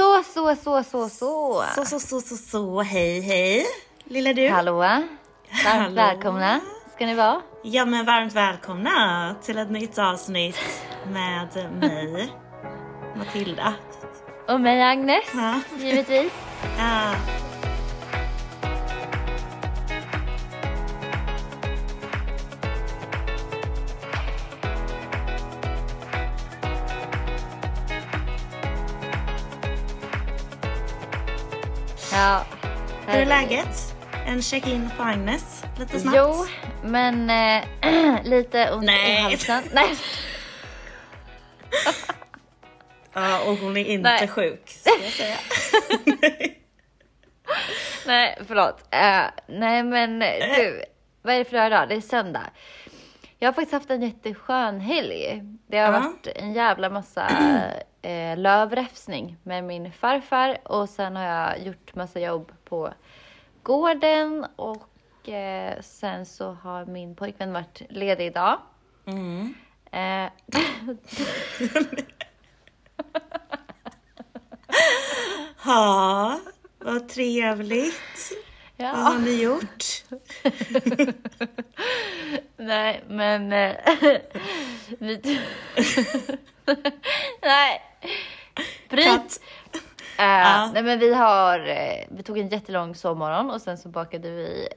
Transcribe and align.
Så, 0.00 0.22
så, 0.22 0.56
så, 0.56 0.82
så, 0.82 1.08
så. 1.08 1.64
Så, 1.74 1.84
så, 1.84 2.00
så, 2.00 2.20
så, 2.20 2.36
så, 2.36 2.80
hej, 2.82 3.20
hej. 3.20 3.66
Lilla 4.04 4.32
du. 4.32 4.48
Hallå. 4.48 4.72
Varmt 4.78 5.06
Hallå. 5.64 5.94
välkomna 5.94 6.60
ska 6.94 7.06
ni 7.06 7.14
vara. 7.14 7.40
Ja, 7.62 7.84
men 7.84 8.06
varmt 8.06 8.32
välkomna 8.32 9.34
till 9.42 9.58
ett 9.58 9.70
nytt 9.70 9.98
avsnitt 9.98 10.56
med 11.12 11.48
mig, 11.80 12.32
Matilda. 13.16 13.74
Och 14.48 14.60
mig 14.60 14.82
Agnes, 14.82 15.24
Ja. 15.34 15.60
givetvis. 15.78 16.32
Ja. 16.78 17.12
Ja. 32.20 32.44
Hur 33.06 33.20
är 33.20 33.26
läget? 33.26 33.94
En 34.26 34.42
check-in 34.42 34.90
på 34.96 35.02
Agnes, 35.02 35.64
lite 35.78 36.00
snabbt. 36.00 36.16
Jo, 36.18 36.46
men 36.82 37.30
eh, 37.30 38.24
lite 38.24 38.70
ont 38.72 38.84
Nej. 38.84 39.12
i 39.12 39.16
halsen. 39.22 39.62
Nej. 39.72 39.96
Ja, 43.12 43.40
och 43.40 43.56
hon 43.56 43.76
är 43.76 43.84
inte 43.84 44.10
Nej. 44.10 44.28
sjuk, 44.28 44.62
ska 44.68 44.90
jag 45.02 45.12
säga. 45.12 45.36
Nej, 48.06 48.38
förlåt. 48.46 48.80
Eh, 48.90 49.24
nej, 49.46 49.82
men 49.82 50.22
eh, 50.22 50.56
du, 50.56 50.84
vad 51.22 51.34
är 51.34 51.38
det 51.38 51.44
för 51.44 51.56
dag 51.56 51.66
idag? 51.66 51.88
Det 51.88 51.94
är 51.94 52.00
söndag. 52.00 52.50
Jag 53.42 53.48
har 53.48 53.52
faktiskt 53.52 53.72
haft 53.72 53.90
en 53.90 54.02
jätteskön 54.02 54.80
helg. 54.80 55.42
Det 55.66 55.78
har 55.78 55.92
Ja. 55.92 56.00
varit 56.00 56.26
en 56.26 56.52
jävla 56.52 56.90
massa 56.90 57.26
eh, 58.02 58.36
lövräfsning 58.38 59.36
med 59.42 59.64
min 59.64 59.92
farfar 59.92 60.58
och 60.64 60.88
sen 60.88 61.16
har 61.16 61.24
jag 61.24 61.62
gjort 61.66 61.94
massa 61.94 62.20
jobb 62.20 62.52
på 62.64 62.92
gården 63.62 64.46
och 64.56 65.28
eh, 65.28 65.80
sen 65.80 66.26
så 66.26 66.52
har 66.52 66.84
min 66.86 67.16
pojkvän 67.16 67.52
varit 67.52 67.82
ledig 67.88 68.26
idag. 68.26 68.58
Mm. 69.06 69.54
Eh, 69.92 70.30
Ja, 75.64 76.40
vad 76.78 77.08
trevligt. 77.08 78.32
Vad 78.80 78.88
har 78.90 79.12
ja, 79.12 79.18
ni 79.18 79.42
gjort? 79.42 79.84
nej, 82.56 83.04
men... 83.08 83.52
Eh, 83.52 83.76
vi, 84.98 85.20
nej. 87.42 87.82
Bryt. 88.88 89.40
Eh, 90.18 90.24
Ja. 90.24 90.70
Nej 90.74 90.82
men 90.82 90.98
vi 90.98 91.14
har, 91.14 91.58
eh, 91.68 92.04
vi 92.10 92.22
tog 92.22 92.38
en 92.38 92.48
jättelång 92.48 92.94
sovmorgon 92.94 93.50
och 93.50 93.60
sen 93.62 93.78
så 93.78 93.88
bakade 93.88 94.30
vi 94.30 94.68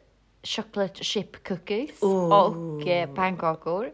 chocolate 0.44 1.03
chip 1.03 1.47
cookies 1.47 2.02
Oh. 2.02 2.34
och 2.34 2.88
eh, 2.88 3.09
pannkakor. 3.13 3.92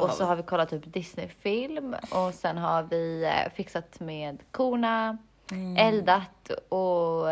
Och 0.00 0.10
så 0.10 0.24
har 0.24 0.36
vi 0.36 0.42
kollat 0.42 0.70
typ 0.70 0.92
Disney-film 0.92 1.96
och 2.10 2.34
sen 2.34 2.58
har 2.58 2.82
vi 2.82 3.32
fixat 3.56 4.00
med 4.00 4.38
korna, 4.50 5.18
Mm. 5.52 5.76
eldat 5.76 6.50
och 6.68 7.28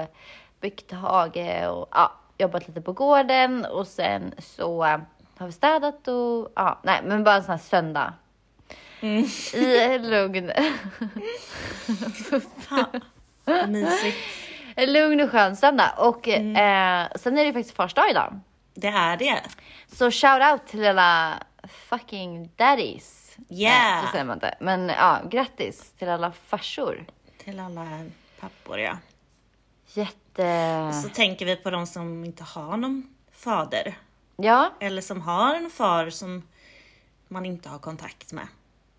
byggt 0.64 0.92
hage 0.92 1.68
och 1.68 1.88
ja, 1.92 2.12
jobbat 2.38 2.68
lite 2.68 2.80
på 2.80 2.92
gården 2.92 3.64
och 3.64 3.86
sen 3.86 4.34
så 4.38 4.82
har 5.38 5.46
vi 5.46 5.52
städat 5.52 6.08
och 6.08 6.52
ja, 6.56 6.78
nej 6.82 7.00
men 7.04 7.24
bara 7.24 7.34
en 7.34 7.42
sån 7.42 7.50
här 7.50 7.58
söndag. 7.58 8.12
Mm. 9.00 9.24
I 9.54 9.98
lugn. 9.98 10.52
Mysigt. 13.68 14.16
Lugn 14.76 15.20
och 15.20 15.30
skön 15.30 15.56
söndag. 15.56 15.90
Och 15.98 16.28
Mm. 16.28 16.56
eh, 16.56 17.08
sen 17.16 17.38
är 17.38 17.44
det 17.44 17.52
faktiskt 17.52 17.76
fars 17.76 17.94
dag 17.94 18.10
idag. 18.10 18.40
Det 18.74 18.88
är 18.88 19.16
det. 19.16 19.40
Så 19.92 20.10
shout 20.10 20.42
out 20.52 20.66
till 20.66 20.86
alla 20.86 21.34
fucking 21.68 22.50
daddies. 22.56 23.36
Yeah. 23.50 23.94
Nej, 23.94 24.02
så 24.06 24.10
säger 24.12 24.24
man 24.24 24.36
inte. 24.36 24.54
Men 24.60 24.88
ja, 24.88 25.18
grattis 25.30 25.92
till 25.98 26.08
alla 26.08 26.32
farsor. 26.32 27.04
Till 27.44 27.60
alla 27.60 27.86
pappor 28.40 28.78
ja. 28.80 28.98
Jätte... 29.94 30.92
Så 31.02 31.08
tänker 31.08 31.46
vi 31.46 31.56
på 31.56 31.70
de 31.70 31.86
som 31.86 32.24
inte 32.24 32.44
har 32.44 32.76
någon 32.76 33.14
fader. 33.32 33.98
Ja, 34.36 34.72
Eller 34.80 35.02
som 35.02 35.20
har 35.20 35.54
en 35.54 35.70
far 35.70 36.10
som 36.10 36.42
man 37.28 37.46
inte 37.46 37.68
har 37.68 37.78
kontakt 37.78 38.32
med. 38.32 38.46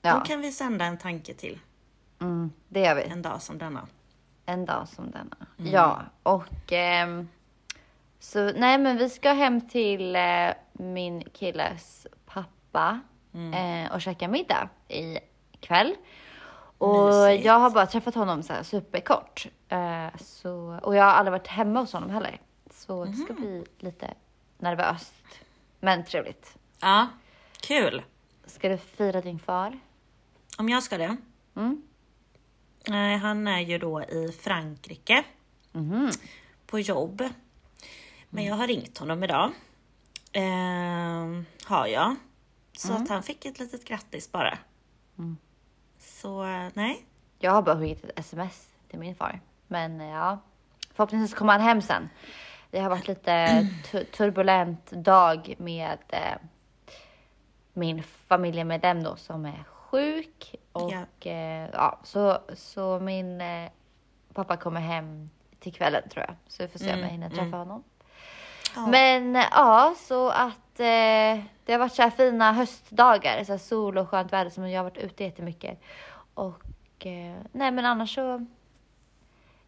Då 0.01 0.09
ja. 0.09 0.19
kan 0.19 0.41
vi 0.41 0.51
sända 0.51 0.85
en 0.85 0.97
tanke 0.97 1.33
till 1.33 1.59
Mm, 2.21 2.51
det 2.67 2.79
gör 2.79 2.95
vi. 2.95 3.01
en 3.03 3.21
dag 3.21 3.41
som 3.41 3.57
denna. 3.57 3.87
En 4.45 4.65
dag 4.65 4.87
som 4.87 5.11
denna. 5.11 5.35
Mm. 5.59 5.71
Ja, 5.71 6.01
och 6.23 6.71
ehm, 6.73 7.29
så 8.19 8.51
nej 8.55 8.77
men 8.77 8.97
vi 8.97 9.09
ska 9.09 9.31
hem 9.33 9.69
till 9.69 10.15
eh, 10.15 10.49
min 10.73 11.23
killes 11.33 12.07
pappa 12.25 12.99
Mm. 13.33 13.85
eh, 13.85 13.91
och 13.93 14.01
käka 14.01 14.27
middag 14.27 14.69
i 14.87 15.17
kväll. 15.59 15.95
Och 16.77 17.05
Mysigt. 17.05 17.45
jag 17.45 17.59
har 17.59 17.69
bara 17.69 17.85
träffat 17.85 18.15
honom 18.15 18.43
så 18.43 18.53
här 18.53 18.63
superkort. 18.63 19.47
Eh, 19.69 20.07
så, 20.17 20.79
och 20.83 20.95
jag 20.95 21.03
har 21.03 21.11
aldrig 21.11 21.31
varit 21.31 21.47
hemma 21.47 21.79
hos 21.79 21.93
honom 21.93 22.09
heller. 22.09 22.41
Så 22.71 23.05
det 23.05 23.13
ska 23.13 23.33
Mhm. 23.33 23.41
bli 23.41 23.65
lite 23.79 24.13
nervöst. 24.57 25.13
Men 25.79 26.05
trevligt. 26.05 26.57
Ja, 26.81 27.07
kul. 27.61 28.03
Ska 28.45 28.69
du 28.69 28.77
fira 28.77 29.21
din 29.21 29.39
far? 29.39 29.79
Om 30.57 30.69
jag 30.69 30.83
ska 30.83 30.97
det? 30.97 31.17
Mm. 31.55 31.81
Han 33.21 33.47
är 33.47 33.59
ju 33.59 33.77
då 33.77 34.01
i 34.03 34.31
Frankrike 34.41 35.23
Mhm. 35.71 36.11
på 36.67 36.79
jobb. 36.79 37.23
Men 38.29 38.45
jag 38.45 38.55
har 38.55 38.67
ringt 38.67 38.97
honom 38.97 39.23
idag. 39.23 39.51
Ehm, 40.31 41.45
har 41.65 41.87
jag. 41.87 42.15
Så 42.77 42.93
att 42.93 43.09
han 43.09 43.23
fick 43.23 43.45
ett 43.45 43.59
litet 43.59 43.85
grattis 43.85 44.31
bara. 44.31 44.57
Så 46.25 46.43
eh, 46.43 46.67
nej, 46.73 47.05
Jag 47.39 47.51
har 47.51 47.61
bara 47.61 47.79
skickat 47.79 48.03
ett 48.09 48.19
sms 48.19 48.67
till 48.89 48.99
min 48.99 49.15
far. 49.15 49.39
Men 49.67 50.01
eh, 50.01 50.09
ja, 50.09 50.39
förhoppningsvis 50.93 51.33
kommer 51.39 51.53
han 51.53 51.61
hem 51.61 51.81
sen. 51.81 52.09
Det 52.71 52.79
har 52.79 52.89
varit 52.89 53.07
lite 53.07 53.67
tu- 53.91 54.03
turbulent 54.03 54.91
dag 54.91 55.55
med 55.57 55.97
eh, 56.09 56.37
min 57.73 58.03
familjemedlem 58.03 59.03
då 59.03 59.15
som 59.15 59.45
är 59.45 59.63
sjuk. 59.67 60.55
Och 60.71 60.91
Ja. 60.91 61.29
eh, 61.31 61.69
ja, 61.73 61.99
så, 62.03 62.39
så 62.53 62.99
min 62.99 63.41
eh, 63.41 63.69
pappa 64.33 64.57
kommer 64.57 64.81
hem 64.81 65.29
till 65.59 65.73
kvällen 65.73 66.09
tror 66.09 66.25
jag. 66.27 66.35
Så 66.47 66.63
vi 66.63 66.69
får 66.69 66.79
se 66.79 66.93
om 66.93 66.99
jag 66.99 67.07
hinner 67.07 67.29
träffa 67.29 67.57
honom. 67.57 67.83
Ja. 68.75 68.87
Men 68.87 69.35
eh, 69.35 69.45
ja, 69.51 69.95
så 69.97 70.29
att 70.29 70.79
eh, 70.79 71.43
det 71.65 71.71
har 71.71 71.77
varit 71.77 71.93
så 71.93 72.01
här 72.01 72.09
fina 72.09 72.53
höstdagar, 72.53 73.43
så 73.43 73.51
här 73.51 73.59
sol 73.59 73.97
och 73.97 74.09
skönt 74.09 74.33
väder 74.33 74.49
som 74.51 74.69
jag 74.69 74.79
har 74.79 74.83
varit 74.89 74.97
ute 74.97 75.23
jättemycket. 75.23 75.81
Och 76.35 77.05
eh, 77.05 77.35
nej 77.51 77.71
men 77.71 77.85
annars 77.85 78.15
så 78.15 78.45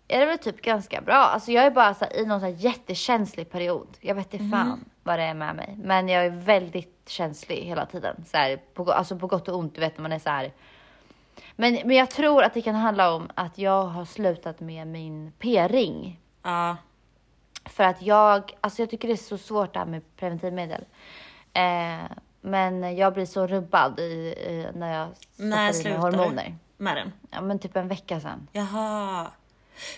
är 0.07 0.19
det 0.19 0.25
väl 0.25 0.37
typ 0.37 0.61
ganska 0.61 1.01
bra. 1.01 1.15
Alltså 1.15 1.51
jag 1.51 1.65
är 1.65 1.71
bara 1.71 1.93
så 1.93 2.05
här, 2.05 2.17
i 2.17 2.25
någon 2.25 2.39
så 2.39 2.47
jättekänslig 2.47 3.49
period. 3.51 3.87
Jag 4.01 4.15
vet 4.15 4.33
inte 4.33 4.45
fan 4.57 4.85
vad 5.03 5.19
det 5.19 5.23
är 5.23 5.33
med 5.33 5.55
mig. 5.55 5.77
Men 5.83 6.09
jag 6.09 6.25
är 6.25 6.29
väldigt 6.29 7.09
känslig 7.09 7.55
hela 7.55 7.85
tiden. 7.85 8.25
Så 8.27 8.37
här, 8.37 8.57
på, 8.73 8.91
alltså 8.91 9.17
på 9.17 9.27
gott 9.27 9.47
och 9.47 9.57
ont, 9.57 9.75
du 9.75 9.81
vet 9.81 9.97
när 9.97 10.01
man 10.01 10.11
är 10.11 10.19
så 10.19 10.29
här. 10.29 10.51
Men, 11.55 11.73
men 11.73 11.95
jag 11.95 12.09
tror 12.09 12.43
att 12.43 12.53
det 12.53 12.61
kan 12.61 12.75
handla 12.75 13.13
om 13.15 13.29
att 13.35 13.57
jag 13.57 13.83
har 13.83 14.05
slutat 14.05 14.59
med 14.59 14.87
min 14.87 15.31
p-ring. 15.39 16.19
ja, 16.43 16.77
För 17.65 17.83
att 17.83 18.01
jag, 18.01 18.57
alltså 18.61 18.81
jag 18.81 18.89
tycker 18.89 19.07
det 19.07 19.13
är 19.13 19.15
så 19.15 19.37
svårt 19.37 19.73
det 19.73 19.79
här 19.79 19.85
med 19.85 20.01
preventivmedel. 20.15 20.85
Eh, 21.53 22.11
men 22.41 22.95
jag 22.97 23.13
blir 23.13 23.25
så 23.25 23.47
rubbad 23.47 23.99
i, 23.99 24.03
i, 24.03 24.67
när 24.73 24.93
jag 24.93 25.09
stoppar 25.75 25.81
i 25.81 25.83
mig 25.83 25.97
hormoner. 25.97 26.55
med 26.77 26.95
den? 26.97 27.13
Ja 27.31 27.41
men 27.41 27.59
typ 27.59 27.75
en 27.75 27.87
vecka 27.87 28.19
sedan. 28.19 28.47
Jaha. 28.51 29.27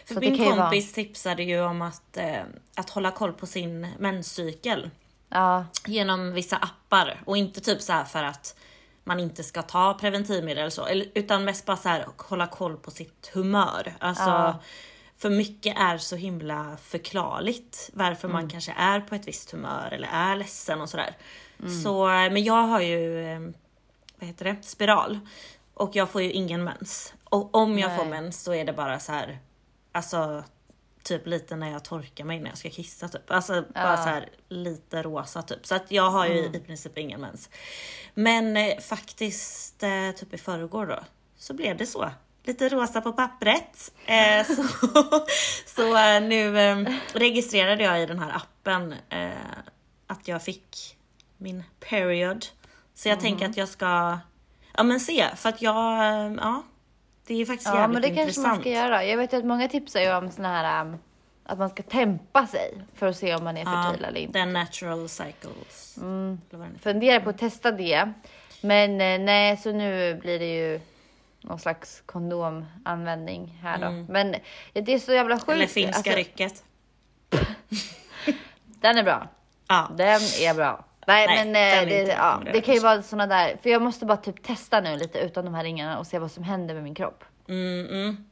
För 0.06 0.14
Så 0.14 0.20
min 0.20 0.36
ju 0.36 0.46
vara- 0.46 0.56
kompis 0.62 0.94
tipsade 0.94 1.44
ju 1.44 1.62
om 1.62 1.82
att, 1.82 2.18
eh, 2.18 2.42
att 2.76 2.90
hålla 2.90 3.12
koll 3.12 3.34
på 3.34 3.46
sin 3.46 3.88
menscykel 4.00 4.90
Ja, 5.30 5.66
genom 5.86 6.32
vissa 6.34 6.58
appar 6.58 7.22
och 7.26 7.38
inte 7.38 7.62
typ 7.62 7.82
så 7.82 8.04
för 8.08 8.24
att 8.24 8.56
man 9.04 9.20
inte 9.20 9.44
ska 9.44 9.62
ta 9.62 9.94
preventivmedel 9.94 10.58
eller 10.58 10.70
så, 10.70 10.88
utan 11.14 11.44
mest 11.46 11.66
bara 11.66 11.78
så 11.78 11.90
här 11.90 12.06
hålla 12.18 12.48
koll 12.48 12.78
på 12.78 12.92
sitt 12.92 13.32
humör. 13.34 13.96
Alltså, 14.00 14.24
Ja. 14.30 14.60
för 15.18 15.30
mycket 15.30 15.78
är 15.80 15.98
så 15.98 16.16
himla 16.16 16.78
förklarligt 16.84 17.90
varför 17.94 18.28
man 18.28 18.50
kanske 18.50 18.74
är 18.78 19.00
på 19.00 19.16
ett 19.16 19.28
visst 19.28 19.52
humör 19.52 19.90
eller 19.92 20.08
är 20.12 20.36
ledsen 20.36 20.82
och 20.82 20.90
sådär. 20.90 21.16
Så, 21.84 22.06
men 22.06 22.44
jag 22.44 22.64
har 22.64 22.82
ju, 22.82 23.26
eh, 23.34 23.40
vad 24.20 24.28
heter 24.28 24.46
det, 24.46 24.56
spiral. 24.62 25.20
Och 25.74 25.96
jag 25.96 26.10
får 26.10 26.22
ju 26.22 26.32
ingen 26.32 26.64
mens. 26.64 27.14
Och 27.24 27.56
om 27.56 27.80
jag 27.80 27.96
får 27.98 28.06
Nej. 28.06 28.22
mens 28.22 28.44
så 28.44 28.54
är 28.54 28.66
det 28.66 28.74
bara 28.74 29.00
så 29.00 29.12
här, 29.12 29.40
alltså 29.92 30.44
typ 31.04 31.28
lite 31.28 31.56
när 31.56 31.72
jag 31.72 31.84
torkar 31.84 32.24
mig 32.26 32.40
när 32.40 32.50
jag 32.50 32.58
ska 32.58 32.70
kissa 32.70 33.08
typ. 33.08 33.32
Alltså 33.32 33.54
bara 33.54 33.92
Ja. 33.92 33.98
så 33.98 34.04
här 34.10 34.30
lite 34.50 35.02
rosa 35.04 35.42
typ. 35.42 35.66
Så 35.66 35.76
att 35.76 35.92
jag 35.92 36.10
har 36.10 36.28
ju 36.28 36.46
i 36.46 36.60
princip 36.60 36.98
ingen 36.98 37.22
mens. 37.22 37.50
Men 38.14 38.58
eh, 38.58 38.80
faktiskt 38.80 39.84
eh, 39.84 40.12
typ 40.16 40.34
i 40.34 40.38
förrgår 40.38 40.86
då 40.86 41.00
så 41.38 41.54
blev 41.54 41.78
det 41.78 41.86
så. 41.86 42.10
Lite 42.44 42.70
rosa 42.70 43.02
på 43.02 43.14
pappret. 43.14 43.92
Eh, 44.06 44.46
så 44.46 44.64
så 45.76 45.98
eh, 45.98 46.22
nu 46.22 46.60
eh, 46.60 46.94
registrerade 47.14 47.84
jag 47.84 48.04
i 48.04 48.06
den 48.06 48.20
här 48.20 48.36
appen 48.36 48.96
att 50.08 50.28
jag 50.28 50.44
fick 50.44 50.98
min 51.40 51.64
period. 51.90 52.46
Så 52.94 53.10
jag 53.10 53.20
tänker 53.20 53.46
att 53.46 53.58
jag 53.58 53.68
ska 53.68 54.20
ja 54.78 54.84
men 54.84 55.00
se 55.00 55.36
för 55.36 55.50
att 55.50 55.62
jag, 55.62 55.94
eh, 56.00 56.34
ja 56.38 56.64
det 57.28 57.42
är 57.42 57.46
faktiskt 57.46 57.70
Ja, 57.70 57.80
jävligt 57.80 57.94
men 57.94 58.02
det 58.02 58.08
kanske 58.08 58.22
intressant. 58.22 58.48
man 58.48 58.60
ska 58.62 58.70
göra. 58.70 59.06
Jag 59.06 59.18
vet 59.18 59.34
ju 59.34 59.38
att 59.38 59.46
många 59.46 59.68
tipsar 59.68 60.00
ju 60.00 60.16
om 60.16 60.32
såna 60.32 60.48
här 60.48 60.82
um, 60.82 60.98
att 61.44 61.58
man 61.60 61.70
ska 61.70 61.84
tempa 61.84 62.48
sig 62.48 62.82
för 62.96 63.08
att 63.08 63.18
se 63.18 63.36
om 63.36 63.44
man 63.44 63.58
är 63.58 63.66
fertil 63.66 64.06
eller 64.06 64.20
inte. 64.20 64.34
The 64.34 64.46
natural 64.46 65.10
cycles. 65.10 65.96
Den 65.96 66.42
heter. 66.52 66.80
Funderar 66.80 67.20
på 67.20 67.30
att 67.30 67.38
testa 67.38 67.72
det. 67.72 68.14
Men 68.62 68.92
eh, 69.02 69.20
nej, 69.26 69.58
så 69.58 69.72
nu 69.72 70.16
blir 70.16 70.40
det 70.40 70.56
ju 70.56 70.80
någon 71.42 71.60
slags 71.60 72.04
kondomanvändning 72.06 73.60
här 73.62 73.78
då. 73.78 74.14
Men 74.14 74.36
ja, 74.74 74.82
det 74.82 74.94
är 74.94 75.00
så 75.00 75.14
jävla 75.14 75.40
sjukt. 75.40 75.50
Eller 75.50 75.68
finska 75.68 75.98
Alltså, 75.98 76.12
rycket. 76.12 76.64
Den 78.66 78.98
är 78.98 79.04
bra. 79.04 79.28
Ja. 79.68 79.92
Den 79.98 80.22
är 80.22 80.54
bra. 80.54 80.86
Nej, 81.08 81.28
Nej, 81.28 81.46
men 81.46 81.48
eh, 81.48 81.90
det, 81.90 82.12
ja, 82.12 82.42
det 82.54 82.62
kan 82.62 82.74
ju 82.74 82.80
vara 82.80 83.02
såna 83.02 83.28
där, 83.28 83.58
för 83.64 83.70
jag 83.70 83.82
måste 83.82 84.06
bara 84.06 84.18
typ 84.18 84.44
testa 84.44 84.82
nu 84.82 84.98
lite 84.98 85.20
utan 85.20 85.46
de 85.46 85.54
här 85.54 85.64
ringarna 85.64 86.00
och 86.00 86.08
se 86.08 86.20
vad 86.20 86.32
som 86.32 86.44
händer 86.44 86.74
med 86.74 86.84
min 86.84 86.96
kropp. 86.96 87.24
Mm, 87.48 87.88
mm. 87.90 88.26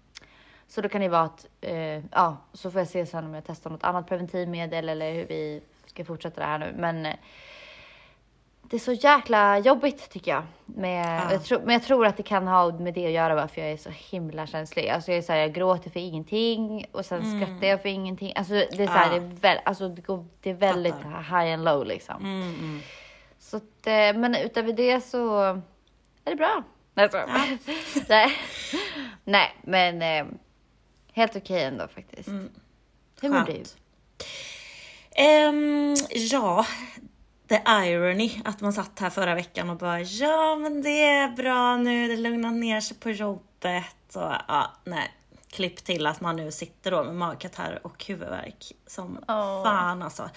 Så 0.67 0.81
då 0.81 0.89
kan 0.89 1.01
det 1.01 1.09
vara 1.09 1.21
att, 1.21 1.45
eh, 1.61 2.03
ja, 2.11 2.37
så 2.53 2.71
får 2.71 2.81
jag 2.81 2.87
se 2.87 3.05
sen 3.05 3.25
om 3.25 3.33
jag 3.33 3.43
testar 3.47 3.69
något 3.69 3.83
annat 3.83 4.07
preventivmedel 4.07 4.89
eller 4.89 5.13
hur 5.13 5.25
vi 5.27 5.61
ska 5.85 6.05
fortsätta 6.05 6.41
det 6.41 6.47
här 6.47 6.59
nu. 6.59 6.73
Men 6.77 7.05
eh, 7.05 7.15
det 8.69 8.75
är 8.75 8.79
så 8.79 8.93
jäkla 8.93 9.59
jobbigt 9.59 10.09
tycker 10.09 10.31
jag. 10.31 10.43
Med, 10.65 11.21
Ja. 11.21 11.31
jag 11.31 11.43
tror, 11.43 11.59
men 11.59 11.73
jag 11.73 11.83
tror 11.83 12.05
att 12.05 12.17
det 12.17 12.23
kan 12.23 12.47
ha 12.47 12.71
med 12.71 12.93
det 12.93 13.05
att 13.05 13.11
göra 13.11 13.35
varför 13.35 13.61
jag 13.61 13.71
är 13.71 13.77
så 13.77 13.89
himla 13.89 14.47
känslig. 14.47 14.89
Alltså 14.89 15.11
jag 15.11 15.17
är 15.17 15.21
så 15.21 15.31
här, 15.33 15.39
jag 15.39 15.53
gråter 15.53 15.89
för 15.89 15.99
ingenting 15.99 16.85
och 16.91 17.05
sen 17.05 17.41
skrattar 17.41 17.67
jag 17.67 17.81
för 17.81 17.89
ingenting. 17.89 18.33
Alltså 18.35 18.53
det 18.53 18.79
är 18.83 18.87
så 18.87 18.93
här, 18.93 19.11
Mm. 19.17 19.23
Ja. 19.23 19.29
det 19.41 19.47
är, 19.47 19.53
väl, 19.53 19.61
alltså, 19.65 19.89
det 19.89 20.01
går, 20.01 20.25
det 20.41 20.49
är 20.49 20.53
väldigt 20.53 20.95
Fattar. 20.95 21.21
high 21.41 21.53
and 21.53 21.63
low 21.63 21.85
liksom. 21.85 22.15
Mm, 22.15 22.41
mm. 22.55 22.81
Så 23.39 23.57
att, 23.57 23.87
eh, 23.87 24.13
men 24.19 24.35
utöver 24.35 24.73
det 24.73 25.01
så 25.01 25.39
är 26.25 26.29
det 26.29 26.35
bra. 26.35 26.63
Nej, 26.93 27.09
så. 27.11 27.17
Nej. 28.09 28.31
Nej, 29.23 29.55
men 29.61 30.01
eh, 30.01 30.25
helt 31.13 31.35
okej 31.35 31.63
ändå 31.63 31.87
faktiskt. 31.87 32.29
Hur 33.21 33.29
mår 33.29 33.45
du? 33.45 33.51
Mm. 33.53 33.63
Ehm, 35.15 35.95
ja, 36.31 36.65
the 37.47 37.61
irony 37.67 38.31
att 38.45 38.61
man 38.61 38.73
satt 38.73 38.99
här 38.99 39.09
förra 39.09 39.35
veckan 39.35 39.69
och 39.69 39.77
bara 39.77 40.01
ja 40.01 40.55
men 40.55 40.81
det 40.81 41.03
är 41.03 41.29
bra 41.29 41.77
nu, 41.77 42.07
det 42.07 42.17
lugnar 42.17 42.51
ner 42.51 42.81
sig 42.81 42.97
på 42.97 43.11
jobbet 43.11 44.15
och 44.15 44.33
ja, 44.47 44.71
nej. 44.83 45.13
Klipp 45.49 45.83
till 45.83 46.07
att 46.07 46.21
man 46.21 46.35
nu 46.35 46.51
sitter 46.51 46.91
då 46.91 47.03
med 47.03 47.15
magkatarr 47.15 47.79
och 47.83 48.05
huvudvärk 48.05 48.71
som 48.87 49.17
Åh. 49.27 49.63
fan 49.63 50.01
alltså. 50.01 50.29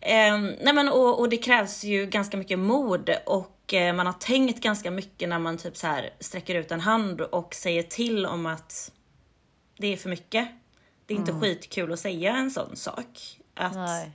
Ehm, 0.00 0.52
nej 0.60 0.74
men 0.74 0.88
och, 0.88 1.20
och 1.20 1.28
det 1.28 1.36
krävs 1.36 1.84
ju 1.84 2.06
ganska 2.06 2.36
mycket 2.36 2.58
mod 2.58 3.10
och 3.26 3.74
eh, 3.74 3.94
man 3.94 4.06
har 4.06 4.12
tänkt 4.12 4.62
ganska 4.62 4.90
mycket 4.90 5.28
när 5.28 5.38
man 5.38 5.58
typ 5.58 5.76
så 5.76 5.86
här 5.86 6.10
sträcker 6.20 6.54
ut 6.54 6.72
en 6.72 6.80
hand 6.80 7.20
och 7.20 7.54
säger 7.54 7.82
till 7.82 8.26
om 8.26 8.46
att 8.46 8.92
det 9.78 9.92
är 9.92 9.96
för 9.96 10.08
mycket. 10.08 10.48
Det 11.06 11.14
är 11.14 11.18
inte 11.18 11.32
skitkul 11.32 11.92
att 11.92 12.00
säga 12.00 12.36
en 12.36 12.50
sån 12.50 12.76
sak. 12.76 13.38
Att, 13.54 13.74
Nej. 13.74 14.10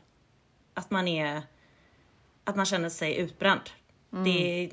att 0.73 0.91
man 0.91 1.07
är 1.07 1.41
att 2.47 2.55
man 2.55 2.65
känner 2.65 2.89
sig 2.89 3.17
utbränd. 3.17 3.61
Det 4.23 4.63
är 4.63 4.69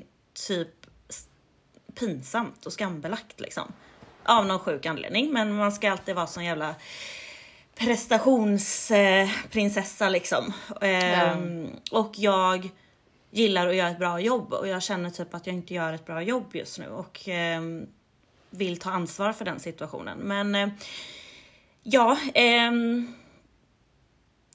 typ 0.47 0.69
pinsamt 1.99 2.65
och 2.65 2.73
skambelagt 2.73 3.39
liksom. 3.39 3.73
Av 4.23 4.45
någon 4.45 4.59
sjuk 4.59 4.85
anledning, 4.85 5.33
men 5.33 5.55
man 5.55 5.71
ska 5.71 5.91
alltid 5.91 6.15
vara 6.15 6.27
sån 6.27 6.45
jävla 6.45 6.75
prestationsprinsessa 7.75 10.09
liksom. 10.09 10.53
Ehm, 10.81 11.69
Och 11.91 12.13
jag 12.17 12.69
gillar 13.31 13.67
att 13.67 13.75
göra 13.75 13.89
ett 13.89 13.99
bra 13.99 14.19
jobb 14.19 14.53
och 14.53 14.67
jag 14.67 14.83
känner 14.83 15.09
typ 15.09 15.33
att 15.33 15.47
jag 15.47 15.55
inte 15.55 15.73
gör 15.73 15.93
ett 15.93 16.05
bra 16.05 16.21
jobb 16.21 16.55
just 16.55 16.79
nu 16.79 16.87
och 16.87 17.21
ehm, 17.27 17.87
vill 18.49 18.79
ta 18.79 18.91
ansvar 18.91 19.33
för 19.33 19.45
den 19.45 19.59
situationen. 19.59 20.17
Men 20.17 20.55
eh, 20.55 20.69
ja, 21.83 22.17
ehm, 22.33 23.13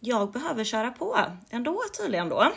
jag 0.01 0.33
behöver 0.33 0.65
köra 0.65 0.91
på 0.91 1.19
ändå 1.51 1.83
tydligen 1.99 2.29
då. 2.29 2.53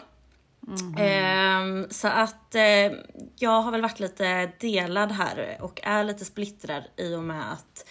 Ehm, 0.98 1.88
så 1.90 2.08
att 2.08 2.56
eh, 2.56 2.92
jag 3.36 3.62
har 3.62 3.72
väl 3.72 3.82
varit 3.82 4.00
lite 4.00 4.52
delad 4.60 5.12
här 5.12 5.58
och 5.62 5.80
är 5.84 6.04
lite 6.04 6.26
splittrad 6.26 6.84
i 6.98 7.16
och 7.16 7.24
med 7.24 7.52
att 7.54 7.86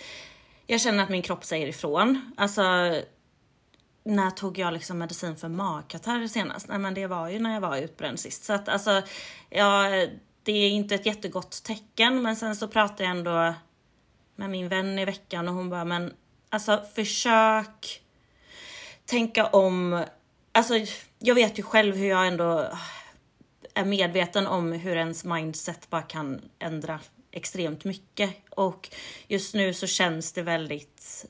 jag 0.67 0.81
känner 0.81 1.03
att 1.03 1.09
min 1.09 1.23
kropp 1.23 1.45
säger 1.45 1.67
ifrån. 1.67 2.33
Alltså, 2.37 2.63
när 4.05 4.31
tog 4.31 4.59
jag 4.59 4.73
liksom 4.73 4.99
medicin 4.99 5.37
för 5.37 5.49
magkatarr 5.49 6.27
senast? 6.27 6.69
Nej 6.69 6.79
men 6.79 6.95
det 6.95 7.07
var 7.07 7.29
ju 7.29 7.39
när 7.39 7.55
jag 7.55 7.61
var 7.61 7.77
utbränd 7.77 8.21
sist. 8.21 8.45
Så 8.45 8.53
att 8.53 8.69
alltså, 8.69 9.03
ja, 9.51 9.89
det 10.43 10.53
är 10.53 10.71
inte 10.71 10.95
ett 10.95 11.07
jättegott 11.07 11.63
tecken 11.65 12.23
men 12.23 12.37
sen 12.37 12.57
så 12.57 12.69
pratade 12.69 13.03
jag 13.03 13.11
ändå 13.11 13.55
med 14.37 14.51
min 14.51 14.69
vän 14.69 14.99
i 14.99 15.05
veckan 15.05 15.49
och 15.49 15.55
hon 15.55 15.71
bara 15.71 15.85
men 15.85 16.13
alltså 16.49 16.83
försök 16.95 18.03
tänka 19.05 19.47
om. 19.47 20.05
Alltså 20.53 20.75
jag 21.25 21.35
vet 21.35 21.59
ju 21.59 21.63
själv 21.63 21.97
hur 21.97 22.09
jag 22.09 22.27
ändå 22.27 22.61
eh, 22.61 22.79
är 23.75 23.85
medveten 23.85 24.47
om 24.47 24.73
hur 24.73 24.97
ens 24.97 25.25
mindset 25.25 25.91
bara 25.91 26.03
kan 26.03 26.41
ändra 26.59 27.01
extremt 27.31 27.85
mycket. 27.85 28.37
Och 28.51 28.89
just 29.29 29.55
nu 29.55 29.75
så 29.75 29.87
känns 29.87 30.33
det 30.33 30.43
väldigt 30.43 31.27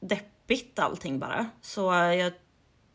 deppigt 0.00 0.78
allting 0.78 1.18
bara. 1.18 1.46
Så 1.60 1.80
jag, 1.92 2.32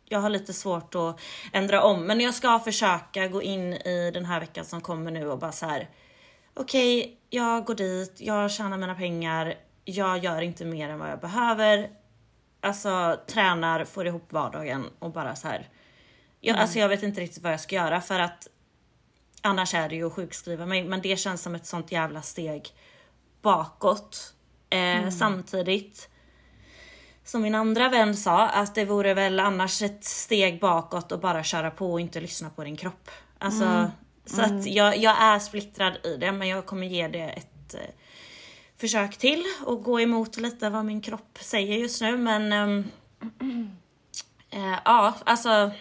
jag 0.06 0.20
har 0.20 0.30
lite 0.30 0.54
svårt 0.54 0.96
att 0.96 1.20
ändra 1.54 1.84
om. 1.84 2.04
Men 2.04 2.22
jag 2.22 2.34
ska 2.34 2.60
försöka 2.60 3.28
gå 3.28 3.42
in 3.42 3.74
i 3.74 4.12
den 4.14 4.26
här 4.26 4.40
veckan 4.40 4.66
som 4.66 4.82
kommer 4.82 5.12
nu 5.12 5.30
och 5.30 5.40
bara 5.40 5.52
så 5.52 5.66
här. 5.66 5.90
Okej, 6.54 7.18
jag 7.30 7.66
går 7.66 7.76
dit, 7.76 8.16
jag 8.18 8.52
tjänar 8.52 8.78
mina 8.78 8.96
pengar, 8.96 9.56
jag 9.86 10.24
gör 10.24 10.42
inte 10.42 10.66
mer 10.66 10.90
än 10.90 11.00
vad 11.00 11.12
jag 11.12 11.20
behöver. 11.20 11.90
Alltså 12.62 13.20
tränar, 13.28 13.86
får 13.86 14.08
ihop 14.08 14.34
vardagen 14.34 14.86
och 15.00 15.12
bara 15.12 15.36
så 15.36 15.48
här. 15.48 15.70
Jag, 16.46 16.58
Alltså 16.58 16.80
jag 16.80 16.90
vet 16.90 17.04
inte 17.04 17.22
riktigt 17.22 17.44
vad 17.44 17.54
jag 17.54 17.60
ska 17.60 17.76
göra 17.76 18.02
för 18.02 18.20
att 18.20 18.48
annars 19.42 19.74
är 19.74 19.90
det 19.90 19.96
ju 19.96 20.08
att 20.08 20.14
sjukskriva 20.14 20.66
mig. 20.66 20.84
Men 20.84 21.02
det 21.02 21.20
känns 21.20 21.42
som 21.42 21.56
ett 21.56 21.66
sånt 21.66 21.92
jävla 21.92 22.22
steg 22.22 22.70
bakåt. 23.42 24.34
Eh, 24.70 25.10
Samtidigt 25.10 26.10
som 27.24 27.42
min 27.42 27.56
andra 27.56 27.90
vän 27.90 28.16
sa 28.16 28.48
att 28.48 28.76
det 28.76 28.86
vore 28.86 29.14
väl 29.14 29.40
annars 29.40 29.82
ett 29.82 30.04
steg 30.04 30.60
bakåt 30.60 31.12
att 31.12 31.22
bara 31.22 31.44
köra 31.44 31.72
på 31.72 31.92
och 31.92 32.00
inte 32.02 32.22
lyssna 32.22 32.50
på 32.50 32.64
din 32.64 32.78
kropp. 32.78 33.10
Alltså, 33.38 33.92
Så 34.26 34.42
att 34.42 34.66
jag, 34.66 34.98
jag 34.98 35.22
är 35.22 35.40
splittrad 35.40 35.98
i 36.06 36.18
det 36.18 36.32
men 36.32 36.48
jag 36.48 36.66
kommer 36.66 36.88
ge 36.88 37.08
det 37.08 37.30
ett 37.30 37.74
eh, 37.74 37.80
försök 38.78 39.18
till 39.18 39.44
och 39.66 39.84
gå 39.84 40.02
emot 40.02 40.38
lite 40.38 40.70
vad 40.70 40.86
min 40.86 41.02
kropp 41.02 41.38
säger 41.42 41.78
just 41.78 42.02
nu 42.02 42.18
men 42.18 42.54
ehm, 42.54 42.92
eh, 44.50 44.80
ja 44.86 45.14
alltså 45.26 45.72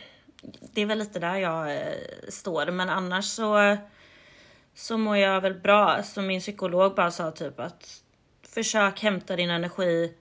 det 0.60 0.80
är 0.80 0.86
väl 0.86 0.98
lite 0.98 1.18
där 1.18 1.36
jag 1.36 1.76
eh, 1.76 1.94
står 2.28 2.66
men 2.66 2.88
annars 2.88 3.24
så 3.24 3.76
så 4.74 4.98
mår 4.98 5.16
jag 5.16 5.40
väl 5.40 5.54
bra. 5.54 6.02
Så 6.02 6.22
min 6.22 6.40
psykolog 6.40 6.94
bara 6.94 7.10
sa 7.10 7.30
typ 7.30 7.60
att 7.60 8.02
försök 8.42 9.00
hämta 9.00 9.36
din 9.36 9.50
energi 9.50 10.14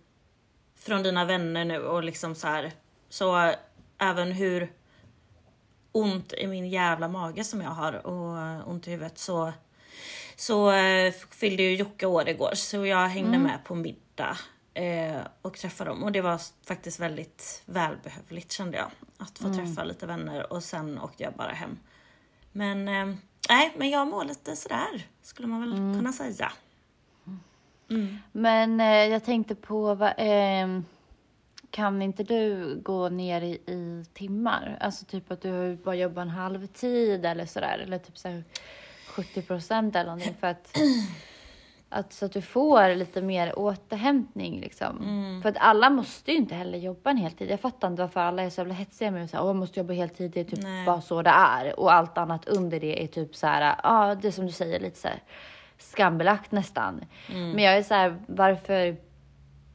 från 0.76 1.04
dina 1.04 1.26
vänner 1.26 1.66
nu 1.66 1.84
och 1.84 2.04
liksom 2.04 2.36
så 2.36 2.48
här. 2.48 2.72
Så 3.10 3.54
även 3.98 4.32
hur 4.32 4.72
ont 5.92 6.34
i 6.34 6.48
min 6.48 6.70
jävla 6.70 7.08
mage 7.08 7.44
som 7.44 7.62
jag 7.62 7.70
har 7.70 8.08
och 8.08 8.38
eh, 8.38 8.70
ont 8.70 8.88
i 8.88 8.92
huvudet 8.92 9.18
så 9.18 9.54
så 10.36 10.72
eh, 10.72 11.14
fyllde 11.30 11.64
ju 11.64 11.76
Jocke 11.76 12.06
år 12.06 12.30
igår 12.30 12.52
så 12.56 12.86
jag 12.86 13.08
hängde 13.08 13.38
med 13.38 13.60
på 13.64 13.76
middag 13.76 14.38
eh, 14.74 15.22
och 15.42 15.58
träffade 15.58 15.90
dem 15.90 16.04
och 16.04 16.12
det 16.12 16.22
var 16.22 16.42
faktiskt 16.68 17.00
väldigt 17.00 17.64
välbehövligt 17.66 18.52
kände 18.52 18.78
jag. 18.78 18.92
Att 19.18 19.38
få 19.40 19.54
träffa 19.54 19.84
lite 19.84 20.06
vänner 20.06 20.54
och 20.54 20.64
sen 20.64 21.00
åkte 21.00 21.24
jag 21.24 21.34
bara 21.34 21.52
hem. 21.52 21.78
Men 22.52 22.88
eh, 22.88 23.16
nej, 23.50 23.74
men 23.78 23.90
jag 23.90 24.08
mår 24.08 24.26
lite 24.26 24.56
sådär, 24.56 25.08
skulle 25.22 25.48
man 25.48 25.60
väl 25.62 25.74
Mm. 25.74 25.98
kunna 25.98 26.14
säga. 26.14 26.52
Men 28.32 28.80
eh, 28.80 28.88
jag 29.06 29.24
tänkte 29.24 29.56
på, 29.56 29.96
va, 29.96 30.12
ehm, 30.12 30.86
kan 31.70 32.02
inte 32.02 32.24
du 32.24 32.76
gå 32.84 33.10
ner 33.10 33.42
i, 33.42 33.52
i 33.54 34.06
timmar? 34.14 34.78
Alltså 34.82 35.06
typ 35.06 35.32
att 35.32 35.42
du 35.42 35.76
bara 35.76 35.96
jobbar 35.96 36.22
en 36.22 36.30
halvtid 36.30 37.26
eller 37.26 37.46
sådär, 37.46 37.80
eller 37.84 37.98
typ 38.00 38.18
så 38.18 38.28
här 38.30 38.44
70 39.08 39.42
procent 39.42 39.96
eller 39.96 40.06
någonting 40.06 40.36
för 40.40 40.48
att, 40.48 40.78
att 41.92 42.14
så 42.14 42.26
att 42.26 42.34
du 42.34 42.42
får 42.42 42.96
lite 42.96 43.22
mer 43.22 43.60
återhämtning 43.60 44.60
liksom. 44.60 44.98
Mm. 44.98 45.42
För 45.42 45.50
att 45.50 45.58
alla 45.60 45.90
måste 45.90 46.32
ju 46.32 46.38
inte 46.38 46.56
heller 46.56 46.78
jobba 46.78 47.10
en 47.10 47.18
heltid. 47.18 47.52
Jag 47.52 47.60
fattar 47.60 47.88
inte 47.88 48.02
varför 48.02 48.20
alla 48.20 48.44
är 48.44 48.50
så 48.50 48.62
jävla 48.62 48.74
hetsiga 48.74 49.12
med 49.12 49.24
att 49.26 49.34
jag 49.34 49.56
måste 49.56 49.80
jobba 49.80 49.94
heltid, 49.94 50.32
det 50.32 50.40
är 50.40 50.44
typ 50.44 50.64
Nej. 50.64 50.86
bara 50.86 51.02
så 51.02 51.22
det 51.22 51.30
är. 51.30 51.80
Och 51.80 51.94
allt 51.94 52.18
annat 52.18 52.48
under 52.48 52.80
det 52.80 53.04
är 53.04 53.08
typ 53.08 53.36
så 53.36 53.48
här, 53.48 53.76
ja, 53.84 54.16
det 54.22 54.32
som 54.32 54.46
du 54.46 54.52
säger, 54.52 54.80
lite 54.80 55.00
så 55.00 55.08
här 55.08 55.24
skambelagt 55.78 56.52
nästan. 56.52 57.02
Mm. 57.30 57.52
Men 57.52 57.64
jag 57.64 57.78
är 57.78 57.84
så 57.84 57.94
här, 57.94 58.18
varför? 58.28 58.98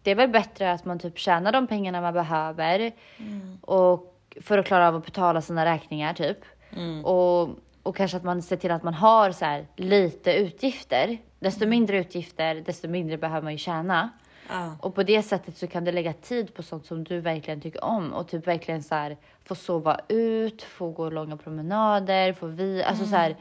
Det 0.03 0.11
är 0.11 0.15
väl 0.15 0.29
bättre 0.29 0.73
att 0.73 0.85
man 0.85 0.99
typ 0.99 1.19
tjänar 1.19 1.53
de 1.53 1.67
pengarna 1.67 2.01
man 2.01 2.15
behöver 2.15 2.93
Mm. 3.19 3.59
och 3.61 4.13
för 4.41 4.59
att 4.59 4.67
klara 4.67 4.89
av 4.89 4.97
att 4.97 5.05
betala 5.05 5.41
sina 5.41 5.65
räkningar 5.65 6.15
typ. 6.15 6.39
Mm. 6.73 7.05
Och, 7.05 7.51
och 7.83 7.97
kanske 7.97 8.17
att 8.17 8.25
man 8.25 8.43
ser 8.43 8.57
till 8.57 8.71
att 8.71 8.83
man 8.83 8.95
har 8.95 9.33
så 9.33 9.45
här 9.45 9.67
lite 9.77 10.33
utgifter. 10.35 11.19
Desto 11.47 11.65
Mm. 11.65 11.71
mindre 11.71 11.99
utgifter, 11.99 12.55
desto 12.55 12.89
mindre 12.89 13.17
behöver 13.19 13.43
man 13.43 13.53
ju 13.53 13.59
tjäna. 13.59 14.11
Ja. 14.49 14.77
Och 14.81 14.95
på 14.95 15.03
det 15.03 15.23
sättet 15.23 15.57
så 15.57 15.67
kan 15.67 15.85
du 15.85 15.93
lägga 15.93 16.13
tid 16.13 16.55
på 16.55 16.63
sånt 16.63 16.87
som 16.87 17.05
du 17.05 17.21
verkligen 17.21 17.61
tycker 17.61 17.85
om 17.85 18.13
och 18.13 18.29
typ 18.29 18.47
verkligen 18.47 18.83
så 18.83 18.95
här 18.95 19.17
få 19.45 19.55
sova 19.55 20.01
ut, 20.09 20.63
få 20.63 20.91
gå 20.91 21.11
långa 21.11 21.37
promenader, 21.37 22.33
få 22.33 22.47
vi, 22.47 22.83
alltså 22.83 23.05
så 23.07 23.17
här 23.17 23.37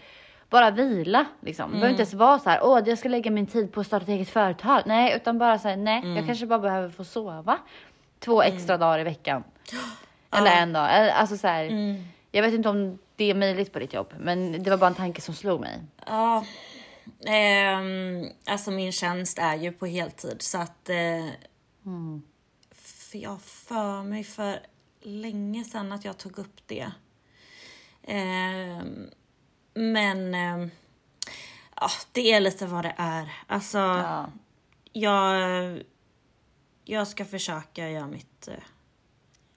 bara 0.50 0.72
vila 0.72 1.26
liksom. 1.40 1.66
Det 1.66 1.72
behöver 1.72 1.90
inte 1.90 2.02
ens 2.02 2.14
vara 2.14 2.40
så 2.40 2.50
här, 2.50 2.60
åh, 2.64 2.80
jag 2.86 2.98
ska 2.98 3.10
lägga 3.10 3.32
min 3.32 3.48
tid 3.48 3.72
på 3.74 3.80
att 3.80 3.88
starta 3.88 4.04
ett 4.04 4.10
eget 4.10 4.30
företag. 4.30 4.82
Nej, 4.86 5.16
utan 5.16 5.38
bara 5.38 5.60
så 5.60 5.68
här, 5.68 5.76
nej, 5.78 6.16
jag 6.16 6.26
kanske 6.26 6.46
bara 6.46 6.60
behöver 6.60 6.90
få 6.90 7.04
sova 7.04 7.58
två 8.20 8.42
extra 8.42 8.78
dagar 8.78 9.00
i 9.00 9.04
veckan. 9.04 9.44
Eller 10.32 10.52
en 10.52 10.74
dag. 10.74 10.90
Alltså 11.10 11.38
så 11.38 11.48
här, 11.48 11.96
jag 12.32 12.42
vet 12.42 12.54
inte 12.54 12.70
om 12.70 13.00
det 13.16 13.30
är 13.30 13.36
möjligt 13.36 13.74
på 13.74 13.80
ditt 13.80 13.94
jobb, 13.94 14.14
men 14.20 14.64
det 14.64 14.70
var 14.70 14.78
bara 14.78 14.88
en 14.88 14.96
tanke 14.96 15.22
som 15.22 15.34
slog 15.34 15.62
mig. 15.62 15.82
Ja, 16.08 16.44
ehm, 17.26 18.28
alltså 18.46 18.72
min 18.72 18.92
tjänst 18.92 19.40
är 19.40 19.56
ju 19.56 19.72
på 19.72 19.86
heltid 19.86 20.42
så 20.42 20.58
att 20.58 20.90
eh, 20.90 21.30
för 22.72 23.18
jag 23.18 23.42
för 23.42 24.04
mig 24.04 24.24
för 24.24 24.60
länge 25.02 25.64
sedan 25.64 25.92
att 25.92 26.06
jag 26.06 26.18
tog 26.18 26.40
upp 26.40 26.62
det. 26.68 26.92
Ehm, 28.04 29.10
men 29.74 30.34
ja, 31.76 31.90
det 32.12 32.34
är 32.34 32.40
lite 32.40 32.66
vad 32.68 32.86
det 32.86 32.96
är. 32.98 33.34
Alltså, 33.48 33.78
Ja. 33.78 34.30
jag, 34.94 35.82
jag 36.84 37.08
ska 37.08 37.26
försöka 37.26 37.90
göra 37.90 38.08
mitt, 38.08 38.48
eh, 38.48 38.54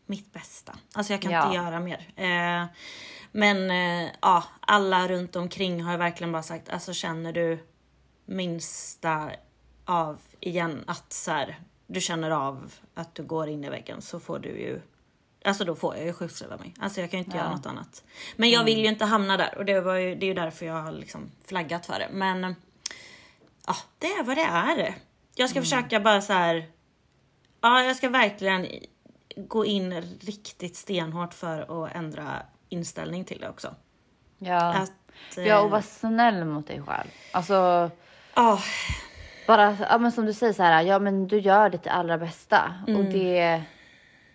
mitt 0.08 0.32
bästa. 0.32 0.72
Alltså 0.92 1.12
jag 1.12 1.22
kan 1.22 1.32
Ja. 1.32 1.44
inte 1.44 1.56
göra 1.56 1.80
mer. 1.80 2.12
Eh, 2.16 2.66
men 3.32 3.70
eh, 3.70 4.10
ja, 4.22 4.44
alla 4.60 5.08
runt 5.08 5.36
omkring 5.36 5.82
har 5.82 5.98
verkligen 5.98 6.32
bara 6.32 6.42
sagt, 6.42 6.68
alltså 6.68 6.92
känner 6.92 7.32
du 7.32 7.58
minsta 8.26 9.30
av 9.84 10.18
igen 10.40 10.84
att 10.86 11.12
så 11.12 11.30
här, 11.30 11.58
du 11.86 12.00
känner 12.00 12.30
av 12.30 12.72
att 12.94 13.14
du 13.14 13.22
går 13.22 13.48
in 13.48 13.64
i 13.64 13.68
väggen 13.70 14.02
så 14.02 14.20
får 14.20 14.38
du 14.38 14.48
ju 14.48 14.80
Alltså 15.44 15.64
då 15.64 15.74
får 15.74 15.96
jag 15.96 16.06
ju 16.06 16.12
sjukskriva 16.12 16.56
mig. 16.56 16.74
Alltså 16.80 17.00
jag 17.00 17.10
kan 17.10 17.20
ju 17.20 17.24
inte 17.24 17.36
göra 17.36 17.50
något 17.50 17.66
annat. 17.66 18.04
Men 18.36 18.50
jag 18.50 18.64
vill 18.64 18.78
ju 18.78 18.86
inte 18.86 19.04
hamna 19.04 19.36
där 19.36 19.58
och 19.58 19.64
det, 19.64 19.80
var 19.80 19.94
ju, 19.94 20.14
det 20.14 20.24
är 20.26 20.28
ju 20.28 20.34
därför 20.34 20.66
jag 20.66 20.82
har 20.82 20.92
liksom 20.92 21.30
flaggat 21.46 21.86
för 21.86 21.98
det. 21.98 22.08
Men 22.12 22.54
ja, 23.66 23.76
det 23.98 24.06
är 24.06 24.22
vad 24.24 24.36
det 24.36 24.42
är. 24.42 24.94
Jag 25.34 25.50
ska 25.50 25.60
försöka 25.60 26.00
bara 26.00 26.20
så 26.20 26.32
här. 26.32 26.66
Ja, 27.60 27.82
jag 27.82 27.96
ska 27.96 28.08
verkligen 28.08 28.66
gå 29.46 29.64
in 29.64 30.00
riktigt 30.20 30.76
stenhårt 30.76 31.34
för 31.34 31.84
att 31.84 31.94
ändra 31.94 32.42
inställning 32.68 33.24
till 33.24 33.40
det 33.40 33.48
också. 33.48 33.74
Ja. 34.38 34.74
Att, 34.74 34.92
ja, 35.36 35.58
och 35.58 35.64
eh, 35.64 35.70
vara 35.70 35.82
snäll 35.82 36.44
mot 36.44 36.66
dig 36.66 36.82
själv. 36.82 37.08
Alltså, 37.32 37.90
ja, 38.34 38.58
bara, 39.46 39.76
ja, 39.90 39.98
men 39.98 40.12
som 40.12 40.26
du 40.26 40.32
säger 40.32 40.52
så 40.52 40.62
här, 40.62 40.82
ja 40.82 40.98
men 40.98 41.28
du 41.28 41.38
gör 41.38 41.70
ditt 41.70 41.86
allra 41.86 42.18
bästa. 42.18 42.74
Och 42.86 43.04
det 43.04 43.62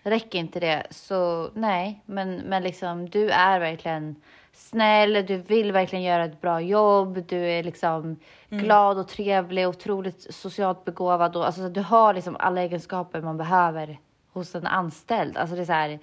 räcker 0.02 0.38
inte 0.38 0.60
det. 0.60 0.86
Så 0.90 1.50
nej, 1.54 2.02
men, 2.06 2.36
men 2.36 2.62
liksom 2.62 3.10
du 3.10 3.30
är 3.30 3.60
verkligen 3.60 4.16
snäll, 4.52 5.26
du 5.26 5.36
vill 5.36 5.72
verkligen 5.72 6.04
göra 6.04 6.24
ett 6.24 6.40
bra 6.40 6.60
jobb, 6.60 7.24
du 7.28 7.36
är 7.36 7.62
liksom 7.62 8.16
glad 8.48 8.98
och 8.98 9.08
trevlig, 9.08 9.68
otroligt 9.68 10.34
socialt 10.34 10.84
begåvad. 10.84 11.36
Och 11.36 11.46
alltså 11.46 11.68
du 11.68 11.80
har 11.80 12.14
liksom 12.14 12.36
alla 12.38 12.62
egenskaper 12.62 13.20
man 13.20 13.36
behöver 13.36 13.98
hos 14.34 14.54
en 14.54 14.66
anställd. 14.66 15.36
Alltså 15.36 15.56
det 15.56 15.62
är 15.62 15.66
så 15.66 15.72
här, 15.72 15.98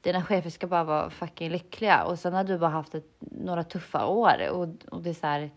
dina 0.00 0.22
chefer 0.22 0.50
ska 0.50 0.66
bara 0.66 0.84
vara 0.84 1.10
fucking 1.10 1.50
lyckliga 1.50 2.04
och 2.04 2.18
sen 2.18 2.32
har 2.32 2.44
du 2.44 2.58
bara 2.58 2.70
haft 2.70 2.94
ett, 2.94 3.16
några 3.18 3.64
tuffa 3.64 4.06
år 4.06 4.48
och, 4.50 4.68
och 4.90 5.02
det 5.02 5.10
är 5.10 5.14
så 5.14 5.26
här, 5.26 5.50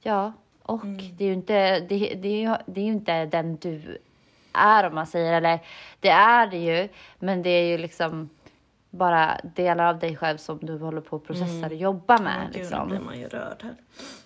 ja, 0.00 0.32
och 0.62 0.86
det 0.86 1.24
är 1.24 1.28
ju 1.28 1.34
inte, 1.34 1.80
det, 1.80 2.14
det, 2.14 2.28
är 2.28 2.40
ju, 2.40 2.54
det 2.66 2.80
är 2.80 2.84
ju 2.84 2.92
inte 2.92 3.26
den 3.26 3.56
du 3.56 3.98
är 4.52 4.86
om 4.86 4.94
man 4.94 5.06
säger, 5.06 5.32
eller 5.32 5.60
det 6.00 6.08
är 6.08 6.46
det 6.46 6.58
ju, 6.58 6.88
men 7.18 7.42
det 7.42 7.50
är 7.50 7.64
ju 7.66 7.78
liksom 7.78 8.28
bara 8.90 9.40
delar 9.54 9.84
av 9.84 9.98
dig 9.98 10.16
själv 10.16 10.36
som 10.36 10.58
du 10.58 10.78
håller 10.78 11.00
på 11.00 11.16
att 11.16 11.24
processa 11.24 11.66
och 11.66 11.74
jobba 11.74 12.18
med. 12.18 12.46
gud, 12.46 12.54
nu 12.54 12.58
liksom. 12.58 12.88
blir 12.88 13.00
man 13.00 13.20
ju 13.20 13.28
rörd 13.28 13.62
här. 13.62 13.74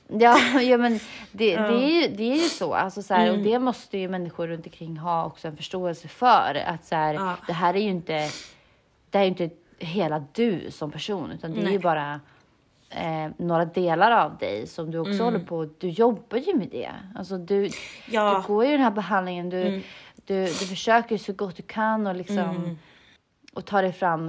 Ja, 0.09 0.39
ja 0.61 0.77
men 0.79 0.93
det, 1.33 1.57
det, 1.57 1.85
är 1.85 2.01
ju, 2.03 2.09
det 2.17 2.23
är 2.33 2.37
ju 2.37 2.49
så. 2.49 2.75
Alltså, 2.75 3.03
så 3.03 3.15
här, 3.15 3.33
Och 3.33 3.39
det 3.39 3.59
måste 3.59 3.99
ju 3.99 4.09
människor 4.09 4.47
runt 4.49 4.67
omkring 4.67 4.97
ha 4.97 5.25
också 5.27 5.49
en 5.49 5.57
förståelse 5.57 6.09
för. 6.09 6.63
Att 6.67 6.85
så 6.85 6.95
här, 6.95 7.15
Ja. 7.15 7.37
det 7.47 7.53
här 7.53 7.75
är 7.75 7.81
ju 7.81 7.89
inte, 7.91 8.29
det 9.11 9.19
är 9.19 9.25
inte 9.25 9.51
hela 9.79 10.25
du 10.33 10.71
som 10.71 10.91
person, 10.91 11.31
utan 11.31 11.53
det 11.53 11.59
är 11.61 11.63
ju 11.63 11.69
Nej. 11.69 11.79
bara 11.79 12.21
eh, 12.91 13.31
några 13.37 13.65
delar 13.65 14.11
av 14.25 14.37
dig 14.39 14.67
som 14.67 14.91
du 14.91 14.99
också 14.99 15.23
håller 15.25 15.39
på, 15.39 15.69
du 15.79 15.89
jobbar 15.89 16.39
ju 16.39 16.55
med 16.57 16.69
det. 16.71 16.91
Alltså 17.15 17.39
du, 17.39 17.71
Ja. 18.11 18.43
du 18.47 18.53
går 18.55 18.65
ju 18.65 18.71
den 18.73 18.81
här 18.81 18.91
behandlingen, 18.91 19.51
du, 19.51 19.83
du, 20.27 20.45
du 20.45 20.49
försöker 20.67 21.19
så 21.19 21.33
gott 21.33 21.57
du 21.57 21.63
kan 21.63 22.07
och 22.07 22.15
liksom 22.15 22.79
och 23.55 23.65
ta 23.67 23.83
dig 23.83 23.93
fram. 23.93 24.29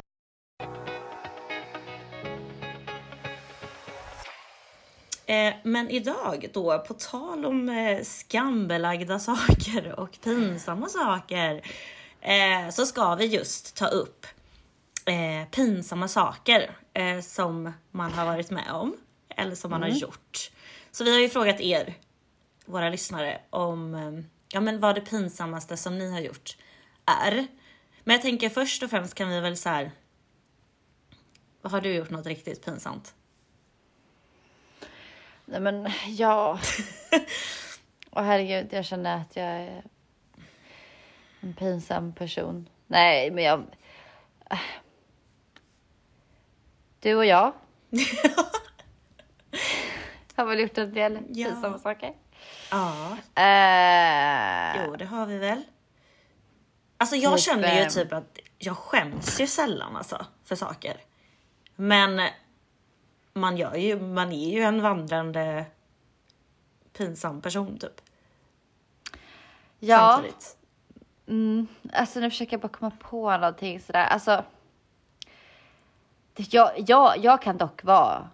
Men 5.63 5.89
idag 5.89 6.49
då, 6.53 6.79
på 6.79 6.93
tal 6.93 7.45
om 7.45 7.69
eh, 7.69 8.03
skambelagda 8.03 9.19
saker 9.19 9.91
och 9.99 10.17
pinsamma 10.23 10.89
saker, 10.89 11.61
eh, 12.21 12.69
så 12.71 12.85
ska 12.85 13.15
vi 13.15 13.25
just 13.25 13.75
ta 13.75 13.87
upp 13.87 14.25
eh, 15.05 15.49
pinsamma 15.51 16.07
saker 16.07 16.77
eh, 16.93 17.19
som 17.19 17.73
man 17.91 18.11
har 18.11 18.25
varit 18.25 18.51
med 18.51 18.71
om 18.71 18.95
eller 19.29 19.55
som 19.55 19.71
man 19.71 19.81
har 19.81 19.89
gjort. 19.89 20.51
Så 20.91 21.03
vi 21.03 21.13
har 21.13 21.19
ju 21.19 21.29
frågat 21.29 21.61
er, 21.61 21.93
våra 22.65 22.89
lyssnare, 22.89 23.41
om 23.49 23.95
eh, 23.95 24.11
ja, 24.53 24.61
men 24.61 24.79
vad 24.79 24.95
det 24.95 25.01
pinsammaste 25.01 25.77
som 25.77 25.97
ni 25.97 26.11
har 26.11 26.19
gjort 26.19 26.57
är. 27.05 27.47
Men 28.03 28.13
jag 28.13 28.21
tänker 28.21 28.49
först 28.49 28.83
och 28.83 28.89
främst 28.89 29.13
kan 29.13 29.29
vi 29.29 29.39
väl 29.39 29.57
så 29.57 29.69
här. 29.69 29.91
Har 31.61 31.81
du 31.81 31.93
gjort 31.93 32.09
något 32.09 32.25
riktigt 32.25 32.65
pinsamt? 32.65 33.13
Nej 35.53 35.61
men 35.61 35.89
ja. 36.07 36.59
Och 38.09 38.23
herregud, 38.23 38.67
jag 38.73 38.85
känner 38.85 39.17
att 39.21 39.35
jag 39.35 39.45
är 39.45 39.83
en 41.41 41.53
pinsam 41.53 42.13
person. 42.13 42.69
Nej, 42.87 43.31
men 43.31 43.43
jag... 43.43 43.63
Du 46.99 47.15
och 47.15 47.25
jag 47.25 47.53
har 50.35 50.45
väl 50.45 50.59
gjort 50.59 50.77
en 50.77 50.93
del 50.93 51.19
Ja. 51.29 51.49
pinsamma 51.49 51.79
saker. 51.79 52.13
Ja. 52.71 53.11
Eh, 53.35 54.85
Jo, 54.85 54.95
det 54.95 55.05
har 55.05 55.25
vi 55.25 55.37
väl. 55.37 55.61
Alltså 56.97 57.15
jag 57.15 57.37
Typ, 57.37 57.45
känner 57.45 57.75
ju 57.75 57.81
eh, 57.81 57.87
typ 57.89 58.13
att 58.13 58.39
jag 58.57 58.77
skäms 58.77 59.39
ju 59.41 59.47
sällan 59.47 59.95
alltså 59.95 60.25
för 60.45 60.55
saker. 60.55 60.97
Men 61.75 62.21
man 63.33 63.57
gör 63.57 63.75
ju, 63.75 63.99
man 63.99 64.31
är 64.31 64.49
ju 64.49 64.61
en 64.61 64.81
vandrande 64.81 65.65
pinsam 66.93 67.41
person 67.41 67.77
typ. 67.77 68.01
ja, 69.79 70.11
Samtidigt. 70.13 70.57
mm, 71.27 71.67
alltså 71.93 72.19
nu 72.19 72.29
försöker 72.29 72.53
jag 72.53 72.61
bara 72.61 72.67
komma 72.67 72.91
på 72.99 73.37
någonting 73.37 73.79
sådär. 73.79 74.05
Alltså, 74.05 74.43
jag, 76.35 76.71
jag, 76.87 77.17
jag 77.17 77.41
kan 77.41 77.57
dock 77.57 77.83
vara 77.83 78.29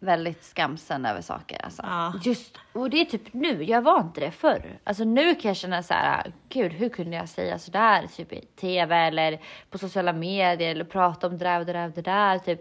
väldigt 0.00 0.44
skamsen 0.44 1.06
över 1.06 1.20
saker. 1.20 1.64
Alltså. 1.64 1.82
Ja. 1.82 2.12
Just, 2.24 2.58
och 2.72 2.90
det 2.90 3.00
är 3.00 3.04
typ 3.04 3.32
nu, 3.32 3.64
jag 3.64 3.82
var 3.82 4.00
inte 4.00 4.20
det 4.20 4.30
förr. 4.30 4.78
Alltså 4.84 5.04
nu 5.04 5.34
kan 5.34 5.48
jag 5.48 5.56
känna 5.56 5.82
så 5.82 5.94
här, 5.94 6.32
gud 6.48 6.72
hur 6.72 6.88
kunde 6.88 7.16
jag 7.16 7.28
säga 7.28 7.58
sådär 7.58 8.06
typ 8.16 8.32
i 8.32 8.40
tv 8.60 8.96
eller 8.96 9.40
på 9.70 9.78
sociala 9.78 10.12
medier 10.12 10.70
eller 10.70 10.84
prata 10.84 11.26
om 11.26 11.38
det 11.38 11.44
där 11.44 11.60
och 11.60 11.66
det 11.66 11.72
där 11.72 11.86
och 11.86 11.92
det 11.94 12.02
där. 12.02 12.38
Typ. 12.38 12.60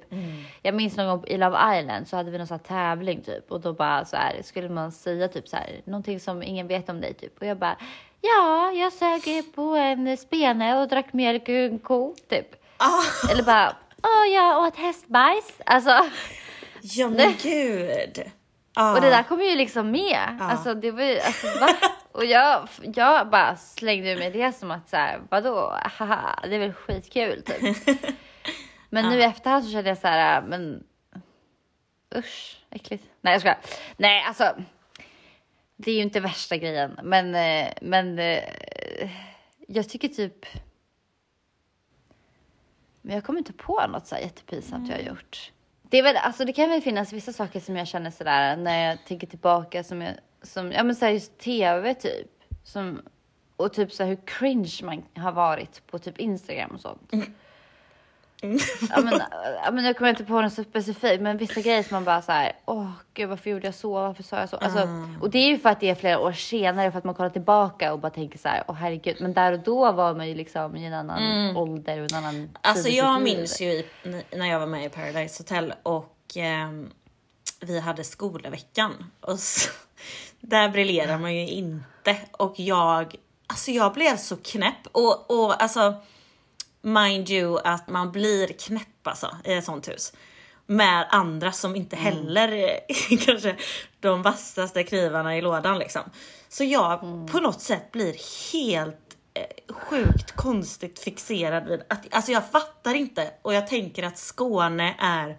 Jag 0.62 0.76
minns 0.76 0.98
någon 0.98 1.08
gång 1.08 1.24
i 1.28 1.38
Love 1.38 1.80
Island 1.80 2.08
så 2.08 2.16
hade 2.18 2.32
vi 2.32 2.38
någon 2.38 2.48
sån 2.48 2.60
tävling 2.60 3.22
typ 3.22 3.52
och 3.52 3.62
då 3.62 3.74
bara 3.74 4.06
så 4.06 4.16
här 4.16 4.42
skulle 4.44 4.70
man 4.70 4.92
säga 4.92 5.28
typ 5.28 5.48
så 5.48 5.56
här 5.56 5.82
någonting 5.86 6.20
som 6.20 6.44
ingen 6.44 6.68
vet 6.68 6.90
om 6.90 7.02
dig 7.02 7.14
typ 7.14 7.38
och 7.40 7.48
jag 7.48 7.58
bara 7.58 7.78
ja, 8.22 8.72
jag 8.72 8.94
sög 8.94 9.56
på 9.56 9.62
en 9.62 10.18
spene 10.18 10.80
och 10.82 10.88
drack 10.88 11.14
mjölk 11.14 11.50
ur 11.50 11.72
en 11.72 11.80
ko 11.80 12.16
typ. 12.30 12.48
Ah, 12.78 13.32
Eller 13.32 13.44
bara, 13.44 13.76
åh 14.04 14.34
jag 14.34 14.64
åt 14.64 14.76
hästbajs. 14.76 15.62
Alltså. 15.66 15.92
ja 16.86 17.10
men 17.10 17.34
gud. 17.42 18.24
Ah. 18.74 18.96
Och 18.96 19.02
det 19.02 19.10
där 19.10 19.24
kom 19.24 19.42
ju 19.42 19.56
liksom 19.56 19.92
med. 19.92 20.38
Ja. 20.40 20.46
Alltså 20.46 20.74
det 20.74 20.92
var 20.92 21.04
ju, 21.04 21.20
alltså 21.20 21.48
va? 21.48 21.68
Och 22.12 22.26
jag, 22.26 22.70
jag 22.82 23.30
bara 23.30 23.56
slängde 23.56 24.12
ur 24.12 24.18
mig 24.18 24.32
det 24.32 24.52
som 24.52 24.72
att 24.72 24.90
så 24.90 24.98
här, 24.98 25.22
vadå, 25.30 25.80
haha, 25.84 26.40
det 26.44 26.56
är 26.56 26.60
väl 26.60 26.74
skitkul 26.74 27.44
typ. 27.44 27.98
Men 28.90 29.10
nu 29.10 29.20
i 29.20 29.24
efterhand 29.24 29.66
så 29.66 29.72
kände 29.72 29.90
jag 29.90 29.98
så 29.98 30.08
här, 30.08 30.42
men 30.42 30.84
usch, 32.16 32.62
äckligt. 32.70 33.04
Nej 33.22 33.34
jag 33.34 33.42
skojar. 33.42 33.58
Nej 33.98 34.24
alltså, 34.28 34.56
det 35.76 35.92
är 35.92 35.96
ju 35.96 36.02
inte 36.02 36.20
värsta 36.20 36.58
grejen, 36.58 37.00
men, 37.04 37.36
eh, 37.36 37.74
men 37.82 38.20
eh, 38.20 38.44
jag 39.68 39.90
tycker 39.90 40.08
typ 40.08 40.46
men 43.06 43.16
jag 43.16 43.24
kommer 43.24 43.40
inte 43.40 43.54
på 43.54 43.88
något 43.88 44.08
så 44.08 44.16
här 44.16 44.22
jättepinsamt 44.22 44.90
jag 44.90 44.96
har 44.96 45.04
gjort. 45.04 45.52
Det, 45.90 45.98
är 45.98 46.04
väl, 46.04 46.18
alltså 46.18 46.46
det 46.46 46.54
kan 46.54 46.70
väl 46.70 46.82
finnas 46.82 47.14
vissa 47.14 47.34
saker 47.34 47.60
som 47.60 47.76
jag 47.76 47.88
känner 47.88 48.12
sådär 48.12 48.58
när 48.58 48.90
jag 48.90 49.06
tänker 49.06 49.28
tillbaka 49.28 49.84
som, 49.84 50.02
jag, 50.02 50.14
som 50.42 50.72
ja 50.72 50.84
men 50.84 50.96
såhär 50.96 51.12
just 51.12 51.38
tv 51.38 51.94
typ. 51.94 52.32
Som, 52.64 53.02
och 53.56 53.74
typ 53.74 53.92
såhär 53.92 54.10
hur 54.10 54.20
cringe 54.26 54.80
man 54.84 55.04
har 55.16 55.32
varit 55.32 55.88
på 55.88 56.00
typ 56.00 56.18
Instagram 56.18 56.72
och 56.72 56.82
sånt. 56.82 57.14
Mm. 57.14 57.34
Ja, 58.90 59.02
men, 59.02 59.22
ja, 59.64 59.72
men 59.72 59.86
jag 59.86 59.98
kommer 59.98 60.10
inte 60.10 60.24
på 60.24 60.42
något 60.42 60.54
så 60.54 60.64
specifikt, 60.64 61.22
men 61.22 61.38
vissa 61.38 61.62
grejer 61.62 61.84
som 61.84 61.96
man 61.96 62.04
bara 62.04 62.22
så 62.22 62.32
här, 62.32 62.52
åh 62.66 62.90
gud 63.14 63.30
varför 63.30 63.50
gjorde 63.50 63.68
jag 63.68 63.76
så, 63.76 63.94
varför 63.94 64.24
sa 64.24 64.40
jag 64.40 64.50
så? 64.50 64.58
Alltså, 64.58 64.88
Och 65.22 65.30
det 65.30 65.38
är 65.38 65.48
ju 65.48 65.60
för 65.60 65.70
att 65.70 65.80
det 65.80 65.90
är 65.90 65.96
flera 65.96 66.20
år 66.20 66.32
senare, 66.32 66.92
för 66.92 66.98
att 66.98 67.04
man 67.04 67.16
kollar 67.16 67.30
tillbaka 67.30 67.94
och 67.94 68.00
bara 68.00 68.10
tänker 68.10 68.40
så 68.40 68.48
här, 68.48 68.64
åh 68.68 68.76
herregud, 68.76 69.18
men 69.20 69.34
där 69.34 69.52
och 69.52 69.60
då 69.60 69.92
var 69.92 70.16
man 70.16 70.28
ju 70.28 70.36
liksom 70.36 70.76
i 70.76 70.86
en 70.86 70.94
annan 70.94 71.58
ålder 71.58 72.00
och 72.02 72.12
en 72.12 72.18
annan 72.18 72.50
Alltså 72.62 72.90
jag 72.90 73.22
minns 73.22 73.62
ju 73.62 73.66
i, 73.66 73.86
när 74.32 74.46
jag 74.52 74.60
var 74.60 74.68
med 74.68 74.86
i 74.86 74.90
Paradise 74.90 75.44
Hotel 75.44 75.74
och 75.84 76.16
ehm, 76.36 76.90
vi 77.62 77.80
hade 77.80 78.04
skolveckan. 78.04 79.12
Och 79.22 79.40
så, 79.40 79.70
där 80.40 80.70
briljerar 80.70 81.18
man 81.18 81.36
ju 81.36 81.48
inte. 81.48 82.18
Och 82.32 82.60
jag, 82.60 83.16
alltså 83.48 83.72
jag 83.72 83.94
blev 83.94 84.18
så 84.18 84.38
knäpp. 84.38 84.88
Och, 84.92 85.32
och 85.32 85.64
alltså, 85.64 85.94
mind 86.86 87.30
you 87.30 87.60
att 87.64 87.90
man 87.90 88.12
blir 88.12 88.48
knäpp 88.48 89.08
alltså 89.08 89.38
i 89.44 89.54
ett 89.54 89.66
sånt 89.66 89.88
hus. 89.88 90.14
Med 90.66 91.08
andra 91.10 91.52
som 91.52 91.76
inte 91.76 91.96
heller 91.96 92.52
är 92.52 92.80
kanske 93.26 93.56
de 94.00 94.22
vassaste 94.22 94.84
knivarna 94.84 95.38
i 95.38 95.42
lådan 95.42 95.80
liksom. 95.80 96.02
Så 96.50 96.64
jag 96.64 97.00
på 97.32 97.40
något 97.40 97.62
sätt 97.62 97.92
blir 97.92 98.16
helt 98.54 99.18
eh, 99.34 99.76
sjukt 99.76 100.32
konstigt 100.36 101.00
fixerad 101.00 101.68
vid 101.68 101.82
att, 101.90 102.16
alltså 102.16 102.32
jag 102.32 102.52
fattar 102.52 102.94
inte 102.94 103.32
och 103.42 103.54
jag 103.54 103.68
tänker 103.68 104.04
att 104.04 104.18
Skåne 104.18 104.96
är 105.00 105.38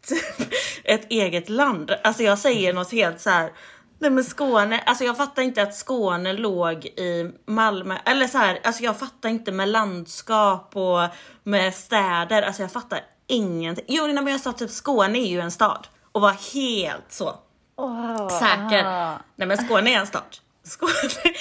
typ 0.08 0.52
ett 0.84 1.10
eget 1.10 1.48
land. 1.48 1.90
Alltså 2.04 2.22
jag 2.22 2.38
säger 2.38 2.72
något 2.72 2.92
helt 2.92 3.20
så 3.20 3.30
här. 3.30 3.52
Nej 3.98 4.10
men 4.10 4.24
Skåne, 4.24 4.78
alltså 4.86 5.04
jag 5.04 5.16
fattar 5.16 5.42
inte 5.42 5.62
att 5.62 5.74
Skåne 5.74 6.32
låg 6.32 6.84
i 6.84 7.32
Malmö, 7.46 7.96
eller 8.04 8.26
så 8.26 8.38
här, 8.38 8.58
alltså 8.64 8.82
jag 8.82 8.98
fattar 8.98 9.28
inte 9.28 9.52
med 9.52 9.68
landskap 9.68 10.76
och 10.76 11.00
med 11.42 11.74
städer, 11.74 12.42
alltså 12.42 12.62
jag 12.62 12.72
fattar 12.72 13.00
ingenting. 13.26 13.84
Jo 13.88 14.06
men 14.06 14.26
jag 14.26 14.40
sa 14.40 14.52
typ 14.52 14.70
Skåne 14.70 15.18
är 15.18 15.26
ju 15.28 15.40
en 15.40 15.50
stad 15.50 15.86
och 16.12 16.20
var 16.20 16.54
helt 16.54 17.12
så 17.12 17.38
Wow, 17.78 18.28
säker. 18.28 18.84
aha. 18.84 19.18
Nej 19.36 19.48
men 19.48 19.56
Skåne 19.58 19.90
är 19.94 19.98
en 19.98 20.06
stad. 20.06 20.22
Skåne. 20.62 21.34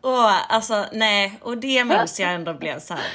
Och 0.00 0.52
alltså 0.54 0.84
nej, 0.92 1.38
och 1.42 1.58
det 1.58 1.84
minns 1.84 2.20
jag 2.20 2.34
ändå 2.34 2.54
blev 2.54 2.80
så 2.80 2.94
här. 2.94 3.06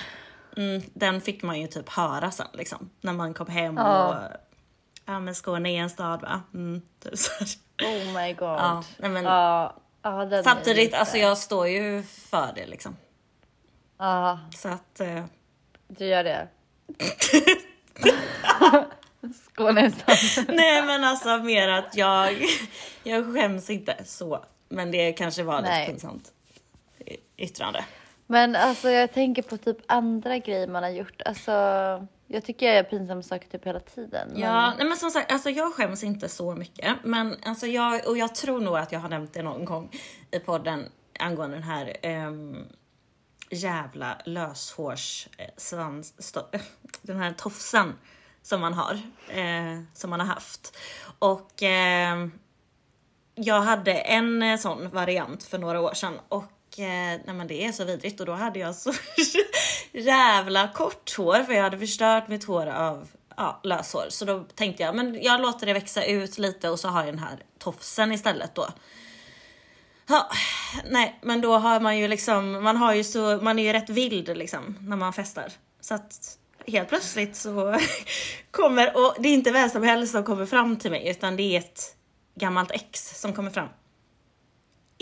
Mm, 0.57 0.81
den 0.93 1.21
fick 1.21 1.43
man 1.43 1.61
ju 1.61 1.67
typ 1.67 1.89
höra 1.89 2.31
sen 2.31 2.47
liksom. 2.53 2.89
När 3.01 3.13
man 3.13 3.33
kom 3.33 3.47
hem 3.47 3.77
Ja. 3.77 4.07
och 4.07 4.15
ja 5.05 5.19
men 5.19 5.35
Skåne 5.35 5.69
är 5.69 5.79
en 5.81 5.89
stad 5.89 6.21
va? 6.21 6.41
Mm, 6.53 6.81
typ 7.03 7.17
så 7.17 7.31
här. 7.39 7.47
Oh 7.81 8.13
my 8.23 8.33
god. 8.33 8.47
Ja, 8.47 8.83
nej 8.97 9.09
men 9.09 9.23
Ja, 9.23 9.75
ja, 10.01 10.25
den 10.25 10.43
samtidigt, 10.43 10.77
lite- 10.83 10.99
alltså 10.99 11.17
jag 11.17 11.37
står 11.37 11.67
ju 11.67 12.03
för 12.03 12.51
det 12.55 12.65
liksom. 12.65 12.97
Ja, 13.97 14.39
Så 14.55 14.67
att 14.69 14.99
eh, 14.99 15.25
du 15.87 16.05
gör 16.05 16.23
det. 16.23 16.47
Skåne 19.53 19.81
är 19.81 19.89
stad. 19.89 20.45
nej 20.55 20.81
men 20.85 21.03
alltså 21.03 21.37
mer 21.37 21.67
att 21.67 21.95
jag, 21.95 22.35
jag 23.03 23.33
skäms 23.33 23.69
inte 23.69 23.95
så. 24.05 24.45
Men 24.69 24.91
det 24.91 25.13
kanske 25.13 25.43
var 25.43 25.57
lite 25.61 25.69
Nej. 25.73 25.87
pinsamt 25.87 26.31
y- 27.05 27.17
yttrande. 27.37 27.85
Men 28.27 28.55
alltså 28.55 28.89
jag 28.89 29.13
tänker 29.13 29.41
på 29.41 29.57
typ 29.57 29.77
andra 29.87 30.37
grejer 30.37 30.67
man 30.67 30.83
har 30.83 30.89
gjort. 30.89 31.21
Alltså 31.25 31.51
jag 32.33 32.43
tycker 32.45 32.65
jag 32.65 32.75
gör 32.75 32.83
pinsamma 32.83 33.21
saker 33.23 33.49
typ 33.49 33.65
hela 33.65 33.79
tiden. 33.79 34.27
men- 34.31 34.39
Ja, 34.41 34.73
nej 34.77 34.87
men 34.87 34.97
som 34.97 35.09
sagt, 35.11 35.31
alltså 35.31 35.49
jag 35.49 35.73
skäms 35.73 36.03
inte 36.03 36.29
så 36.29 36.55
mycket. 36.55 36.95
Men 37.03 37.35
alltså 37.45 37.67
jag, 37.67 38.07
och 38.07 38.17
jag 38.17 38.35
tror 38.35 38.59
nog 38.61 38.77
att 38.77 38.91
jag 38.91 38.99
har 38.99 39.09
nämnt 39.09 39.33
det 39.33 39.43
någon 39.43 39.65
gång 39.65 39.89
i 40.31 40.39
podden 40.39 40.85
angående 41.19 41.55
den 41.55 41.63
här 41.63 41.97
ehm, 42.01 42.57
jävla 43.49 44.17
löshårs 44.25 45.27
eh, 45.37 45.45
svans, 45.57 46.13
sto- 46.17 46.59
den 47.01 47.17
här 47.19 47.31
tofsen 47.33 47.93
som 48.41 48.61
man 48.61 48.73
har, 48.73 48.93
eh, 49.29 49.81
som 49.93 50.09
man 50.09 50.19
har 50.19 50.27
haft. 50.27 50.77
Och 51.19 51.63
ehm, 51.63 52.31
jag 53.35 53.61
hade 53.61 53.93
en 53.93 54.43
eh, 54.43 54.57
sån 54.57 54.89
variant 54.89 55.43
för 55.43 55.57
några 55.57 55.81
år 55.81 55.93
sedan 55.93 56.19
och 56.29 56.43
eh, 56.43 56.49
Eh, 56.79 57.19
nej 57.25 57.33
men 57.35 57.47
det 57.47 57.65
är 57.65 57.71
så 57.71 57.83
vidrigt 57.83 58.19
och 58.19 58.25
då 58.25 58.33
hade 58.33 58.59
jag 58.59 58.75
så 58.75 58.93
jävla 59.91 60.67
kort 60.67 61.17
hår 61.17 61.43
för 61.43 61.53
jag 61.53 61.63
hade 61.63 61.79
förstört 61.79 62.27
mitt 62.27 62.43
hår 62.43 62.67
av 62.67 63.07
ja, 63.37 63.59
löshår. 63.63 64.05
Så 64.09 64.25
då 64.25 64.43
tänkte 64.55 64.83
jag 64.83 64.95
men 64.95 65.23
jag 65.23 65.41
låter 65.41 65.65
det 65.65 65.73
växa 65.73 66.05
ut 66.05 66.37
lite 66.37 66.69
och 66.69 66.79
så 66.79 66.87
har 66.87 67.03
jag 67.03 67.13
den 67.13 67.23
här 67.23 67.39
tofsen 67.59 68.11
istället 68.11 68.55
då. 68.55 68.67
Ja, 70.07 70.29
nej 70.89 71.19
men 71.21 71.41
då 71.41 71.57
har 71.57 71.79
man 71.79 71.97
ju 71.97 72.07
liksom, 72.07 72.63
man 72.63 72.77
har 72.77 72.93
ju 72.93 73.03
så, 73.03 73.37
man 73.41 73.59
är 73.59 73.63
ju 73.63 73.73
rätt 73.73 73.89
vild 73.89 74.37
liksom 74.37 74.77
när 74.81 74.97
man 74.97 75.13
festar. 75.13 75.51
Så 75.81 75.93
att 75.93 76.37
helt 76.67 76.89
plötsligt 76.89 77.35
så 77.35 77.79
kommer, 78.51 78.97
och 78.97 79.15
det 79.19 79.29
är 79.29 79.33
inte 79.33 79.51
vem 79.51 79.69
som 79.69 79.83
helst 79.83 80.11
som 80.11 80.23
kommer 80.23 80.45
fram 80.45 80.77
till 80.77 80.91
mig 80.91 81.09
utan 81.09 81.35
det 81.35 81.43
är 81.43 81.59
ett 81.59 81.95
gammalt 82.35 82.71
ex 82.71 83.21
som 83.21 83.33
kommer 83.33 83.51
fram. 83.51 83.69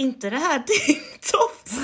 Inte 0.01 0.29
det 0.29 0.37
här 0.37 0.63
din 0.67 1.03
tofs! 1.31 1.79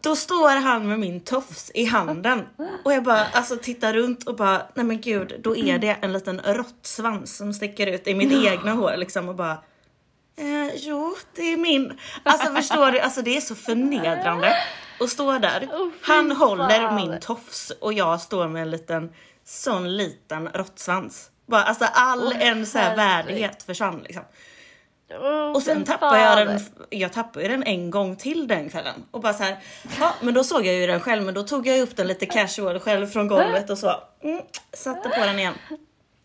Då 0.00 0.16
står 0.16 0.56
han 0.56 0.88
med 0.88 0.98
min 0.98 1.20
tofs 1.20 1.70
i 1.74 1.84
handen 1.84 2.42
och 2.84 2.92
jag 2.92 3.02
bara 3.02 3.24
alltså 3.32 3.56
tittar 3.56 3.92
runt 3.92 4.24
och 4.24 4.36
bara 4.36 4.62
nej 4.74 4.84
men 4.84 5.00
gud 5.00 5.40
då 5.42 5.56
är 5.56 5.78
det 5.78 5.96
en 6.00 6.12
liten 6.12 6.40
råttsvans 6.44 7.36
som 7.36 7.54
sticker 7.54 7.86
ut 7.86 8.06
i 8.06 8.14
mitt 8.14 8.32
egna 8.32 8.72
hår 8.72 8.96
liksom 8.96 9.28
och 9.28 9.34
bara 9.34 9.58
Eh, 10.38 10.74
jo, 10.76 11.16
det 11.34 11.52
är 11.52 11.56
min. 11.56 11.98
Alltså 12.22 12.54
förstår 12.54 12.90
du, 12.90 13.00
alltså 13.00 13.22
det 13.22 13.36
är 13.36 13.40
så 13.40 13.54
förnedrande 13.54 14.56
att 15.00 15.10
stå 15.10 15.38
där. 15.38 15.68
Han 16.02 16.32
håller 16.32 16.92
min 16.92 17.20
tofs 17.20 17.72
och 17.80 17.92
jag 17.92 18.20
står 18.20 18.48
med 18.48 18.62
en 18.62 18.70
liten 18.70 19.12
sån 19.44 19.96
liten 19.96 20.48
råttsvans. 20.48 21.30
Bara, 21.46 21.62
alltså 21.62 21.84
all 21.84 22.26
Åh, 22.26 22.46
en 22.46 22.66
så 22.66 22.78
här 22.78 22.96
värdighet 22.96 23.62
försvann 23.62 24.00
liksom. 24.02 24.22
Oh, 25.10 25.52
Och 25.54 25.62
sen 25.62 25.84
tappade 25.84 26.20
jag 26.20 26.46
den, 26.46 26.60
jag 26.90 27.12
tappade 27.12 27.42
ju 27.44 27.50
den 27.50 27.62
en 27.62 27.90
gång 27.90 28.16
till 28.16 28.48
den 28.48 28.70
kvällen. 28.70 29.04
Och 29.10 29.20
bara 29.20 29.32
så 29.34 29.42
här, 29.42 29.58
ja 30.00 30.14
men 30.20 30.34
då 30.34 30.44
såg 30.44 30.66
jag 30.66 30.74
ju 30.74 30.86
den 30.86 31.00
själv 31.00 31.22
men 31.24 31.34
då 31.34 31.42
tog 31.42 31.66
jag 31.66 31.80
upp 31.80 31.96
den 31.96 32.06
lite 32.06 32.26
casual 32.26 32.80
själv 32.80 33.06
från 33.06 33.28
golvet 33.28 33.70
och 33.70 33.78
så 33.78 33.92
mm, 34.20 34.42
satte 34.72 35.08
på 35.08 35.20
den 35.26 35.38
igen. 35.38 35.54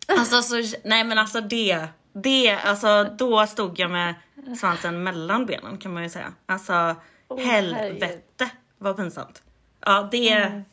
Alltså 0.06 0.42
så, 0.42 0.54
nej 0.84 1.04
men 1.04 1.18
alltså 1.18 1.40
det, 1.40 1.86
det, 2.12 2.50
alltså 2.50 3.04
då 3.04 3.46
stod 3.46 3.78
jag 3.78 3.90
med 3.90 4.14
svansen 4.58 5.02
mellan 5.02 5.46
benen 5.46 5.78
kan 5.78 5.92
man 5.94 6.02
ju 6.02 6.08
säga. 6.10 6.32
Alltså 6.46 6.96
Åh, 7.28 7.40
helvete 7.40 8.50
vad 8.78 8.96
pinsamt. 8.96 9.42
Ja 9.86 10.08
det, 10.12 10.28
Mm. 10.32 10.64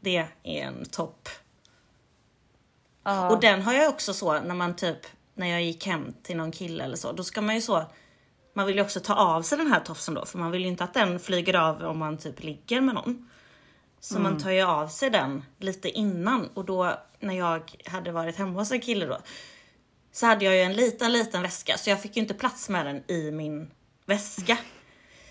det 0.00 0.16
är 0.16 0.28
en 0.42 0.84
topp. 0.84 1.28
Och 3.30 3.40
den 3.40 3.62
har 3.62 3.72
jag 3.72 3.88
också 3.88 4.14
så 4.14 4.40
när 4.40 4.54
man 4.54 4.76
typ, 4.76 4.98
när 5.38 5.46
jag 5.46 5.62
gick 5.62 5.86
hem 5.86 6.14
till 6.22 6.36
någon 6.36 6.52
kille 6.52 6.84
eller 6.84 6.96
så, 6.96 7.12
då 7.12 7.24
ska 7.24 7.40
man 7.40 7.54
ju 7.54 7.60
så, 7.60 7.84
man 8.54 8.66
vill 8.66 8.76
ju 8.76 8.82
också 8.82 9.00
ta 9.00 9.14
av 9.14 9.42
sig 9.42 9.58
den 9.58 9.72
här 9.72 9.80
tofsen 9.80 10.14
då, 10.14 10.26
för 10.26 10.38
man 10.38 10.50
vill 10.50 10.62
ju 10.62 10.68
inte 10.68 10.84
att 10.84 10.94
den 10.94 11.20
flyger 11.20 11.54
av 11.54 11.82
om 11.82 11.98
man 11.98 12.18
typ 12.18 12.42
ligger 12.42 12.80
med 12.80 12.94
någon. 12.94 13.30
Så 14.00 14.18
man 14.18 14.38
tar 14.38 14.50
ju 14.50 14.62
av 14.62 14.88
sig 14.88 15.10
den 15.10 15.44
lite 15.58 15.88
innan 15.88 16.48
och 16.54 16.64
då 16.64 16.94
när 17.20 17.34
jag 17.34 17.82
hade 17.86 18.12
varit 18.12 18.36
hemma 18.36 18.58
hos 18.58 18.72
en 18.72 18.80
kille 18.80 19.06
då 19.06 19.18
så 20.12 20.26
hade 20.26 20.44
jag 20.44 20.54
ju 20.54 20.60
en 20.60 20.72
liten, 20.72 21.12
liten 21.12 21.42
väska 21.42 21.78
så 21.78 21.90
jag 21.90 22.02
fick 22.02 22.16
ju 22.16 22.22
inte 22.22 22.34
plats 22.34 22.68
med 22.68 22.86
den 22.86 23.10
i 23.10 23.30
min 23.30 23.70
väska. 24.06 24.58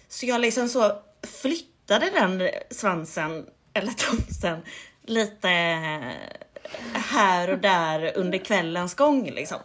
Så 0.07 0.25
jag 0.25 0.41
liksom 0.41 0.69
så 0.69 1.01
flyttade 1.41 2.09
den 2.09 2.49
svansen, 2.71 3.45
eller 3.73 3.91
tofsen, 3.91 4.61
lite 5.05 5.49
här 6.93 7.49
och 7.49 7.57
där 7.59 8.11
under 8.17 8.37
kvällens 8.37 8.93
gång 8.95 9.25
liksom. 9.31 9.57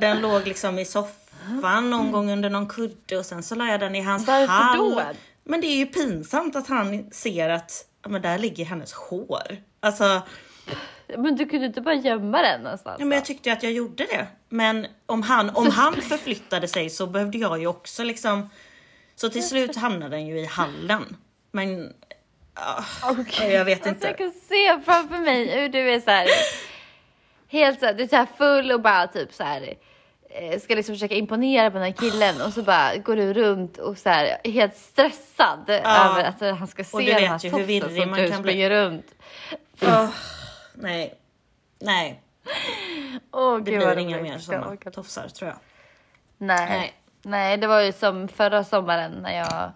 Den- 0.00 0.20
låg 0.20 0.46
liksom 0.46 0.78
i 0.78 0.84
soffan 0.84 1.90
någon 1.90 2.12
gång 2.12 2.30
under 2.30 2.50
någon 2.50 2.68
kudde 2.68 3.18
och 3.18 3.26
sen 3.26 3.42
så 3.42 3.54
la 3.54 3.66
jag 3.66 3.80
den 3.80 3.94
i 3.94 4.00
hans 4.00 4.26
Varför 4.26 4.46
hall. 4.52 4.78
då? 4.78 5.02
Men 5.44 5.60
det 5.60 5.66
är 5.66 5.76
ju 5.76 5.86
pinsamt 5.86 6.56
att 6.56 6.68
han 6.68 7.10
ser 7.12 7.48
att 7.48 7.86
ja, 8.02 8.08
men 8.08 8.22
där 8.22 8.38
ligger 8.38 8.64
hennes 8.64 8.92
hår. 8.92 9.56
Alltså, 9.80 10.22
Men 11.18 11.36
du 11.36 11.46
kunde 11.46 11.66
inte 11.66 11.80
bara 11.80 11.94
gömma 11.94 12.42
den 12.42 12.60
någonstans? 12.62 12.96
ja, 12.98 13.04
men 13.04 13.16
jag 13.18 13.24
tyckte 13.24 13.52
att 13.52 13.62
jag 13.62 13.72
gjorde 13.72 14.04
det. 14.04 14.26
Men 14.48 14.86
om 15.06 15.22
han, 15.22 15.50
om 15.50 15.70
han 15.72 15.94
förflyttade 15.94 16.68
sig 16.68 16.90
så 16.90 17.06
behövde 17.06 17.38
jag 17.38 17.60
ju 17.60 17.66
också 17.66 18.04
liksom. 18.04 18.50
Så 19.16 19.28
till 19.28 19.48
slut 19.48 19.76
hamnade 19.76 20.16
den 20.16 20.26
ju 20.26 20.38
i 20.40 20.46
hallen. 20.46 21.16
Men 21.50 21.92
ja, 22.54 23.44
jag 23.44 23.64
vet 23.64 23.86
inte. 23.86 24.06
jag 24.06 24.18
kan 24.18 24.30
se 24.30 24.80
framför 24.84 25.18
mig 25.18 25.60
hur 25.60 25.68
du 25.68 25.90
är 25.90 26.00
så 26.00 26.10
här 26.10 26.28
helt 27.48 27.80
så 27.80 27.86
här, 27.86 27.94
du 27.94 28.02
är 28.02 28.08
så 28.08 28.16
här 28.16 28.26
full 28.38 28.72
och 28.72 28.80
bara 28.80 29.06
typ 29.06 29.32
så 29.32 29.44
här 29.44 29.74
eh, 30.30 30.60
ska 30.60 30.74
liksom 30.74 30.94
försöka 30.94 31.14
imponera 31.14 31.70
på 31.70 31.78
den 31.78 31.86
här 31.86 31.92
killen 31.92 32.40
och 32.40 32.52
så 32.52 32.62
bara 32.62 32.96
går 32.96 33.16
du 33.16 33.32
runt 33.32 33.78
och 33.78 33.98
så 33.98 34.08
här 34.08 34.38
helt 34.44 34.76
stressad 34.76 35.70
över 35.70 36.24
att 36.24 36.58
han 36.58 36.68
ska 36.68 36.84
se 36.84 37.14
den 37.14 37.28
här 37.28 37.38
tofsen 37.38 37.96
som 37.96 38.10
man 38.10 38.20
du 38.20 38.30
kan 38.30 38.42
bli. 38.42 38.52
springer 38.52 38.70
runt. 38.70 39.14
Åh, 39.80 40.08
nej. 40.74 41.18
Nej, 41.78 42.22
Åh, 43.32 43.56
det 43.56 43.62
blir 43.62 43.98
inga 43.98 44.22
mer 44.22 44.38
sådana 44.38 44.76
tofsar 44.76 45.28
tror 45.28 45.48
jag. 45.48 45.58
Nej. 46.38 46.68
Nej. 46.68 46.92
Nej, 47.22 47.56
det 47.56 47.66
var 47.66 47.80
ju 47.80 47.92
som 47.92 48.28
förra 48.28 48.64
sommaren 48.64 49.12
när 49.12 49.38
jag 49.38 49.72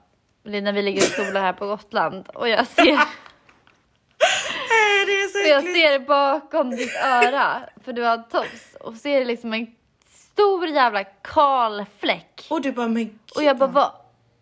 när 0.47 0.73
vi 0.73 0.83
ligger 0.83 1.03
och 1.03 1.27
solar 1.27 1.41
här 1.41 1.53
på 1.53 1.67
Gotland 1.67 2.29
och 2.29 2.49
jag 2.49 2.67
ser 2.67 2.85
Nej, 4.71 5.07
det 5.07 5.13
är 5.13 5.29
så 5.29 5.39
Och 5.39 5.49
jag 5.49 5.75
ser 5.75 5.99
bakom 5.99 6.71
ditt 6.71 6.97
öra, 7.05 7.63
för 7.85 7.93
du 7.93 8.03
har 8.03 8.19
tofs, 8.19 8.75
och 8.81 8.97
ser 8.97 9.25
liksom 9.25 9.53
en 9.53 9.67
stor 10.11 10.67
jävla 10.67 11.05
kal 11.05 11.85
fläck. 12.01 12.47
Och 12.51 12.61
du 12.61 12.73
bara, 12.73 12.89
men 12.89 13.05
gud. 13.05 13.19
Och 13.35 13.43
jag 13.43 13.59
bara, 13.59 13.71
vad, 13.71 13.93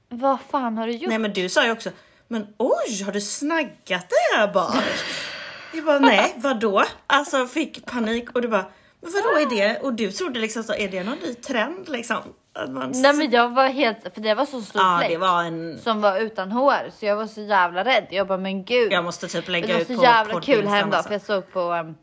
vad 0.09 0.39
fan 0.51 0.79
har 0.79 0.87
du 0.87 0.93
gjort? 0.93 1.09
Nej 1.09 1.19
men 1.19 1.33
du 1.33 1.49
sa 1.49 1.65
ju 1.65 1.73
också, 1.73 1.91
men 2.29 2.55
oj 2.57 3.03
har 3.05 3.13
du 3.13 3.21
snaggat 3.21 4.09
det 4.09 4.37
här 4.37 4.53
bak? 4.53 4.75
Jag 5.73 5.85
bara, 5.85 5.99
nej 5.99 6.35
vadå? 6.37 6.85
Alltså 7.07 7.47
fick 7.47 7.87
panik 7.87 8.31
och 8.31 8.43
du 8.43 8.49
bara, 8.49 8.67
men 9.01 9.13
vadå 9.13 9.29
är 9.39 9.47
det? 9.57 9.79
Och 9.81 9.95
du 9.95 10.13
trodde 10.13 10.41
liksom 10.41 10.63
så, 10.63 10.75
är 10.75 10.89
det 10.89 11.05
någon 11.05 11.19
ny 11.19 11.35
trend 11.35 11.89
liksom? 11.89 12.23
Man... 12.69 12.93
Nej 12.95 13.13
men 13.17 13.31
jag 13.31 13.49
var 13.49 13.69
helt, 13.69 14.15
för 14.15 14.21
det 14.21 14.35
var 14.35 14.47
så 14.47 14.61
stor 14.61 14.83
Ja 14.83 14.97
fläck 14.99 15.11
det 15.11 15.17
var 15.17 15.43
en, 15.43 15.79
som 15.79 16.01
var 16.01 16.19
utan 16.19 16.53
hår, 16.53 16.91
så 16.99 17.07
jag 17.07 17.17
var 17.17 17.27
så 17.27 17.41
jävla 17.41 17.85
rädd. 17.85 18.07
Jag 18.11 18.27
bara, 18.27 18.39
men 18.39 18.65
gud. 18.65 18.93
jag 18.93 19.05
måste 19.05 19.29
typ 19.29 19.47
det 19.47 19.53
lägga 19.53 19.75
var 19.75 19.81
ut 19.81 19.87
så 19.87 19.97
på 19.97 20.03
jävla 20.03 20.41
kul 20.41 20.67
häromdagen, 20.67 20.95
alltså. 20.95 21.09
för 21.09 21.15
jag 21.15 21.23
såg 21.23 21.53
på, 21.53 21.61
um, 21.61 21.95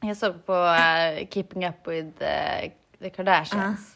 jag 0.00 0.16
såg 0.16 0.46
på 0.46 0.52
uh, 0.52 1.28
Keeping 1.30 1.66
Up 1.66 1.86
With 1.88 2.22
uh, 2.22 2.70
The 3.00 3.10
Kardashians. 3.10 3.95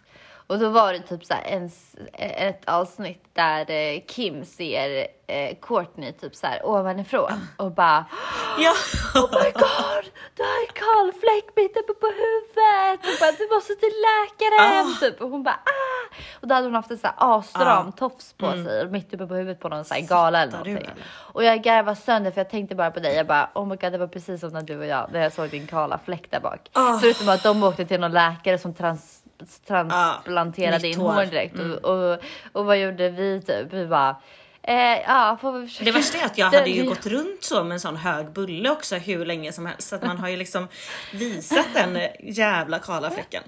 Och 0.50 0.58
då 0.58 0.68
var 0.68 0.92
det 0.92 0.98
typ 1.00 1.24
så 1.24 1.34
en, 1.44 1.70
ett 2.12 2.68
avsnitt 2.68 3.24
där 3.32 3.70
eh, 3.70 4.00
Kim 4.08 4.44
ser 4.44 5.06
eh, 5.26 5.56
Courtney 5.62 6.12
typ 6.12 6.36
så 6.36 6.46
här 6.46 6.66
ovanifrån 6.66 7.46
och 7.56 7.72
bara 7.72 8.04
Ja. 8.58 8.72
Oh 9.14 9.42
my 9.44 9.50
god, 9.50 10.04
du 10.36 10.42
har 10.42 10.60
en 10.60 10.72
kal 10.74 11.12
fläck 11.20 11.56
mitt 11.56 11.76
uppe 11.76 11.94
på 11.94 12.06
huvudet. 12.06 13.00
Och 13.00 13.20
bara, 13.20 13.32
du 13.32 13.54
måste 13.54 13.74
till 13.74 13.92
läkaren. 14.08 14.86
Ah. 14.86 15.00
Typ. 15.00 15.20
Och 15.20 15.30
hon 15.30 15.42
bara 15.42 15.54
ah. 15.54 16.14
Och 16.40 16.48
då 16.48 16.54
hade 16.54 16.66
hon 16.66 16.74
haft 16.74 16.90
en 16.90 16.98
så 16.98 17.06
här 17.06 17.14
asstram 17.18 17.88
Ah. 17.88 17.92
tofs 17.92 18.32
på 18.32 18.52
sig 18.52 18.82
och 18.84 18.92
mitt 18.92 19.14
uppe 19.14 19.26
på 19.26 19.34
huvudet 19.34 19.60
på 19.60 19.68
någon 19.68 19.84
så 19.84 19.94
här 19.94 20.00
gala 20.00 20.42
eller 20.42 20.64
du, 20.64 20.72
någonting. 20.72 21.04
Och 21.10 21.44
jag 21.44 21.62
garvade 21.62 21.96
sönder 21.96 22.30
för 22.30 22.40
jag 22.40 22.50
tänkte 22.50 22.74
bara 22.74 22.90
på 22.90 23.00
dig. 23.00 23.14
Jag 23.16 23.26
bara 23.26 23.50
oh 23.54 23.66
my 23.66 23.76
god 23.76 23.92
det 23.92 23.98
var 23.98 24.06
precis 24.06 24.40
som 24.40 24.50
när 24.50 24.62
du 24.62 24.78
och 24.78 24.86
jag 24.86 25.12
när 25.12 25.20
jag 25.22 25.32
såg 25.32 25.48
din 25.50 25.66
kala 25.66 25.98
fläck 26.04 26.30
där 26.30 26.40
bak. 26.40 26.70
Ah. 26.72 26.98
Förutom 26.98 27.28
att 27.28 27.42
de 27.42 27.62
åkte 27.62 27.86
till 27.86 28.00
någon 28.00 28.12
läkare 28.12 28.58
som 28.58 28.74
trans 28.74 29.19
transplanterade 29.66 30.86
Ah, 30.98 31.22
in 31.22 31.30
direkt. 31.30 31.58
Och, 31.58 31.84
och, 31.84 32.18
och 32.52 32.64
vad 32.64 32.78
gjorde 32.78 33.10
vi 33.10 33.42
typ? 33.46 33.72
Vi 33.72 33.86
bara 33.86 34.16
eh, 34.62 34.74
ja 35.06 35.38
får 35.40 35.52
vi 35.52 35.66
försöka. 35.66 35.84
Det 35.84 35.92
värsta 35.92 36.18
är 36.18 36.26
att 36.26 36.38
jag 36.38 36.46
hade 36.46 36.70
ju 36.70 36.84
gått 36.88 37.06
runt 37.06 37.44
så 37.44 37.64
med 37.64 37.72
en 37.72 37.80
sån 37.80 37.96
hög 37.96 38.32
bulle 38.32 38.70
också 38.70 38.96
hur 38.96 39.24
länge 39.24 39.52
som 39.52 39.66
helst. 39.66 39.88
Så 39.88 39.96
att 39.96 40.02
man 40.02 40.18
har 40.18 40.28
ju 40.28 40.36
liksom 40.36 40.68
visat 41.14 41.66
den 41.74 41.98
jävla 42.22 42.78
kala 42.78 43.10
fläcken. 43.10 43.42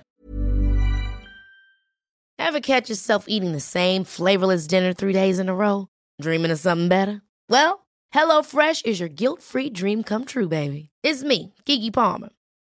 Ever 2.42 2.61
catch 2.61 2.90
yourself 2.90 3.24
eating 3.28 3.52
the 3.52 3.61
same 3.61 4.05
flavorless 4.05 4.66
dinner 4.66 4.92
three 4.92 5.12
days 5.12 5.38
in 5.38 5.48
a 5.48 5.55
row? 5.55 5.87
Dreaming 6.22 6.52
of 6.52 6.59
something 6.59 6.88
better? 6.88 7.20
Well, 7.48 7.78
HelloFresh 8.14 8.85
is 8.85 9.00
your 9.00 9.09
guilt-free 9.09 9.70
dream 9.70 10.02
come 10.02 10.24
true, 10.24 10.48
baby. 10.48 10.88
It's 11.05 11.22
me, 11.22 11.52
Gigi 11.66 11.90
Palmer. 11.90 12.31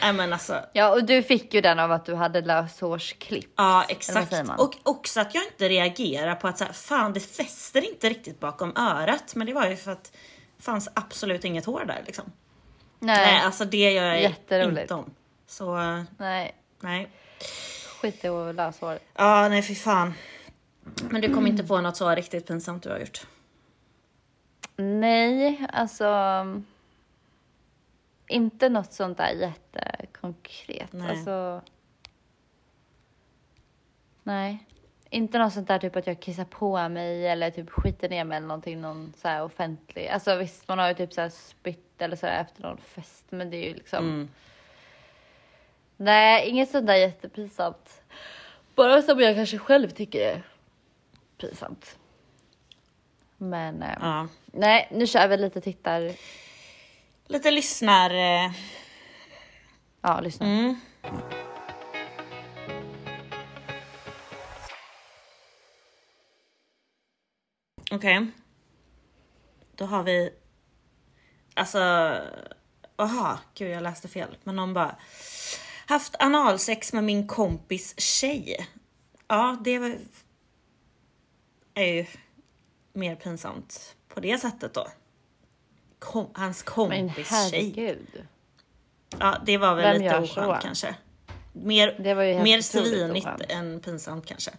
Nej 0.00 0.12
men 0.12 0.32
alltså. 0.32 0.60
Ja, 0.72 0.92
och 0.92 1.04
du 1.04 1.22
fick 1.22 1.54
ju 1.54 1.60
den 1.60 1.78
av 1.78 1.92
att 1.92 2.04
du 2.04 2.14
hade 2.14 2.40
löshårsklipp. 2.40 3.50
Ja 3.56 3.84
exakt. 3.88 4.34
Och 4.58 4.74
också 4.82 5.20
att 5.20 5.34
jag 5.34 5.44
inte 5.44 5.68
reagerar 5.68 6.34
på 6.34 6.48
att 6.48 6.58
så 6.58 6.64
här, 6.64 6.72
fan 6.72 7.12
det 7.12 7.20
fäster 7.20 7.90
inte 7.90 8.08
riktigt 8.08 8.40
bakom 8.40 8.76
örat. 8.76 9.34
Men 9.34 9.46
det 9.46 9.52
var 9.52 9.66
ju 9.66 9.76
för 9.76 9.92
att 9.92 10.12
det 10.56 10.62
fanns 10.62 10.88
absolut 10.94 11.44
inget 11.44 11.64
hår 11.64 11.84
där 11.84 12.02
liksom. 12.06 12.24
Nej, 12.98 13.26
Nej 13.26 13.42
alltså 13.42 13.64
det 13.64 13.92
gör 13.92 14.14
jag 14.14 14.22
inte 14.22 14.94
om. 14.94 15.10
Så 15.46 15.76
nej. 16.18 16.54
nej. 16.80 17.08
Skit 18.00 18.24
i 18.24 18.28
att 18.28 18.54
löshår. 18.54 18.98
Ja 19.14 19.48
nej 19.48 19.62
fy 19.62 19.74
fan. 19.74 20.14
Men 21.10 21.20
du 21.20 21.34
kom 21.34 21.46
inte 21.46 21.64
på 21.64 21.80
något 21.80 21.96
så 21.96 22.10
riktigt 22.10 22.46
pinsamt 22.46 22.82
du 22.82 22.90
har 22.90 22.98
gjort? 22.98 23.26
Nej, 24.76 25.66
alltså. 25.72 26.04
Inte 28.32 28.68
något 28.68 28.92
sånt 28.92 29.18
där 29.18 29.30
jättekonkret. 29.30 30.92
Nej. 30.92 31.10
Alltså. 31.10 31.62
Nej. 34.22 34.66
Inte 35.10 35.38
något 35.38 35.52
sånt 35.52 35.68
där 35.68 35.78
typ 35.78 35.96
att 35.96 36.06
jag 36.06 36.20
kissar 36.20 36.44
på 36.44 36.88
mig 36.88 37.26
eller 37.28 37.50
typ 37.50 37.70
skiter 37.70 38.08
ner 38.08 38.24
mig 38.24 38.36
eller 38.36 38.46
någonting, 38.46 38.80
någon 38.80 39.12
så 39.16 39.28
här 39.28 39.44
offentlig. 39.44 40.08
Alltså 40.08 40.36
visst, 40.36 40.68
man 40.68 40.78
har 40.78 40.88
ju 40.88 40.94
typ 40.94 41.12
så 41.12 41.20
här 41.20 41.28
spytt 41.28 42.02
eller 42.02 42.16
så 42.16 42.26
där 42.26 42.40
efter 42.40 42.62
någon 42.62 42.78
fest, 42.78 43.24
men 43.30 43.50
det 43.50 43.56
är 43.56 43.68
ju 43.68 43.74
liksom. 43.74 44.04
Mm. 44.04 44.28
Nej, 45.96 46.48
inget 46.48 46.70
sånt 46.70 46.86
där 46.86 46.94
jättepinsamt. 46.94 48.02
Bara 48.74 49.02
som 49.02 49.20
jag 49.20 49.34
kanske 49.34 49.58
själv 49.58 49.90
tycker 49.90 50.20
är 50.20 50.42
pinsamt. 51.38 51.98
Men 53.36 53.82
eh, 53.82 53.96
Ja. 54.00 54.28
nej, 54.46 54.88
nu 54.90 55.06
kör 55.06 55.28
vi 55.28 55.36
lite 55.36 55.60
tittar. 55.60 56.12
Lite 57.32 57.50
lyssnar... 57.50 58.10
Eh, 58.10 58.52
Ja, 60.00 60.20
lyssna. 60.20 60.46
mm. 60.46 60.76
Okej. 67.90 68.26
Då 69.74 69.84
har 69.84 70.02
vi... 70.02 70.30
Alltså... 71.54 71.78
Aha, 72.96 73.38
gud 73.54 73.70
jag 73.70 73.82
läste 73.82 74.08
fel. 74.08 74.36
Men 74.44 74.56
någon 74.56 74.74
bara... 74.74 74.96
Haft 75.86 76.16
analsex 76.18 76.92
med 76.92 77.04
min 77.04 77.26
kompis 77.28 78.00
tjej. 78.00 78.68
Ja, 79.28 79.56
det 79.64 79.78
var, 79.78 79.98
är 81.74 81.94
ju 81.94 82.06
mer 82.92 83.16
pinsamt 83.16 83.96
på 84.08 84.20
det 84.20 84.38
sättet 84.38 84.74
då. 84.74 84.88
Kom, 86.02 86.26
hans 86.34 86.64
Men 86.66 86.74
kompis 86.74 87.28
tjej. 87.50 87.74
herregud. 87.74 88.26
Ja, 89.18 89.38
det 89.46 89.58
var 89.58 89.74
väl 89.74 89.84
Vem 89.92 90.02
lite 90.02 90.18
oskönt 90.18 90.62
kanske. 90.62 90.94
Mer, 91.52 92.42
mer 92.42 92.60
svinigt 92.60 93.26
oskönt. 93.26 93.42
än 93.52 93.80
pinsamt 93.80 94.26
kanske. 94.26 94.50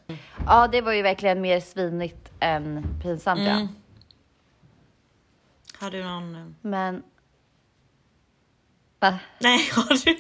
Ja, 0.46 0.68
det 0.68 0.82
var 0.82 0.92
ju 0.94 1.02
verkligen 1.02 1.42
mer 1.42 1.60
svinigt 1.60 2.32
än 2.40 2.86
pinsamt 3.02 3.42
ja. 3.42 3.50
Mm. 3.52 3.68
Har 5.80 5.92
du 5.92 6.04
någon... 6.04 6.36
eh, 6.36 6.46
Men... 6.62 7.04
Va? 9.00 9.20
Nej, 9.40 9.70
har 9.76 10.06
du, 10.06 10.20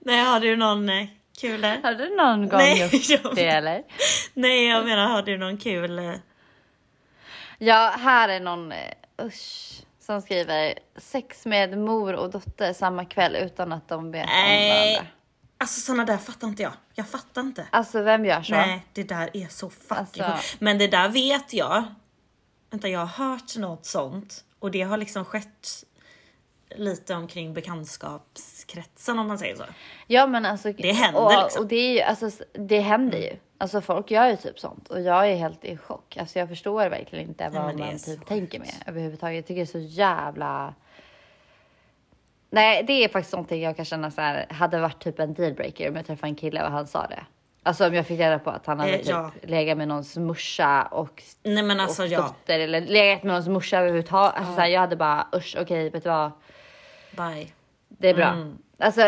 nej, 0.00 0.24
har 0.24 0.40
du 0.40 0.56
någon 0.56 0.88
eh, 0.88 1.06
kul 1.40 1.60
där? 1.60 1.80
Har 1.82 1.94
du 1.94 2.16
någon 2.16 2.48
gång 2.48 2.58
Nej, 2.58 2.82
gjort 2.82 3.08
jag- 3.24 3.34
det 3.34 3.46
eller? 3.48 3.82
Nej, 4.34 4.66
jag 4.66 4.84
menar, 4.84 5.06
har 5.08 5.22
du 5.22 5.38
någon 5.38 5.58
kul... 5.58 5.98
eh, 5.98 6.12
Ja, 7.58 7.94
här 7.98 8.28
är 8.28 8.40
någon 8.40 8.72
usch, 9.22 9.82
som 10.06 10.22
skriver 10.22 10.78
sex 10.96 11.46
med 11.46 11.78
mor 11.78 12.14
och 12.14 12.30
dotter 12.30 12.72
samma 12.72 13.04
kväll 13.04 13.36
utan 13.36 13.72
att 13.72 13.88
de 13.88 14.10
vet 14.10 14.24
om 14.24 14.30
Nej, 14.30 14.94
varandra. 14.94 15.10
alltså 15.58 15.80
såna 15.80 16.04
där 16.04 16.16
fattar 16.16 16.48
inte 16.48 16.62
jag. 16.62 16.72
Jag 16.94 17.08
fattar 17.08 17.40
inte. 17.40 17.66
Alltså 17.70 18.02
vem 18.02 18.24
gör 18.24 18.42
så? 18.42 18.52
Nej, 18.52 18.86
det 18.92 19.02
där 19.02 19.30
är 19.36 19.48
så 19.48 19.70
fucking 19.70 20.22
Alltså-. 20.22 20.56
Men 20.60 20.78
det 20.78 20.88
där 20.88 21.08
vet 21.08 21.52
jag. 21.52 21.84
Vänta, 22.70 22.88
jag 22.88 23.00
har 23.06 23.26
hört 23.26 23.56
något 23.56 23.86
sånt 23.86 24.44
och 24.58 24.70
det 24.70 24.82
har 24.82 24.96
liksom 24.96 25.24
skett 25.24 25.84
lite 26.76 27.14
omkring 27.14 27.54
bekantskapskretsen 27.54 29.18
om 29.18 29.28
man 29.28 29.38
säger 29.38 29.56
så. 29.56 29.64
Ja 30.06 30.26
men 30.26 30.46
alltså. 30.46 30.72
Det 30.72 30.92
händer 30.92 31.20
och, 31.20 31.42
liksom. 31.42 31.62
Och 31.62 31.68
det 31.68 31.76
är 31.76 31.92
ju, 31.92 32.00
alltså 32.00 32.30
det 32.52 32.80
händer 32.80 33.18
ju. 33.18 33.36
Alltså 33.58 33.80
folk 33.80 34.10
gör 34.10 34.28
ju 34.28 34.36
typ 34.36 34.58
sånt 34.58 34.88
och 34.88 35.00
jag 35.00 35.30
är 35.30 35.36
helt 35.36 35.64
i 35.64 35.76
chock. 35.76 36.16
Alltså 36.16 36.38
jag 36.38 36.48
förstår 36.48 36.88
verkligen 36.88 37.28
inte 37.28 37.48
vad 37.48 37.70
är 37.70 37.74
man 37.74 37.98
typ 37.98 38.26
tänker 38.26 38.58
med 38.58 38.74
överhuvudtaget. 38.86 39.36
Jag 39.36 39.46
tycker 39.46 39.60
det 39.60 39.62
är 39.62 39.88
så 39.88 39.94
jävla. 39.94 40.74
Nej, 42.50 42.84
det 42.86 43.04
är 43.04 43.08
faktiskt 43.08 43.32
någonting 43.32 43.62
jag 43.62 43.76
kan 43.76 43.84
känna 43.84 44.10
så 44.10 44.20
här 44.20 44.46
hade 44.50 44.80
varit 44.80 45.02
typ 45.02 45.18
en 45.18 45.34
dealbreaker 45.34 45.88
om 45.88 45.96
jag 45.96 46.06
träffade 46.06 46.28
en 46.28 46.34
kille 46.34 46.64
och 46.64 46.70
han 46.70 46.86
sa 46.86 47.06
det. 47.06 47.26
Alltså 47.62 47.86
om 47.86 47.94
jag 47.94 48.06
fick 48.06 48.20
reda 48.20 48.38
på 48.38 48.50
att 48.50 48.66
han 48.66 48.80
hade 48.80 48.92
Eh, 48.92 48.98
typ 48.98 49.08
ja. 49.08 49.30
legat 49.42 49.78
med 49.78 49.88
någons 49.88 50.16
morsa 50.16 50.82
och, 50.82 51.22
Nej 51.42 51.62
men 51.62 51.80
alltså 51.80 52.02
och 52.02 52.08
ja, 52.08 52.20
dotter 52.20 52.58
eller 52.58 52.80
legat 52.80 53.22
med 53.22 53.28
någons 53.32 53.48
morsa 53.48 53.78
överhuvudtaget. 53.78 54.36
Alltså 54.36 54.54
så 54.54 54.60
här, 54.60 54.68
jag 54.68 54.80
hade 54.80 54.96
bara 54.96 55.26
usch 55.34 55.56
okej 55.60 55.90
vet 55.90 56.02
du 56.02 56.08
vad. 56.08 56.30
Bye. 57.16 57.46
Det 57.88 58.08
är 58.10 58.14
bra. 58.14 58.26
Mm. 58.28 58.58
Alltså, 58.78 59.00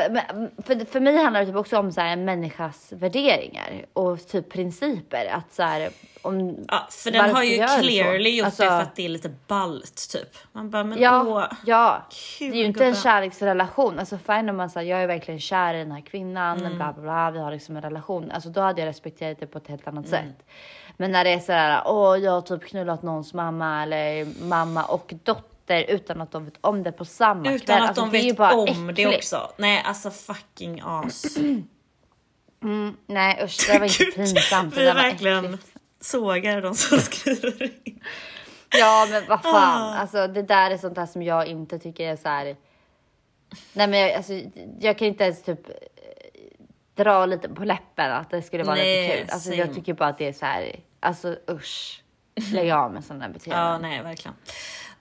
för, 0.65 0.85
för 0.91 1.01
mig 1.01 1.17
handlar 1.17 1.41
det 1.41 1.47
typ 1.47 1.57
också 1.57 1.79
om 1.79 1.93
så 1.93 2.01
här, 2.01 2.13
en 2.13 2.25
människas 2.25 2.93
värderingar 2.93 3.85
och 3.93 4.27
typ 4.29 4.53
principer. 4.53 5.27
Att 5.27 5.53
så 5.55 5.63
här, 5.63 5.89
om, 6.23 6.57
Ja, 6.69 6.87
för 6.91 7.11
den 7.11 7.35
har 7.35 7.43
ju 7.43 7.67
clearly 7.81 8.31
gjort 8.37 8.45
Alltså, 8.47 8.63
det 8.63 8.69
för 8.69 8.81
att 8.81 8.97
det 8.97 9.05
är 9.05 9.09
lite 9.09 9.31
ballt 9.47 10.09
typ. 10.13 10.37
Man 10.53 10.71
bara, 10.71 10.85
men 10.85 11.01
Ja, 11.01 11.23
åh. 11.27 11.45
ja. 11.67 12.07
kul, 12.39 12.51
det 12.51 12.57
är 12.57 12.61
ju 12.61 12.65
inte 12.67 12.85
en 12.87 12.95
kärleksrelation. 12.95 13.99
Alltså 13.99 14.19
fine 14.19 14.49
om 14.49 14.57
man 14.57 14.71
säger 14.71 14.91
jag 14.95 15.03
är 15.03 15.07
verkligen 15.07 15.41
kär 15.41 15.75
i 15.75 15.79
den 15.79 15.93
här 15.93 16.01
kvinnan, 16.01 16.59
Mm. 16.59 16.77
bla 16.77 16.93
bla 16.93 17.03
bla, 17.03 17.31
vi 17.31 17.39
har 17.39 17.51
liksom 17.51 17.77
en 17.77 17.83
relation. 17.83 18.31
Alltså 18.31 18.49
då 18.49 18.61
hade 18.61 18.81
jag 18.81 18.89
respekterat 18.89 19.41
det 19.41 19.47
på 19.47 19.59
ett 19.59 19.69
helt 19.69 19.89
annat 19.89 20.07
Mm. 20.07 20.25
sätt. 20.27 20.47
Men 20.97 21.13
när 21.13 21.25
det 21.25 21.31
är 21.33 21.39
så 21.39 21.53
här, 21.53 21.83
åh 21.87 22.17
jag 22.19 22.33
har 22.33 22.41
typ 22.41 22.65
knullat 22.65 23.03
någons 23.03 23.35
mamma 23.35 23.83
eller 23.83 24.27
mamma 24.45 24.85
och 24.85 25.15
dotter 25.25 25.54
utan 25.69 26.21
att 26.21 26.31
de 26.33 26.45
vet 26.45 26.55
om 26.61 26.83
det 26.83 26.93
på 26.93 27.05
samma 27.05 27.53
Utan 27.53 27.59
kväll. 27.67 27.83
att 27.83 27.89
alltså, 27.89 28.05
de 28.05 28.11
det 28.11 28.33
vet 28.33 28.41
om 28.41 28.87
det 28.87 28.93
äckligt. 29.03 29.17
också. 29.19 29.53
Nej 29.57 29.83
alltså 29.87 30.11
fucking 30.11 30.81
as. 30.85 31.37
Nej 33.07 33.41
usch, 33.45 33.67
det 33.73 33.79
var 33.79 33.87
inte 33.87 34.05
pinsamt. 34.17 34.75
det 34.75 34.81
Vi 34.81 34.87
verkligen 34.93 35.59
sågar 36.01 36.61
de 36.63 36.75
som 36.75 36.99
skriver 36.99 37.63
in. 37.89 38.01
Ja 38.79 39.07
men 39.11 39.23
vad 39.29 39.43
fan, 39.43 39.83
Ah. 39.83 39.95
alltså 39.99 40.27
det 40.27 40.43
där 40.43 40.71
är 40.71 40.77
sånt 40.79 40.95
där 40.95 41.07
som 41.07 41.23
jag 41.23 41.47
inte 41.47 41.79
tycker 41.79 42.13
är 42.13 42.17
så 42.17 42.29
här. 42.29 42.57
Nej 43.73 43.87
men 43.89 44.01
jag, 44.01 44.13
alltså, 44.13 44.33
jag 44.81 44.99
kan 44.99 45.09
inte 45.09 45.25
ens 45.25 45.43
typ 45.43 45.69
eh, 45.69 45.75
dra 46.95 47.27
lite 47.27 47.49
på 47.49 47.65
läppen 47.65 48.13
att 48.13 48.31
det 48.31 48.43
skulle 48.43 48.65
vara 48.65 48.77
Nej, 48.77 49.03
lite 49.09 49.19
kul. 49.21 49.29
Alltså 49.33 49.53
jag 49.55 49.75
tycker 49.75 49.95
bara 49.95 50.09
att 50.09 50.19
det 50.19 50.29
är 50.29 50.33
så 50.33 50.47
här, 50.47 50.81
alltså 51.01 51.37
usch. 51.51 52.01
Lägg 52.53 52.71
av 52.71 52.93
med 52.93 53.05
sådana 53.05 53.29
beteenden. 53.29 53.65
Ja, 53.65 53.79
nej 53.79 54.03
verkligen. 54.03 54.35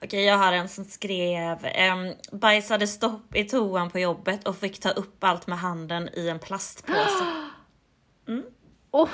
Okej, 0.04 0.24
jag 0.24 0.38
har 0.38 0.52
en 0.52 0.68
som 0.68 0.84
skrev 0.84 1.58
um, 1.92 2.38
bajsade 2.38 2.86
stopp 2.86 3.34
i 3.34 3.44
toan 3.44 3.90
på 3.90 3.98
jobbet 3.98 4.48
och 4.48 4.56
fick 4.56 4.80
ta 4.80 4.90
upp 4.90 5.24
allt 5.24 5.46
med 5.46 5.58
handen 5.58 6.08
i 6.12 6.28
en 6.28 6.38
plastpåse. 6.38 7.24
Åh 8.90 9.08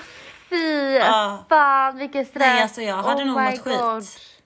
fy 0.51 0.95
Ja. 0.95 1.45
fan 1.49 1.99
vilken 1.99 2.27
stress. 2.27 2.41
Nej, 2.41 2.63
alltså, 2.63 2.83
jag 2.83 2.97
hade 2.97 3.23
oh 3.23 3.27
nog 3.27 3.43
mått 3.43 3.59
skit. 3.59 4.40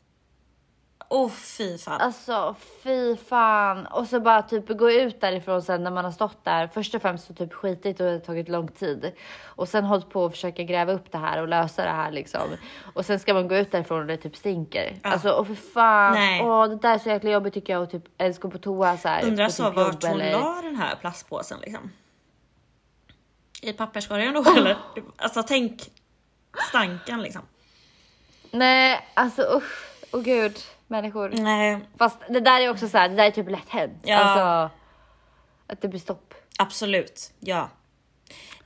Åh 1.16 1.28
fy 1.30 1.78
fan. 1.78 2.00
Alltså 2.00 2.54
fy 2.82 3.16
fan. 3.16 3.86
Och 3.86 4.06
så 4.06 4.20
bara 4.20 4.42
typ 4.42 4.68
gå 4.68 4.90
ut 4.90 5.20
därifrån 5.20 5.62
sen 5.62 5.84
när 5.84 5.90
man 5.90 6.04
har 6.04 6.12
stått 6.12 6.44
där. 6.44 6.66
Först 6.66 6.94
och 6.94 7.02
främst 7.02 7.26
så 7.26 7.34
typ 7.34 7.52
skitigt 7.54 8.00
och 8.00 8.06
det 8.06 8.12
har 8.12 8.18
tagit 8.18 8.48
lång 8.48 8.68
tid. 8.68 9.12
Och 9.44 9.68
sen 9.68 9.84
hållit 9.84 10.10
på 10.10 10.24
att 10.24 10.32
försöka 10.32 10.62
gräva 10.62 10.92
upp 10.92 11.12
det 11.12 11.18
här 11.18 11.42
och 11.42 11.48
lösa 11.48 11.84
det 11.84 11.90
här 11.90 12.10
liksom. 12.12 12.40
Och 12.94 13.06
sen 13.06 13.18
ska 13.20 13.34
man 13.34 13.48
gå 13.48 13.56
ut 13.56 13.70
därifrån 13.72 14.00
och 14.00 14.06
det 14.06 14.16
typ 14.16 14.36
stinker. 14.36 14.98
Alltså 15.02 15.30
och 15.30 15.46
för 15.46 15.54
fan. 15.54 16.12
Nej. 16.14 16.42
Åh, 16.42 16.68
det 16.68 16.76
där 16.76 16.94
är 16.94 16.98
så 16.98 17.08
jäkla 17.08 17.30
jobbigt 17.30 17.54
tycker 17.54 17.72
jag 17.72 17.82
att 17.82 17.90
typ 17.90 18.04
ens 18.18 18.38
gå 18.38 18.50
på 18.50 18.58
toa 18.58 18.96
så 18.96 19.08
här. 19.08 19.24
Undrar 19.24 19.48
så 19.48 19.64
typ 19.66 19.74
vart 19.76 20.04
hon 20.04 20.20
eller- 20.20 20.32
la 20.40 20.60
den 20.62 20.76
här 20.76 20.96
plastpåsen 20.96 21.58
liksom. 21.60 21.90
I 23.62 23.72
papperskorgen 23.72 24.34
då 24.34 24.44
eller? 24.56 24.76
Alltså 25.16 25.42
tänk 25.42 25.90
stanken 26.68 27.22
liksom. 27.22 27.42
Nej, 28.50 29.08
alltså 29.14 29.42
usch. 29.42 29.90
Åh 30.12 30.20
gud, 30.22 30.58
människor. 30.94 31.28
Nej, 31.28 31.80
Fast 31.98 32.16
det 32.28 32.40
där 32.40 32.60
är 32.60 32.70
också 32.70 32.88
så 32.88 32.98
här, 32.98 33.08
det 33.08 33.14
där 33.14 33.24
är 33.24 33.30
typ 33.30 33.50
lätt 33.50 33.68
hänt. 33.68 33.98
Ja. 34.02 34.16
Alltså 34.18 34.76
att 35.66 35.80
det 35.80 35.88
blir 35.88 36.00
stopp. 36.00 36.34
absolut. 36.58 37.32
Ja. 37.40 37.68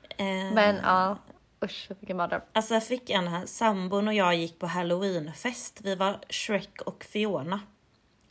Eh, 0.08 0.26
Men 0.52 0.76
ja, 0.76 1.18
usch 1.64 1.90
vilken 2.00 2.16
mardröm. 2.16 2.40
Alltså 2.52 2.74
jag 2.74 2.86
fick 2.86 3.10
en 3.10 3.28
här, 3.28 3.46
sambon 3.46 4.08
och 4.08 4.14
jag 4.14 4.34
gick 4.36 4.58
på 4.58 4.66
halloweenfest. 4.66 5.80
Vi 5.82 5.94
var 5.94 6.18
Shrek 6.28 6.80
och 6.86 7.04
Fiona. 7.04 7.60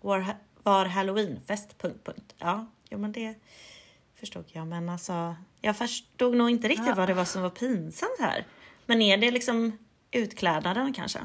Var, 0.02 0.26
var 0.64 0.86
halloweenfest... 0.86 1.78
Punkt, 1.78 2.00
punkt. 2.04 2.36
Ja, 2.38 2.66
jo 2.90 2.98
men 2.98 3.12
det 3.12 3.36
förstod 4.16 4.46
jag. 4.48 4.68
Men 4.68 4.90
alltså, 4.90 5.36
jag 5.62 5.78
förstod 5.78 6.36
nog 6.36 6.50
inte 6.50 6.68
riktigt 6.68 6.96
vad 6.98 7.08
det 7.10 7.14
var 7.14 7.26
som 7.26 7.42
var 7.42 7.50
pinsamt 7.50 8.20
här. 8.20 8.46
Men 8.86 9.02
är 9.02 9.18
det 9.18 9.32
liksom 9.32 9.78
utklädnaden 10.12 10.94
kanske? 10.94 11.20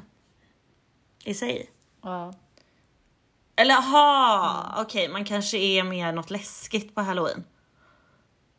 I 1.24 1.34
sig? 1.34 1.70
Ja. 2.02 2.34
Eller 3.56 3.74
aha, 3.74 4.74
okej 4.78 5.08
man 5.08 5.24
kanske 5.24 5.58
är 5.58 5.82
mer 5.82 6.12
något 6.12 6.30
läskigt 6.30 6.94
på 6.94 7.00
halloween. 7.00 7.44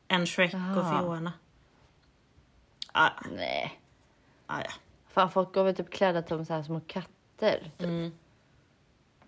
Än 0.08 0.26
Shrek 0.26 0.54
och 0.54 0.60
Jaha. 0.60 1.02
Fiona. 1.02 1.34
Ah, 2.92 3.10
Nej. 3.32 3.80
ah, 4.46 4.60
ja. 4.60 4.72
Fan 5.10 5.32
folk 5.32 5.54
går 5.54 5.64
väl 5.64 5.76
typ 5.76 5.90
klädda 5.90 6.24
som 6.28 6.46
så 6.46 6.54
här 6.54 6.64
små 6.64 6.82
katter. 6.88 7.72
Typ. 7.78 7.88
Mm. 7.88 8.12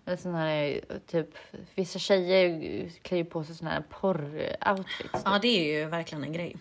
Eller 0.06 0.16
sån 0.16 0.34
här 0.34 0.80
typ, 1.06 1.28
vissa 1.74 1.98
tjejer 1.98 2.88
klär 3.02 3.18
ju 3.18 3.24
på 3.24 3.44
sig 3.44 3.54
såna 3.54 3.70
här 3.70 3.84
porr-outfits. 3.90 5.22
ja, 5.24 5.38
det 5.42 5.48
är 5.48 5.80
ju 5.80 5.86
verkligen 5.86 6.24
en 6.24 6.32
grej. 6.32 6.56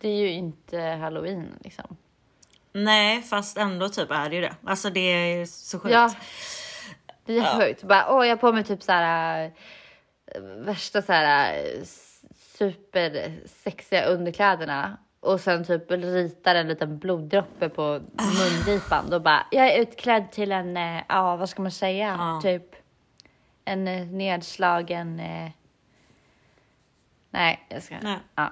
Det 0.00 0.08
är 0.08 0.16
ju 0.16 0.30
inte 0.30 0.80
halloween 0.80 1.54
liksom. 1.64 1.96
Nej, 2.72 3.22
fast 3.22 3.56
ändå 3.56 3.88
typ 3.88 4.10
är 4.10 4.30
det 4.30 4.36
ju 4.36 4.42
det. 4.42 4.56
Alltså 4.64 4.90
det 4.90 5.00
är 5.00 5.46
så 5.46 5.78
sjukt. 5.78 5.94
Ja. 5.94 6.10
Det 7.28 7.38
är 7.38 7.60
sjukt. 7.60 7.82
Bara, 7.82 8.14
åh, 8.14 8.26
jag 8.26 8.36
har 8.36 8.40
på 8.40 8.52
mig 8.52 8.64
typ 8.64 8.82
så 8.82 8.92
här 8.92 9.44
äh, 10.34 10.40
värsta 10.42 11.02
så 11.02 11.12
här 11.12 11.54
äh, 11.54 11.82
supersexiga 12.58 14.04
underkläderna 14.04 14.96
och 15.20 15.40
sen 15.40 15.64
typ 15.64 15.90
ritar 15.90 16.54
en 16.54 16.68
liten 16.68 16.98
bloddroppe 16.98 17.68
på 17.68 18.00
mungipan. 18.38 19.10
Då 19.10 19.20
bara, 19.20 19.46
jag 19.50 19.66
är 19.72 19.80
utklädd 19.80 20.32
till 20.32 20.52
en, 20.52 20.76
äh, 20.76 21.02
ja 21.08 21.36
vad 21.36 21.48
ska 21.48 21.62
man 21.62 21.70
säga, 21.72 22.16
Ja. 22.18 22.40
typ 22.42 22.74
en 23.64 23.84
nedslagen, 24.18 25.20
äh, 25.20 25.50
nej 27.30 27.66
jag 27.68 27.82
ska, 27.82 27.94
Nej. 28.02 28.18
ja. 28.34 28.44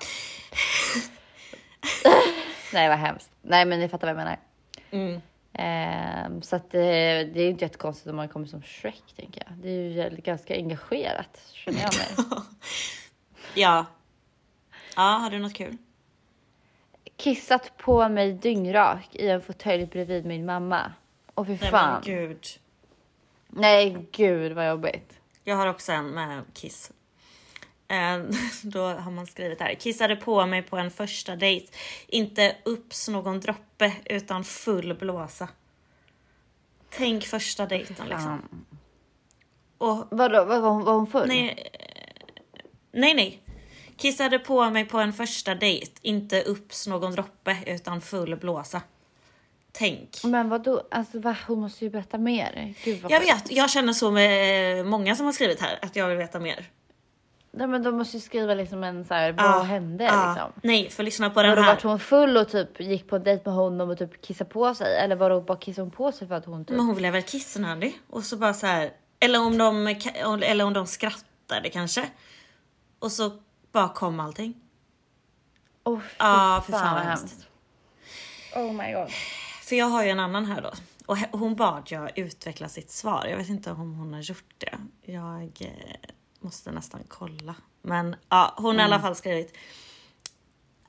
nej 2.73 2.89
vad 2.89 2.99
hemskt. 2.99 3.31
Nej 3.43 3.65
men 3.65 3.81
ni 3.81 3.89
fattar 3.89 4.07
vad 4.07 4.11
jag 4.21 4.25
menar. 4.25 4.39
Mm. 4.91 5.21
Ehm, 5.59 6.43
så 6.43 6.57
att 6.57 6.75
eh, 6.75 6.81
det 6.81 7.41
är 7.41 7.49
inte 7.51 7.65
jättekonstigt 7.65 8.11
om 8.11 8.17
man 8.17 8.29
kommer 8.29 8.47
som 8.47 8.63
Shrek 8.63 9.03
tänker 9.17 9.43
jag. 9.47 9.57
Det 9.59 9.69
är 9.69 10.11
ju 10.11 10.17
ganska 10.17 10.55
engagerat 10.55 11.51
känner 11.53 11.81
jag 11.81 11.95
mig. 11.97 12.27
Ja. 13.55 13.87
Ja, 14.97 15.03
har 15.03 15.31
du 15.31 15.39
något 15.39 15.55
kul? 15.55 15.77
Kissat 17.17 17.77
på 17.77 18.09
mig 18.09 18.33
dyngrak 18.33 19.09
i 19.13 19.29
en 19.29 19.43
fåtölj 19.43 19.87
bredvid 19.87 20.25
min 20.25 20.47
mamma. 20.47 20.93
Och 21.35 21.47
fy 21.47 21.53
Nej 21.53 21.59
men 21.63 21.71
fan. 21.71 22.03
gud. 22.05 22.47
Nej 23.49 24.07
gud 24.13 24.53
vad 24.53 24.69
jobbigt. 24.69 25.19
Jag 25.45 25.57
har 25.57 25.67
också 25.67 25.93
en 25.93 26.11
med 26.11 26.43
kiss. 26.55 26.93
Eh, 27.89 28.19
Då 28.63 28.81
har 28.81 29.11
man 29.11 29.27
skrivit 29.27 29.61
här. 29.61 29.75
Kissade 29.75 30.17
på 30.17 30.47
mig 30.47 30.63
på 30.63 30.77
en 30.77 30.91
första 30.91 31.37
dejt. 31.37 31.73
Inte 32.07 32.57
ups 32.65 33.09
någon 33.09 33.41
droppe 33.41 33.93
utan 34.05 34.45
full 34.45 34.95
blåsa. 34.95 35.49
Tänk 36.91 37.25
första 37.25 37.67
dejten 37.67 38.09
liksom. 38.09 38.65
Och 39.79 40.07
Vadå, 40.11 40.45
var, 40.45 40.61
var, 40.61 40.83
var 40.83 40.95
hon 40.95 41.07
full? 41.07 41.29
nej, 41.29 41.71
eh, 41.73 42.65
nej, 42.93 43.15
nej. 43.15 43.43
Kissade 43.97 44.39
på 44.39 44.71
mig 44.71 44.85
på 44.85 44.99
en 44.99 45.13
första 45.13 45.55
dejt. 45.55 45.93
Inte 46.03 46.43
ups 46.43 46.87
någon 46.87 47.13
droppe 47.13 47.57
utan 47.67 48.01
full 48.01 48.37
blåsa. 48.37 48.83
Tänk. 49.73 50.25
Men 50.25 50.49
vadå, 50.49 50.87
alltså 50.91 51.19
va? 51.19 51.37
hon 51.47 51.61
måste 51.61 51.85
ju 51.85 51.91
berätta 51.91 52.19
mer. 52.19 52.75
Gud 52.85 53.05
Jag 53.09 53.21
vet, 53.21 53.53
jag 53.53 53.71
känner 53.71 53.93
så 53.93 54.11
med 54.11 54.87
många 54.87 55.17
som 55.17 55.27
har 55.27 55.33
skrivit 55.33 55.61
här 55.61 55.79
att 55.83 55.97
jag 55.97 56.09
vill 56.09 56.19
veta 56.19 56.41
mer. 56.41 56.71
Nej 57.57 57.67
men 57.67 57.83
de 57.83 57.97
måste 57.97 58.17
ju 58.17 58.21
skriva 58.21 58.55
liksom 58.55 58.85
en 58.85 59.05
så 59.05 59.15
här, 59.15 59.33
vad 59.33 59.45
Ja, 59.47 59.63
hände 59.63 60.05
ja. 60.05 60.29
liksom? 60.35 60.53
Nej, 60.63 60.91
för 60.91 61.03
lyssna 61.03 61.31
på 61.31 61.43
den 61.43 61.57
Var 61.57 61.63
här. 61.63 61.75
vart 61.75 61.83
hon 61.83 61.99
full 61.99 62.37
och 62.37 62.49
typ 62.49 62.81
gick 62.81 63.09
på 63.09 63.17
en 63.17 63.23
dejt 63.25 63.43
med 63.45 63.55
honom 63.55 63.91
och 63.91 63.99
typ 63.99 64.23
kissade 64.23 64.51
på 64.51 64.75
sig? 64.75 64.97
Eller 64.99 65.17
var 65.17 65.31
då 65.31 65.41
bara 65.41 65.59
kissade 65.59 65.83
hon 65.83 65.91
på 65.91 66.13
sig 66.13 66.29
för 66.29 66.35
att 66.35 66.45
hon 66.45 66.65
typ... 66.65 66.77
Men 66.77 66.87
hon 66.87 66.97
blev 66.97 67.13
väl 67.13 67.23
kissnödig 67.23 68.01
och 68.11 68.25
så 68.25 68.37
bara 68.37 68.55
så 68.55 68.67
här. 68.67 68.91
Eller 69.21 69.41
om 69.41 69.59
de, 69.59 69.87
eller 70.43 70.65
om 70.65 70.73
de 70.73 70.87
skrattade 70.87 71.69
kanske. 71.73 72.09
Och 72.99 73.13
så 73.13 73.31
bara 73.73 73.89
kom 73.89 74.21
allting. 74.21 74.55
Åh 75.85 75.99
fy 76.01 76.07
Ja, 76.19 76.63
för 76.67 76.73
fan, 76.73 76.81
fan 76.83 76.95
vad 76.95 77.05
hemskt. 77.05 77.47
Oh 78.55 78.73
my 78.73 78.93
god. 78.93 79.11
För 79.63 79.77
jag 79.77 79.87
har 79.87 80.05
ju 80.05 80.11
en 80.11 80.21
annan 80.21 80.45
här 80.45 80.63
då. 80.63 80.71
Och 81.07 81.17
hon 81.17 81.57
bad 81.57 81.83
jag 81.91 82.19
utveckla 82.19 82.69
sitt 82.69 82.91
svar. 82.91 83.27
Jag 83.31 83.37
vet 83.37 83.49
inte 83.49 83.71
om 83.71 83.95
hon 83.99 84.15
har 84.15 84.21
gjort 84.21 84.55
det. 84.59 84.79
Jag 85.13 85.43
eh, 85.61 86.11
måste 86.47 86.73
nästan 86.73 87.01
kolla. 87.09 87.55
Men 87.83 88.17
ja, 88.29 88.55
hon 88.57 88.75
har 88.77 88.83
i 88.83 88.85
alla 88.85 89.01
fall 89.01 89.15
skrivit. 89.15 89.57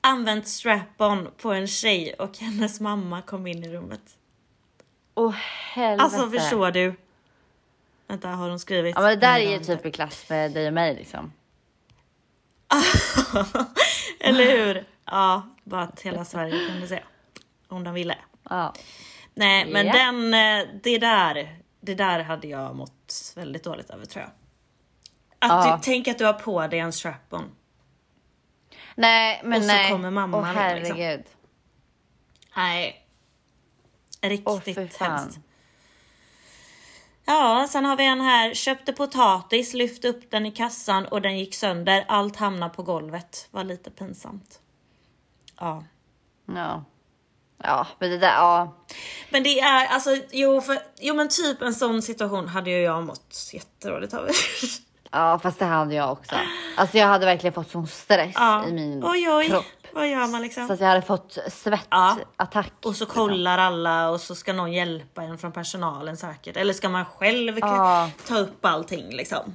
Använt 0.00 0.48
strap-on 0.48 1.28
på 1.36 1.52
en 1.52 1.66
tjej 1.66 2.14
och 2.14 2.38
hennes 2.38 2.80
mamma 2.80 3.22
kom 3.22 3.46
in 3.46 3.64
i 3.64 3.68
rummet. 3.68 4.00
Åh 5.14 5.34
helvete. 5.74 6.02
Alltså 6.04 6.30
förstår 6.30 6.70
du? 6.70 6.94
Vänta, 8.06 8.28
har 8.28 8.48
hon 8.48 8.58
skrivit? 8.58 8.94
Ja 8.96 9.00
men 9.02 9.10
det 9.10 9.16
där 9.26 9.40
är 9.40 9.58
ju 9.58 9.64
typ 9.64 9.86
i 9.86 9.90
klass 9.90 10.28
med 10.28 10.52
dig 10.52 10.66
och 10.66 10.74
mig 10.74 10.94
liksom. 10.94 11.32
Eller 14.20 14.44
hur? 14.56 14.84
Ja, 15.04 15.42
bara 15.64 15.82
att 15.82 16.00
hela 16.00 16.24
Sverige 16.24 16.66
kunde 16.68 16.86
se. 16.88 17.02
Om 17.68 17.84
de 17.84 17.94
ville. 17.94 18.18
Ja. 18.50 18.74
Nej, 19.34 19.72
men 19.72 19.86
Ja. 19.86 19.92
den, 19.92 20.34
eh, 20.34 20.66
det 20.82 20.98
där, 20.98 21.58
det 21.80 21.94
där 21.94 22.20
hade 22.22 22.48
jag 22.48 22.76
mått 22.76 23.32
väldigt 23.36 23.64
dåligt 23.64 23.90
över 23.90 24.06
tror 24.06 24.22
jag. 24.24 24.30
Att 25.38 25.66
Ja. 25.66 25.76
du, 25.76 25.82
tänk 25.84 26.08
att 26.08 26.18
du 26.18 26.24
har 26.24 26.32
på 26.32 26.66
dig 26.66 26.78
en 26.78 26.92
strap-on. 26.92 27.50
Nej 28.94 29.40
men 29.44 29.58
Och 29.58 29.62
så 29.64 29.66
nej. 29.72 29.90
kommer 29.90 30.10
mamman 30.10 30.40
Åh 30.40 30.46
liksom. 30.76 30.96
herregud. 30.96 31.24
Nej. 32.56 33.04
Åh 34.44 34.60
Riktigt 34.64 34.96
fan. 34.96 35.18
hemskt. 35.18 35.38
Ja, 37.24 37.66
sen 37.70 37.84
har 37.84 37.96
vi 37.96 38.04
en 38.06 38.20
här. 38.20 38.54
Köpte 38.54 38.92
potatis, 38.92 39.74
lyfte 39.74 40.08
upp 40.08 40.30
den 40.30 40.46
i 40.46 40.50
kassan 40.50 41.06
och 41.06 41.22
den 41.22 41.38
gick 41.38 41.54
sönder. 41.54 42.04
Allt 42.08 42.36
hamnade 42.36 42.74
på 42.74 42.82
golvet. 42.82 43.48
Var 43.50 43.64
lite 43.64 43.90
pinsamt. 43.90 44.60
Ja. 45.60 45.84
Ja. 46.46 46.84
Ja 47.62 47.86
men 47.98 48.10
det 48.10 48.18
där, 48.18 48.34
ja. 48.34 48.76
Men 49.30 49.42
det 49.42 49.60
är 49.60 49.86
alltså, 49.86 50.16
jo, 50.30 50.60
för, 50.60 50.78
jo 51.00 51.14
men 51.14 51.28
typ 51.28 51.62
en 51.62 51.74
sån 51.74 52.02
situation 52.02 52.48
hade 52.48 52.70
ju 52.70 52.78
jag 52.80 53.04
mått 53.04 53.50
jättedåligt 53.52 54.14
över. 54.14 54.30
Ja 55.10 55.38
fast 55.38 55.58
det 55.58 55.64
hade 55.64 55.94
jag 55.94 56.12
också. 56.12 56.36
Alltså 56.76 56.98
jag 56.98 57.06
hade 57.06 57.26
verkligen 57.26 57.54
fått 57.54 57.70
sån 57.70 57.86
stress 57.86 58.32
Ja. 58.34 58.66
i 58.66 58.72
min 58.72 59.04
Oj 59.04 59.30
oj, 59.30 59.46
kropp. 59.48 59.64
vad 59.92 60.08
gör 60.08 60.26
man 60.26 60.42
liksom? 60.42 60.66
Så 60.66 60.72
att 60.72 60.80
jag 60.80 60.88
hade 60.88 61.02
fått 61.02 61.38
svettattack. 61.50 62.72
Och 62.84 62.96
så 62.96 63.06
kollar 63.06 63.58
alla 63.58 64.10
och 64.10 64.20
så 64.20 64.34
ska 64.34 64.52
någon 64.52 64.72
hjälpa 64.72 65.22
en 65.22 65.38
från 65.38 65.52
personalen 65.52 66.16
säkert. 66.16 66.56
Eller 66.56 66.72
ska 66.74 66.88
man 66.88 67.04
själv 67.04 67.58
Ja. 67.58 68.10
ta 68.26 68.38
upp 68.38 68.64
allting 68.64 69.10
liksom? 69.16 69.54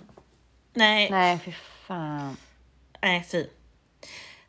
Nej, 0.73 1.09
nej, 1.09 1.35
Nej 1.35 1.39
fy 1.45 1.51
fan. 1.87 2.37
fy. 3.31 3.45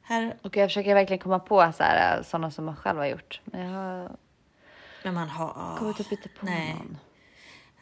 Här, 0.03 0.37
Och 0.43 0.57
jag 0.57 0.69
försöker 0.69 0.95
verkligen 0.95 1.23
komma 1.23 1.39
på 1.39 1.73
så 1.77 1.83
här, 1.83 2.23
sådana 2.23 2.51
som 2.51 2.65
man 2.65 2.77
själv 2.77 2.99
har 2.99 3.07
gjort. 3.07 3.41
Men 3.45 3.61
jag 3.61 3.81
har 3.81 4.11
men 5.03 5.15
man 5.15 5.29
har... 5.29 5.77
kommit 5.79 6.01
upp 6.01 6.13
inte 6.13 6.29
på 6.29 6.47
nej. 6.47 6.75
någon. 6.75 6.99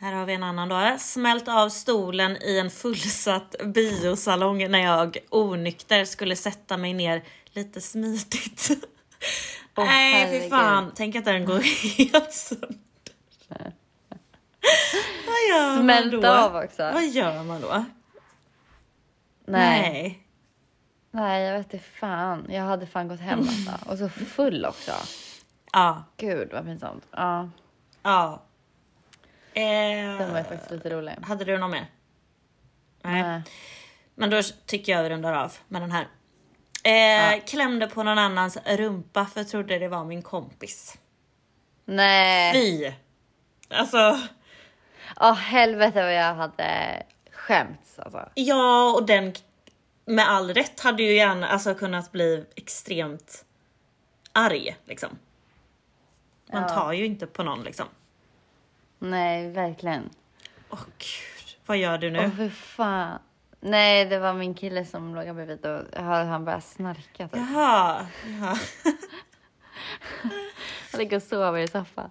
Här 0.03 0.13
har 0.13 0.27
vi 0.27 0.33
en 0.35 0.43
annan 0.43 0.69
då. 0.69 0.97
Smält 0.99 1.49
av 1.49 1.69
stolen 1.69 2.37
i 2.43 2.59
en 2.59 2.71
fullsatt 2.71 3.55
biosalong 3.65 4.71
när 4.71 4.79
jag 4.79 5.19
onykter 5.31 6.05
skulle 6.05 6.37
sätta 6.37 6.77
mig 6.77 6.95
ner 6.95 7.23
lite 7.53 7.81
smidigt. 7.81 8.71
Åh, 9.77 9.85
Nej 9.85 10.25
fy 10.27 10.31
herregud. 10.33 10.51
fan, 10.51 10.93
tänk 10.95 11.17
att 11.17 11.25
den 11.25 11.45
går 11.45 11.59
helt 11.99 12.33
sönder. 12.33 12.77
Vad 15.27 15.49
gör 15.51 15.69
man 15.69 15.83
Smält 15.83 16.23
då? 16.23 16.29
av 16.29 16.57
också. 16.57 16.91
Vad 16.93 17.05
gör 17.09 17.43
man 17.43 17.61
då? 17.61 17.85
Nej. 19.47 19.81
Nej. 19.91 20.27
Nej, 21.11 21.43
jag 21.43 21.59
vet 21.59 21.73
inte 21.75 21.87
fan. 22.01 22.47
Jag 22.49 22.63
hade 22.63 22.87
fan 22.87 23.09
gått 23.09 23.21
hem 23.21 23.39
alltså. 23.39 23.91
Och 23.91 23.99
så 23.99 24.09
full 24.09 24.65
också. 24.67 24.93
Ja, 25.73 26.05
Gud 26.17 26.49
vad 26.53 26.65
pinsamt. 26.65 27.05
Ja, 27.11 27.51
ja. 28.03 28.43
Den 29.55 30.33
var 30.33 30.39
Eh, 30.41 30.45
faktiskt 30.47 30.71
lite 30.71 30.91
rolig. 30.91 31.13
hade 31.23 31.45
du 31.45 31.59
någon 31.59 31.71
mer? 31.71 31.87
Nej. 33.03 33.23
Nej. 33.23 33.43
Men 34.15 34.31
då 34.31 34.43
tycker 34.67 34.93
jag 34.93 35.03
vi 35.03 35.11
rundar 35.11 35.33
av 35.33 35.53
med 35.69 35.83
den 35.83 35.93
här. 35.93 36.09
Eh, 36.85 37.41
Klämde 37.45 37.87
på 37.87 38.03
någon 38.03 38.19
annans 38.19 38.59
rumpa 38.67 39.27
för 39.27 39.41
jag 39.41 39.49
trodde 39.49 39.79
det 39.79 39.89
var 39.89 40.05
min 40.05 40.23
kompis. 40.23 40.99
Nej. 41.85 42.53
Fy! 42.53 42.93
Alltså, 43.77 44.19
Åh 45.21 45.35
helvete 45.35 46.03
vad 46.03 46.15
jag 46.15 46.35
hade 46.35 47.03
skämts 47.33 47.99
alltså. 47.99 48.29
ja 48.35 48.93
och 48.93 49.07
den 49.07 49.35
med 50.05 50.29
all 50.31 50.55
rätt 50.55 50.81
hade 50.81 51.03
ju 51.03 51.13
gärna 51.15 51.49
alltså, 51.49 51.75
kunnat 51.75 52.13
bli 52.13 52.45
extremt 52.57 53.45
arg 54.33 54.77
liksom. 54.85 55.19
Man 56.53 56.63
Ja. 56.63 56.69
tar 56.69 56.93
ju 56.93 57.05
inte 57.07 57.27
på 57.27 57.43
någon 57.43 57.63
liksom. 57.65 57.87
Nej, 59.03 59.51
verkligen. 59.51 60.11
Åh 60.71 60.79
gud, 60.99 61.59
vad 61.67 61.77
gör 61.77 61.99
du 61.99 62.11
nu? 62.11 62.19
Åh 62.25 62.37
för 62.37 62.49
fan. 62.49 63.19
Nej, 63.61 64.05
det 64.05 64.19
var 64.19 64.35
min 64.35 64.55
kille 64.55 64.85
som 64.85 65.15
låg 65.15 65.35
bredvid 65.35 65.67
och 65.67 66.03
han 66.05 66.45
började 66.45 66.63
snarka. 66.63 67.29
Typ. 67.29 67.37
Jaha, 67.37 68.07
jaha. 68.27 68.59
Han 70.93 70.99
ligger 70.99 71.17
och 71.17 71.23
sover 71.23 71.59
i 71.61 71.69
soffan. 71.69 72.11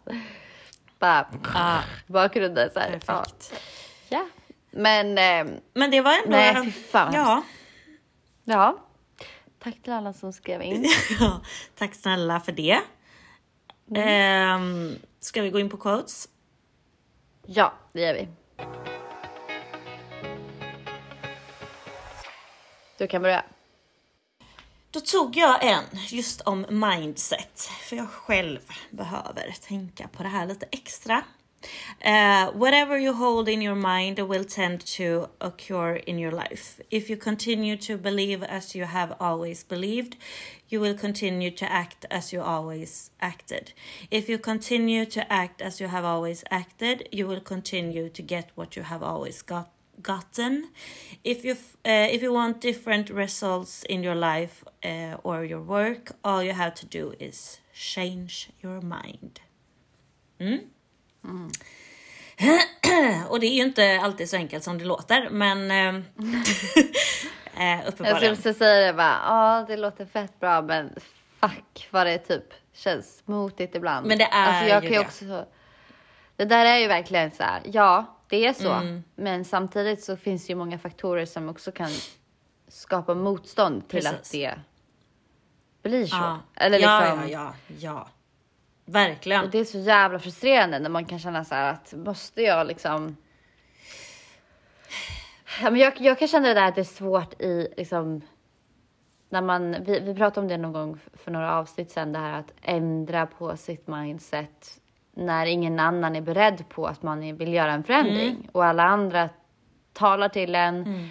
Bara 1.00 1.28
Ah, 1.56 1.82
bakgrunden 2.08 2.70
så 2.74 2.80
här. 2.80 3.00
Perfekt. 3.00 3.54
ja. 4.10 4.28
Men 4.72 5.18
eh, 5.18 5.54
Men 5.74 5.92
det 5.92 6.02
var 6.02 6.12
ändå... 6.14 6.30
Nej, 6.38 6.56
fy 6.66 6.72
fan 6.72 7.14
Ja. 7.14 7.44
ja. 8.44 8.78
Tack 9.60 9.82
till 9.84 9.94
alla 9.94 10.14
som 10.14 10.34
skrev 10.34 10.62
in. 10.62 10.86
ja. 11.20 11.42
Tack 11.78 11.96
snälla 11.96 12.40
för 12.40 12.52
det. 12.52 12.80
Mm. 13.90 14.04
Ehm, 14.08 14.96
ska 15.20 15.42
vi 15.42 15.50
gå 15.50 15.60
in 15.60 15.70
på 15.70 15.78
quotes? 15.78 16.28
Ja, 17.54 17.74
det 17.94 18.02
gör 18.02 18.14
vi. 18.14 18.28
Du 22.98 23.08
kan 23.08 23.22
börja. 23.22 23.46
Då 24.92 25.00
tog 25.00 25.36
jag 25.36 25.66
en 25.66 25.84
just 26.10 26.42
om 26.42 26.66
mindset, 26.70 27.60
för 27.62 27.96
jag 27.96 28.10
själv 28.10 28.60
behöver 28.90 29.56
tänka 29.68 30.08
på 30.08 30.24
det 30.24 30.30
här 30.30 30.46
lite 30.46 30.66
extra. 30.72 31.24
Uh, 32.04 32.52
whatever 32.52 32.98
you 32.98 33.14
hold 33.14 33.48
in 33.48 33.62
your 33.62 33.76
mind 33.76 34.20
will 34.20 34.44
tend 34.44 34.82
to 34.82 35.30
occur 35.40 35.94
in 35.96 36.18
your 36.18 36.32
life. 36.32 36.82
If 36.90 37.10
you 37.10 37.18
continue 37.18 37.76
to 37.78 37.98
believe 37.98 38.44
as 38.44 38.76
you 38.76 38.86
have 38.86 39.16
always 39.20 39.64
believed, 39.64 40.18
you 40.70 40.80
will 40.80 40.96
continue 40.96 41.52
to 41.52 41.72
act 41.72 42.06
as 42.10 42.34
you 42.34 42.42
always 42.42 43.12
acted. 43.20 43.74
If 44.10 44.30
you 44.30 44.38
continue 44.38 45.06
to 45.06 45.32
act 45.32 45.62
as 45.62 45.80
you 45.80 45.88
have 45.88 46.06
always 46.06 46.44
acted, 46.50 47.10
you 47.12 47.28
will 47.28 47.42
continue 47.42 48.10
to 48.10 48.22
get 48.22 48.52
what 48.56 48.76
you 48.76 48.84
have 48.84 49.04
always 49.04 49.42
got 49.42 49.70
gotten. 50.02 50.70
If 51.24 51.46
you 51.46 51.54
uh, 51.86 52.08
if 52.10 52.22
you 52.22 52.34
want 52.34 52.62
different 52.62 53.10
results 53.10 53.84
in 53.84 54.04
your 54.04 54.16
life 54.16 54.64
uh, 54.84 55.18
or 55.24 55.46
your 55.46 55.62
work, 55.62 56.14
all 56.24 56.42
you 56.42 56.54
have 56.54 56.74
to 56.76 56.86
do 56.86 57.14
is 57.20 57.60
change 57.74 58.50
your 58.64 58.82
mind. 58.82 59.42
Mm. 60.40 60.71
Och 63.30 63.40
det 63.40 63.48
är 63.48 63.56
ju 63.56 63.64
inte 63.64 64.00
alltid 64.04 64.30
så 64.30 64.36
enkelt 64.36 64.64
som 64.64 64.78
det 64.78 64.86
låter, 64.86 65.30
men 65.30 65.72
eh, 65.72 65.88
eh, 67.58 67.80
Jag 67.80 67.88
uppenbarligen. 67.88 68.36
skulle 68.38 68.54
säga 68.54 68.88
det 68.88 68.94
bara. 68.94 69.18
Ja, 69.26 69.66
det 69.68 69.78
låter 69.78 70.06
fett 70.06 70.40
bra, 70.40 70.62
men 70.62 70.96
fuck 71.40 71.88
vad 71.92 72.08
det 72.08 72.18
typ 72.18 72.44
känns 72.74 73.22
motigt 73.26 73.76
ibland. 73.76 74.08
Men 74.08 74.18
det 74.18 74.24
är 74.24 74.48
alltså, 74.48 74.66
jag 74.70 74.84
ju 74.84 74.90
kan 74.90 75.00
det. 75.00 75.06
också. 75.08 75.46
Det 76.36 76.46
där 76.46 76.66
är 76.66 76.78
ju 76.78 76.88
verkligen 76.88 77.32
så 77.32 77.44
här. 77.44 77.62
Ja, 77.66 78.18
det 78.28 78.48
är 78.48 78.54
så, 78.54 78.72
Mm. 78.72 79.04
men 79.16 79.46
samtidigt 79.46 80.04
så 80.04 80.18
finns 80.18 80.46
det 80.48 80.50
ju 80.52 80.56
många 80.58 80.80
faktorer 80.80 81.26
som 81.26 81.50
också 81.50 81.72
kan 81.72 81.90
skapa 82.68 83.14
motstånd 83.16 83.88
till 83.90 84.00
Precis. 84.02 84.14
att 84.20 84.32
det 84.32 85.90
blir 85.90 86.06
så. 86.06 86.16
Ja. 86.16 86.40
Eller 86.56 86.80
ja, 86.80 87.00
liksom, 87.00 87.30
ja, 87.32 87.54
ja, 87.78 87.78
ja. 87.80 88.08
Verkligen. 88.86 89.44
Och 89.44 89.50
det 89.50 89.60
är 89.60 89.66
så 89.66 89.80
jävla 89.80 90.20
frustrerande 90.20 90.80
när 90.80 90.90
man 90.90 91.06
kan 91.06 91.20
känna 91.20 91.46
så 91.46 91.56
här 91.56 91.72
att 91.74 91.94
måste 91.94 92.42
jag 92.42 92.68
liksom 92.68 93.18
Ja, 95.62 95.70
men 95.72 95.80
jag, 95.80 95.94
jag 96.02 96.20
kan 96.20 96.28
känna 96.28 96.48
det 96.48 96.54
där 96.54 96.68
att 96.68 96.76
det 96.76 96.82
är 96.82 96.86
svårt 96.86 97.42
i 97.42 97.74
liksom 97.78 98.22
när 99.30 99.42
man, 99.42 99.76
vi, 99.86 100.00
vi 100.00 100.16
pratade 100.16 100.40
om 100.42 100.48
det 100.48 100.58
någon 100.58 100.74
gång 100.74 101.00
för 101.14 101.32
några 101.32 101.56
avsnitt 101.56 101.92
sedan, 101.92 102.12
det 102.12 102.20
här 102.20 102.40
att 102.40 102.54
ändra 102.62 103.26
på 103.26 103.58
sitt 103.58 103.88
mindset 103.88 104.80
när 105.14 105.46
ingen 105.46 105.80
annan 105.80 106.16
är 106.16 106.22
beredd 106.22 106.70
på 106.70 106.86
att 106.88 107.04
man 107.04 107.38
vill 107.38 107.54
göra 107.54 107.72
en 107.72 107.84
förändring. 107.84 108.50
Och 108.52 108.66
alla 108.66 108.84
andra 108.84 109.30
talar 109.94 110.30
till 110.30 110.56
en, 110.56 111.10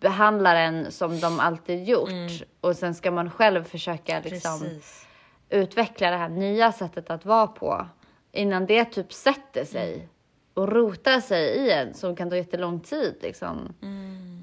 behandlar 0.00 0.56
en 0.56 0.92
som 0.92 1.20
de 1.20 1.40
alltid 1.40 1.88
gjort. 1.88 2.42
Och 2.60 2.76
sen 2.76 2.94
ska 2.94 3.10
man 3.10 3.30
själv 3.30 3.64
försöka 3.64 4.20
liksom 4.20 4.60
Precis. 4.60 5.07
Utveckla 5.50 6.10
det 6.10 6.16
här 6.16 6.28
nya 6.28 6.72
sättet 6.72 7.10
att 7.10 7.24
vara 7.24 7.46
på 7.46 7.86
innan 8.32 8.66
det 8.66 8.84
typ 8.84 9.12
sätter 9.12 9.64
sig 9.64 10.08
och 10.54 10.72
rotar 10.72 11.20
sig 11.20 11.44
i 11.44 11.72
en 11.72 11.94
som 11.94 12.16
kan 12.16 12.30
ta 12.30 12.36
jättelång 12.36 12.80
tid 12.80 13.14
liksom. 13.22 13.74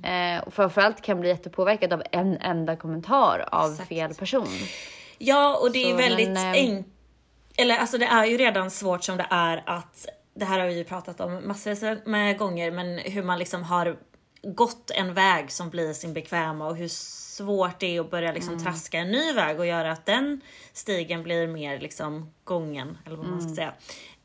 Eh, 0.04 0.44
och 0.44 0.54
framförallt 0.54 1.02
kan 1.02 1.20
bli 1.20 1.30
jättepåverkad 1.30 1.94
av 1.94 2.04
en 2.12 2.38
enda 2.38 2.76
kommentar 2.76 3.50
av 3.52 3.72
Exakt. 3.72 3.90
fel 3.90 4.14
person. 4.14 4.48
Ja, 5.18 5.58
och 5.62 5.72
det 5.72 5.84
är 5.84 5.92
Så, 5.92 5.98
väldigt 5.98 6.30
men, 6.30 6.38
ehm, 6.38 6.54
enkelt. 6.54 6.88
Eller 7.58 7.78
alltså 7.78 7.98
det 7.98 8.06
är 8.06 8.26
ju 8.26 8.38
redan 8.38 8.72
svårt 8.72 9.04
som 9.04 9.18
det 9.18 9.28
är 9.30 9.64
att, 9.66 10.06
det 10.34 10.46
här 10.46 10.60
har 10.60 10.68
vi 10.68 10.78
ju 10.78 10.84
pratat 10.84 11.22
om 11.22 11.48
massor 11.48 12.10
med 12.10 12.38
gånger, 12.38 12.72
men 12.72 12.98
hur 12.98 13.24
man 13.24 13.40
liksom 13.40 13.64
har 13.64 13.98
gått 14.46 14.92
en 14.92 15.14
väg 15.14 15.52
som 15.52 15.70
blir 15.70 15.94
sin 15.94 16.14
bekväma 16.14 16.68
och 16.68 16.76
hur 16.76 16.88
svårt 16.88 17.80
det 17.80 17.96
är 17.96 18.02
att 18.02 18.12
börja 18.12 18.32
liksom 18.32 18.64
traska 18.64 18.98
en 18.98 19.12
ny 19.12 19.34
väg 19.34 19.60
och 19.60 19.66
göra 19.66 19.92
att 19.92 20.06
den 20.06 20.42
stigen 20.74 21.24
blir 21.24 21.48
mer 21.48 21.80
liksom 21.80 22.34
gången, 22.44 22.98
eller 23.06 23.18
vad 23.18 23.28
man 23.28 23.42
ska 23.42 23.56
säga. 23.56 23.74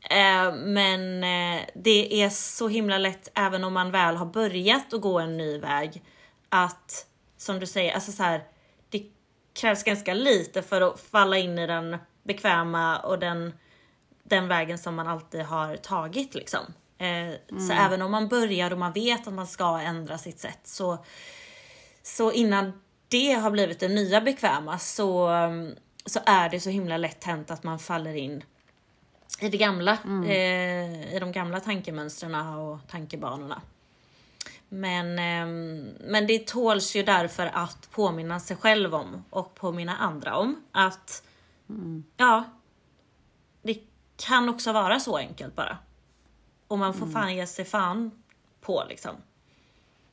Eh, 0.09 0.55
men 0.55 1.23
eh, 1.23 1.61
det 1.75 2.23
är 2.23 2.29
så 2.29 2.67
himla 2.67 2.97
lätt, 2.97 3.31
även 3.35 3.63
om 3.63 3.73
man 3.73 3.91
väl 3.91 4.15
har 4.15 4.25
börjat 4.25 4.93
att 4.93 5.01
gå 5.01 5.19
en 5.19 5.37
ny 5.37 5.57
väg, 5.57 6.03
att 6.49 7.07
som 7.37 7.59
du 7.59 7.65
säger, 7.65 7.93
alltså 7.93 8.11
så 8.11 8.23
här, 8.23 8.43
det 8.89 9.03
krävs 9.53 9.83
ganska 9.83 10.13
lite 10.13 10.61
för 10.61 10.81
att 10.81 10.99
falla 10.99 11.37
in 11.37 11.59
i 11.59 11.67
den 11.67 11.97
bekväma 12.23 12.99
och 12.99 13.19
den, 13.19 13.53
den 14.23 14.47
vägen 14.47 14.77
som 14.77 14.95
man 14.95 15.07
alltid 15.07 15.41
har 15.41 15.75
tagit 15.75 16.35
liksom. 16.35 16.73
Eh, 17.01 17.59
Så 17.67 17.73
även 17.73 18.01
om 18.01 18.11
man 18.11 18.27
börjar 18.27 18.71
och 18.71 18.77
man 18.77 18.93
vet 18.93 19.27
att 19.27 19.33
man 19.33 19.47
ska 19.47 19.79
ändra 19.79 20.17
sitt 20.17 20.39
sätt 20.39 20.59
så, 20.63 21.05
så 22.03 22.31
innan 22.31 22.81
det 23.07 23.33
har 23.33 23.51
blivit 23.51 23.79
det 23.79 23.87
nya 23.87 24.21
bekväma 24.21 24.79
så, 24.79 25.27
mm, 25.27 25.75
så 26.05 26.19
är 26.25 26.49
det 26.49 26.59
så 26.59 26.69
himla 26.69 26.97
lätt 26.97 27.23
hänt 27.23 27.51
att 27.51 27.63
man 27.63 27.79
faller 27.79 28.15
in 28.15 28.43
i 29.39 29.49
det 29.49 29.57
gamla, 29.57 29.97
eh, 30.25 31.15
i 31.15 31.17
de 31.19 31.31
gamla 31.31 31.59
tankemönstren 31.59 32.35
och 32.35 32.79
tankebanorna. 32.87 33.61
Men, 34.69 35.19
ehm, 35.19 35.89
men 35.99 36.27
det 36.27 36.47
tåls 36.47 36.95
ju 36.95 37.03
därför 37.03 37.51
att 37.53 37.91
påminna 37.91 38.39
sig 38.39 38.57
själv 38.57 38.95
om 38.95 39.25
och 39.29 39.55
påminna 39.55 39.97
andra 39.97 40.37
om 40.37 40.63
att 40.71 41.23
ja, 42.17 42.43
det 43.61 43.77
kan 44.17 44.49
också 44.49 44.71
vara 44.71 44.99
så 44.99 45.17
enkelt 45.17 45.55
bara. 45.55 45.77
Och 46.71 46.79
man 46.79 46.93
får 46.93 47.07
fan 47.07 47.35
ge 47.35 47.47
sig 47.47 47.65
fan 47.65 48.11
på 48.61 48.83
liksom. 48.89 49.15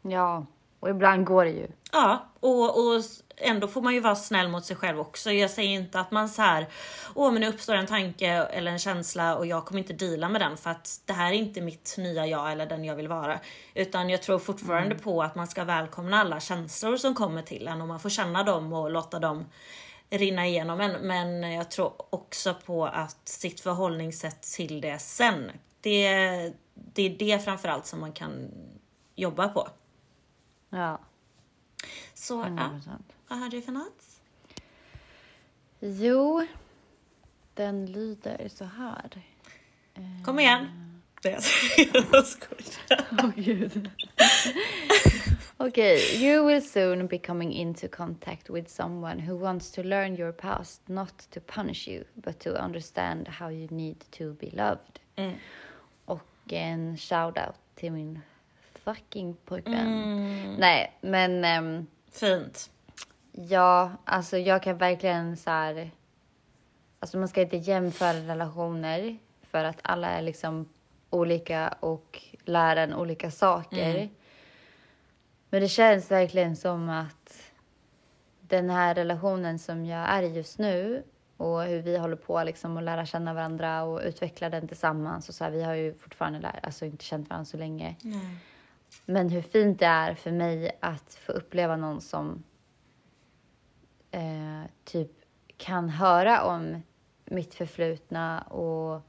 Ja, 0.03 0.47
och 0.81 0.91
ibland 0.91 1.27
går 1.27 1.45
det 1.45 1.51
ju. 1.51 1.67
Ja, 1.93 2.29
och, 2.41 2.65
och 2.65 3.03
ändå 3.37 3.69
får 3.69 3.83
man 3.83 3.95
ju 3.95 4.01
vara 4.01 4.17
snäll 4.17 4.49
mot 4.49 4.65
sig 4.65 4.77
själv 4.77 5.01
också. 5.01 5.31
Jag 5.31 5.51
säger 5.51 5.71
inte 5.71 6.01
att 6.01 6.11
man 6.11 6.29
så 6.29 6.43
här, 6.43 6.69
åh 7.15 7.33
men 7.33 7.41
nu 7.41 7.49
uppstår 7.49 7.75
en 7.75 7.87
tanke 7.87 8.29
eller 8.29 8.73
en 8.73 8.79
känsla 8.79 9.37
och 9.37 9.47
jag 9.47 9.65
kommer 9.65 9.81
inte 9.81 9.93
deala 9.93 10.29
med 10.29 10.41
den 10.41 10.57
för 10.57 10.71
att 10.71 11.01
det 11.05 11.13
här 11.13 11.33
är 11.33 11.37
inte 11.37 11.61
mitt 11.61 11.95
nya 11.99 12.27
jag 12.27 12.53
eller 12.53 12.67
den 12.67 12.85
jag 12.85 12.97
vill 12.97 13.09
vara. 13.09 13.41
Utan 13.75 14.11
jag 14.11 14.23
tror 14.23 14.39
fortfarande 14.39 14.95
på 14.95 15.23
att 15.23 15.35
man 15.35 15.47
ska 15.47 15.65
välkomna 15.65 16.21
alla 16.21 16.41
känslor 16.41 16.97
som 16.97 17.15
kommer 17.15 17.43
till 17.43 17.69
en 17.69 17.81
och 17.81 17.89
man 17.89 18.01
får 18.01 18.11
känna 18.11 18.43
dem 18.43 18.73
och 18.73 18.91
låta 18.91 19.19
dem 19.19 19.45
rinna 20.11 20.47
igenom 20.47 20.81
en. 20.81 20.93
Men 20.93 21.53
jag 21.53 21.71
tror 21.71 21.93
också 22.11 22.55
på 22.67 22.87
att 22.87 23.29
sitt 23.29 23.61
förhållningssätt 23.61 24.43
till 24.43 24.81
det 24.81 24.99
sen, 24.99 25.51
det, 25.89 26.53
det 26.75 27.03
är 27.03 27.19
det 27.19 27.45
framförallt 27.45 27.87
som 27.87 28.01
man 28.01 28.13
kan 28.13 28.51
jobba 29.15 29.49
på. 29.49 29.69
Ja, 30.71 31.01
Så 32.15 32.35
ja, 32.35 32.71
100%. 32.85 32.99
vad 33.29 33.39
har 33.39 33.49
du 33.49 33.63
för 33.63 33.73
något? 33.73 34.05
Jo, 35.81 36.47
den 37.55 37.87
lyder 37.87 38.49
så 38.49 38.65
här. 38.65 39.23
Kom 40.25 40.39
igen. 40.39 40.67
Det 41.23 41.31
jag 41.31 41.43
skojar. 42.27 43.07
Åh 43.23 43.31
gud. 43.37 43.91
okay, 45.57 45.97
you 46.25 46.47
will 46.47 46.63
soon 46.69 47.07
be 47.07 47.19
coming 47.19 47.53
into 47.53 47.89
contact 47.89 48.51
with 48.51 48.69
someone 48.71 49.21
who 49.27 49.39
wants 49.39 49.71
to 49.73 49.83
learn 49.83 50.17
your 50.21 50.33
past, 50.33 50.89
not 50.89 51.31
to 51.31 51.41
punish 51.41 51.89
you, 51.89 52.05
but 52.15 52.39
to 52.39 52.51
understand 52.51 53.29
how 53.29 53.51
you 53.51 53.69
need 53.71 54.05
to 54.11 54.33
be 54.33 54.51
loved. 54.51 54.99
Och 55.17 55.33
en 56.57 56.97
shout-out 56.97 57.55
till 57.75 57.93
min 57.93 58.21
fucking 58.75 59.37
pojkvän. 59.45 60.57
Nej, 60.59 60.97
men 61.01 61.45
ehm, 61.45 61.87
Fint. 62.11 62.71
ja, 63.33 63.93
alltså 64.05 64.39
jag 64.39 64.63
kan 64.63 64.79
verkligen 64.79 65.37
så 65.37 65.51
här... 65.51 65.91
Alltså 67.01 67.19
man 67.19 67.29
ska 67.29 67.43
inte 67.43 67.57
jämföra 67.57 68.13
relationer 68.13 69.19
för 69.43 69.65
att 69.65 69.79
alla 69.83 70.09
är 70.09 70.23
liksom 70.23 70.69
olika 71.11 71.75
och 71.81 72.23
lär 72.45 72.77
en 72.77 72.95
olika 72.95 73.31
saker. 73.31 74.09
Men 75.51 75.63
det 75.63 75.69
känns 75.69 76.11
verkligen 76.11 76.57
som 76.57 76.89
att 76.89 77.53
den 78.41 78.71
här 78.71 78.95
relationen 78.95 79.59
som 79.59 79.85
jag 79.85 80.09
är 80.09 80.23
i 80.23 80.27
just 80.37 80.59
nu 80.59 81.03
och 81.39 81.63
hur 81.63 81.83
vi 81.83 81.99
håller 81.99 82.17
på 82.17 82.43
liksom 82.45 82.77
att 82.77 82.83
lära 82.83 83.07
känna 83.07 83.35
varandra 83.35 83.83
och 83.83 84.01
utveckla 84.05 84.51
den 84.51 84.69
tillsammans. 84.69 85.29
Och 85.29 85.35
så 85.35 85.45
här, 85.45 85.51
vi 85.51 85.63
har 85.63 85.75
ju 85.75 85.95
fortfarande 85.95 86.39
lär, 86.39 86.61
alltså 86.63 86.85
inte 86.85 87.05
känt 87.05 87.31
varandra 87.31 87.45
så 87.45 87.57
länge. 87.57 87.97
Men 89.07 89.29
hur 89.29 89.43
fint 89.43 89.79
det 89.79 89.87
är 89.87 90.15
för 90.15 90.31
mig 90.31 90.79
att 90.81 91.15
få 91.15 91.33
uppleva 91.33 91.77
någon 91.77 92.01
som 92.01 92.45
eh, 94.11 94.63
typ 94.85 95.11
kan 95.57 95.89
höra 95.89 96.45
om 96.45 96.83
mitt 97.25 97.55
förflutna 97.55 98.41
och 98.41 99.01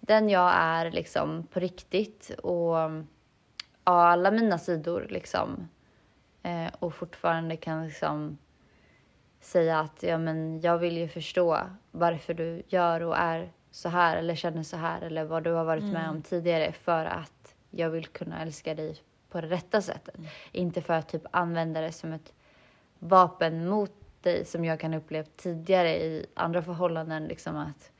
den 0.00 0.28
jag 0.28 0.52
är 0.54 0.90
liksom 0.90 1.46
på 1.46 1.60
riktigt 1.60 2.30
och 2.42 2.76
ja, 3.84 4.08
alla 4.08 4.30
mina 4.30 4.58
sidor 4.58 5.06
liksom. 5.10 5.68
Eh, 6.42 6.70
och 6.78 6.94
fortfarande 6.94 7.56
kan 7.56 7.86
liksom 7.86 8.38
säga 9.48 9.80
att 9.80 10.02
ja, 10.02 10.18
men 10.18 10.60
jag 10.60 10.78
vill 10.78 10.96
ju 10.96 11.08
förstå 11.08 11.60
varför 11.90 12.34
du 12.34 12.62
gör 12.68 13.00
och 13.00 13.16
är 13.16 13.52
så 13.70 13.88
här 13.88 14.16
eller 14.16 14.34
känner 14.34 14.62
så 14.62 14.76
här 14.76 15.00
eller 15.00 15.24
vad 15.24 15.44
du 15.44 15.52
har 15.52 15.64
varit 15.64 15.84
med 15.84 16.10
om 16.10 16.22
tidigare 16.22 16.72
för 16.72 17.04
att 17.04 17.54
jag 17.70 17.90
vill 17.90 18.06
kunna 18.06 18.42
älska 18.42 18.74
dig 18.74 18.96
på 19.30 19.40
det 19.40 19.46
rätta 19.46 19.82
sättet. 19.82 20.14
Inte 20.52 20.82
för 20.82 20.94
att 20.94 21.08
typ 21.08 21.22
använda 21.30 21.80
det 21.80 21.92
som 21.92 22.12
ett 22.12 22.32
vapen 22.98 23.68
mot 23.68 23.92
dig 24.22 24.44
som 24.44 24.64
jag 24.64 24.80
kan 24.80 24.94
upplevt 24.94 25.36
tidigare 25.36 25.96
i 25.96 26.26
andra 26.34 26.62
förhållanden. 26.62 27.24
Liksom 27.24 27.56
att, 27.56 27.90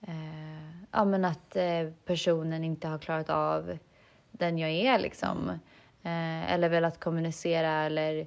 eh, 0.00 0.86
ja, 0.90 1.04
men 1.04 1.24
att 1.24 1.56
eh, 1.56 1.90
personen 2.04 2.64
inte 2.64 2.88
har 2.88 2.98
klarat 2.98 3.30
av 3.30 3.78
den 4.30 4.58
jag 4.58 4.70
är 4.70 4.98
liksom. 4.98 5.48
Eh, 6.02 6.52
eller 6.52 6.68
velat 6.68 7.00
kommunicera 7.00 7.70
eller 7.70 8.26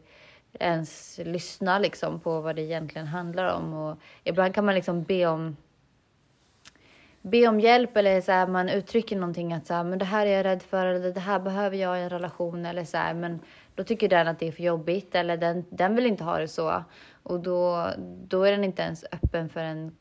ens 0.53 1.19
lyssna 1.23 1.79
liksom 1.79 2.19
på 2.19 2.41
vad 2.41 2.55
det 2.55 2.61
egentligen 2.61 3.07
handlar 3.07 3.53
om. 3.53 3.73
Och 3.73 3.97
ibland 4.23 4.55
kan 4.55 4.65
man 4.65 4.75
liksom 4.75 5.03
be 5.03 5.25
om 5.25 5.57
be 7.21 7.47
om 7.47 7.59
hjälp 7.59 7.97
eller 7.97 8.21
så 8.21 8.31
här, 8.31 8.47
man 8.47 8.69
uttrycker 8.69 9.15
någonting 9.15 9.53
att 9.53 9.67
så 9.67 9.73
här, 9.73 9.83
men 9.83 9.99
det 9.99 10.05
här 10.05 10.25
är 10.25 10.37
jag 10.37 10.45
rädd 10.45 10.63
för 10.63 10.85
eller 10.85 11.11
det 11.11 11.19
här 11.19 11.39
behöver 11.39 11.77
jag 11.77 11.99
i 11.99 12.01
en 12.01 12.09
relation 12.09 12.65
eller 12.65 12.83
så 12.83 12.97
här, 12.97 13.13
men 13.13 13.39
då 13.75 13.83
tycker 13.83 14.09
den 14.09 14.27
att 14.27 14.39
det 14.39 14.47
är 14.47 14.51
för 14.51 14.63
jobbigt 14.63 15.15
eller 15.15 15.37
den, 15.37 15.65
den 15.69 15.95
vill 15.95 16.05
inte 16.05 16.23
ha 16.23 16.39
det 16.39 16.47
så 16.47 16.83
och 17.23 17.39
då, 17.39 17.89
då 18.27 18.43
är 18.43 18.51
den 18.51 18.63
inte 18.63 18.81
ens 18.81 19.05
öppen 19.11 19.49
för 19.49 19.59
en 19.59 19.95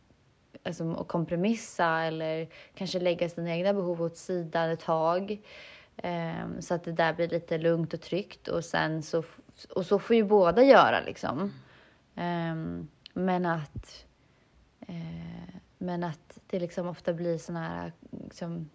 alltså, 0.63 0.93
att 0.93 1.09
kompromissa 1.09 2.03
eller 2.03 2.49
kanske 2.75 3.01
lägga 3.01 3.29
sina 3.29 3.51
egna 3.51 3.75
behov 3.75 4.03
åt 4.03 4.17
sidan 4.17 4.71
ett 4.71 4.81
tag. 4.81 5.41
um, 6.03 6.63
så 6.63 6.75
att 6.75 6.85
det 6.85 6.93
där 6.93 7.13
blir 7.13 7.29
lite 7.29 7.59
lugnt 7.59 7.95
och 7.95 8.01
tryggt 8.01 8.49
och 8.49 8.65
sen 8.65 9.03
så, 9.03 9.23
och 9.75 9.87
så 9.87 9.99
får 9.99 10.17
ju 10.17 10.25
båda 10.25 10.63
göra 10.63 11.01
liksom. 11.01 11.53
Um, 12.15 12.89
men 13.13 13.47
att 13.47 14.05
uh, 14.89 15.57
men 15.79 16.05
att 16.05 16.39
det 16.47 16.59
liksom 16.59 16.89
ofta 16.89 17.13
blir 17.13 17.39
såna 17.39 17.69
här 17.69 17.93
liksom, 18.11 18.71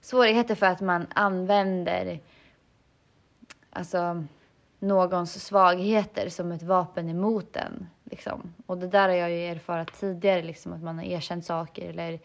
svårigheter 0.00 0.54
för 0.54 0.66
att 0.66 0.80
man 0.80 1.06
använder 1.14 2.20
alltså 3.70 4.24
någons 4.78 5.44
svagheter 5.44 6.28
som 6.28 6.52
ett 6.52 6.62
vapen 6.62 7.08
emot 7.08 7.52
den. 7.52 7.88
Liksom. 8.04 8.54
Och 8.66 8.78
det 8.78 8.88
där 8.88 9.08
har 9.08 9.16
jag 9.16 9.30
ju 9.30 9.46
erfarit 9.46 10.00
tidigare, 10.00 10.42
liksom, 10.42 10.72
att 10.72 10.82
man 10.82 10.98
har 10.98 11.04
erkänt 11.04 11.44
saker 11.44 11.90
eller 11.90 12.20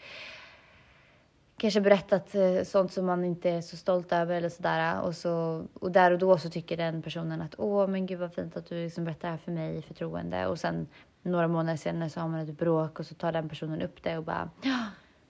kanske 1.57 1.81
berättat 1.81 2.35
eh, 2.35 2.63
sånt 2.63 2.93
som 2.93 3.05
man 3.05 3.25
inte 3.25 3.49
är 3.49 3.61
så 3.61 3.77
stolt 3.77 4.11
över 4.11 4.35
eller 4.35 4.49
sådär. 4.49 5.01
Och, 5.01 5.15
så, 5.15 5.63
och 5.73 5.91
där 5.91 6.11
och 6.11 6.19
då 6.19 6.37
så 6.37 6.49
tycker 6.49 6.77
den 6.77 7.01
personen 7.01 7.41
att 7.41 7.55
åh 7.57 7.87
men 7.87 8.05
gud 8.05 8.19
vad 8.19 8.33
fint 8.33 8.57
att 8.57 8.69
du 8.69 8.83
liksom 8.83 9.03
berättar 9.03 9.27
det 9.27 9.31
här 9.31 9.37
för 9.37 9.51
mig 9.51 9.77
i 9.77 9.81
förtroende. 9.81 10.47
Och 10.47 10.59
sen 10.59 10.87
några 11.21 11.47
månader 11.47 11.77
senare 11.77 12.09
så 12.09 12.19
har 12.19 12.27
man 12.27 12.39
ett 12.39 12.57
bråk 12.57 12.99
och 12.99 13.05
så 13.05 13.15
tar 13.15 13.31
den 13.31 13.49
personen 13.49 13.81
upp 13.81 14.03
det 14.03 14.17
och 14.17 14.23
bara 14.23 14.49
ja, 14.61 14.79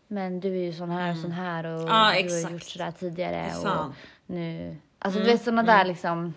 men 0.08 0.40
du 0.40 0.50
är 0.58 0.64
ju 0.64 0.74
sån 0.74 0.90
här 0.90 1.12
och 1.12 1.18
sån 1.18 1.32
här 1.32 1.66
och 1.66 1.90
Ja, 1.90 2.12
du 2.14 2.20
exakt. 2.20 2.44
har 2.44 2.52
gjort 2.52 2.64
sådär 2.64 2.92
tidigare. 2.92 3.52
Och 3.64 3.94
nu, 4.26 4.76
alltså 5.00 5.20
du 5.20 5.26
vet 5.26 5.44
sådana 5.44 5.64
där 5.64 5.86
liksom 5.86 6.34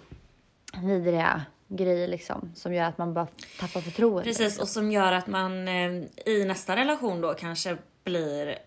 vidriga 0.82 1.43
grejer 1.68 2.09
liksom 2.09 2.53
som 2.55 2.74
gör 2.74 2.84
att 2.84 2.99
man 2.99 3.14
bara 3.14 3.26
tappar 3.61 3.80
förtroende. 3.80 4.22
Precis, 4.22 4.59
och 4.61 4.68
som 4.68 4.91
gör 4.91 5.12
att 5.12 5.26
man 5.26 5.68
eh, 5.68 5.91
i 6.26 6.45
nästa 6.47 6.76
relation 6.76 7.20
då 7.20 7.34
kanske 7.34 7.76
blir 8.05 8.59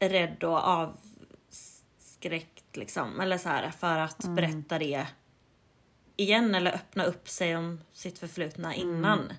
rädd 0.00 0.44
och 0.44 0.58
avskräckt 0.68 2.76
liksom. 2.76 3.20
Eller 3.20 3.38
så 3.38 3.48
här 3.48 3.70
för 3.70 3.98
att 3.98 4.24
Mm. 4.24 4.34
berätta 4.36 4.78
det 4.78 5.06
igen 6.16 6.54
eller 6.54 6.74
öppna 6.74 7.04
upp 7.04 7.28
sig 7.28 7.56
om 7.56 7.80
sitt 7.92 8.18
förflutna 8.18 8.74
Mm. 8.74 8.88
innan. 8.88 9.32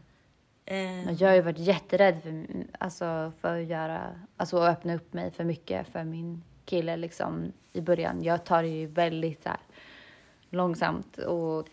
Eh, 0.66 1.12
Jag 1.12 1.28
har 1.30 1.36
ju 1.36 1.41
varit 1.41 1.57
jätterädd 1.60 2.22
för, 2.24 2.45
alltså, 2.80 3.32
för 3.41 3.60
att 3.62 3.68
göra, 3.68 4.20
alltså 4.38 4.57
att 4.57 4.78
öppna 4.78 4.95
upp 4.95 5.14
mig 5.14 5.32
för 5.32 5.43
mycket 5.43 5.88
för 5.88 6.03
min 6.03 6.43
kille 6.66 6.97
liksom 6.97 7.53
i 7.74 7.82
början. 7.82 8.24
Jag 8.24 8.45
tar 8.45 8.64
det 8.64 8.70
ju 8.70 8.86
väldigt 8.88 9.43
så 9.43 9.49
här, 9.49 9.60
långsamt 10.49 11.18
och 11.18 11.68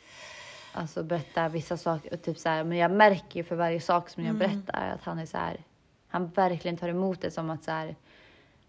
alltså 0.72 1.03
berättar 1.03 1.49
vissa 1.49 1.76
saker 1.76 2.12
och 2.14 2.22
typ 2.22 2.39
så 2.39 2.49
här, 2.49 2.64
men 2.64 2.78
jag 2.78 2.91
märker 2.91 3.37
ju 3.41 3.45
för 3.45 3.57
varje 3.57 3.80
sak 3.80 4.09
som 4.09 4.24
jag 4.24 4.34
Mm. 4.34 4.39
berättar 4.39 4.89
att 4.95 5.03
han 5.03 5.18
är 5.18 5.26
så 5.26 5.37
här, 5.39 5.61
han 6.09 6.28
verkligen 6.28 6.76
tar 6.76 6.89
emot 6.89 7.20
det 7.20 7.30
som 7.30 7.51
att 7.51 7.64
så 7.64 7.70
här, 7.70 7.97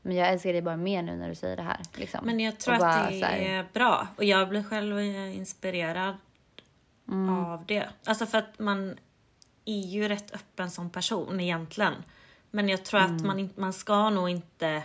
men 0.08 0.16
jag 0.18 0.30
älskar 0.30 0.54
dig 0.54 0.62
bara 0.62 0.78
mer 0.78 1.02
nu 1.04 1.16
när 1.16 1.30
du 1.30 1.36
säger 1.36 1.56
det 1.56 1.62
här. 1.64 1.80
Liksom. 1.96 2.20
Men 2.26 2.40
jag 2.40 2.58
tror 2.60 2.74
Och 2.74 2.88
att 2.88 2.96
bara 2.98 3.10
det 3.12 3.26
här, 3.26 3.38
är 3.38 3.66
bra. 3.74 4.08
Och 4.18 4.24
jag 4.24 4.50
blir 4.50 4.64
själv 4.64 5.00
inspirerad 5.36 6.16
Mm. 7.08 7.30
av 7.46 7.66
det. 7.66 7.90
Alltså 8.06 8.26
för 8.26 8.38
att 8.38 8.60
man 8.60 8.98
är 9.66 9.82
ju 9.88 10.08
rätt 10.08 10.32
öppen 10.36 10.72
som 10.72 10.90
person 10.90 11.40
egentligen. 11.40 11.94
Men 12.52 12.70
jag 12.70 12.86
tror 12.86 13.00
Mm. 13.02 13.16
att 13.16 13.22
man, 13.24 13.50
man 13.56 13.74
ska 13.74 14.10
nog 14.10 14.30
inte 14.30 14.84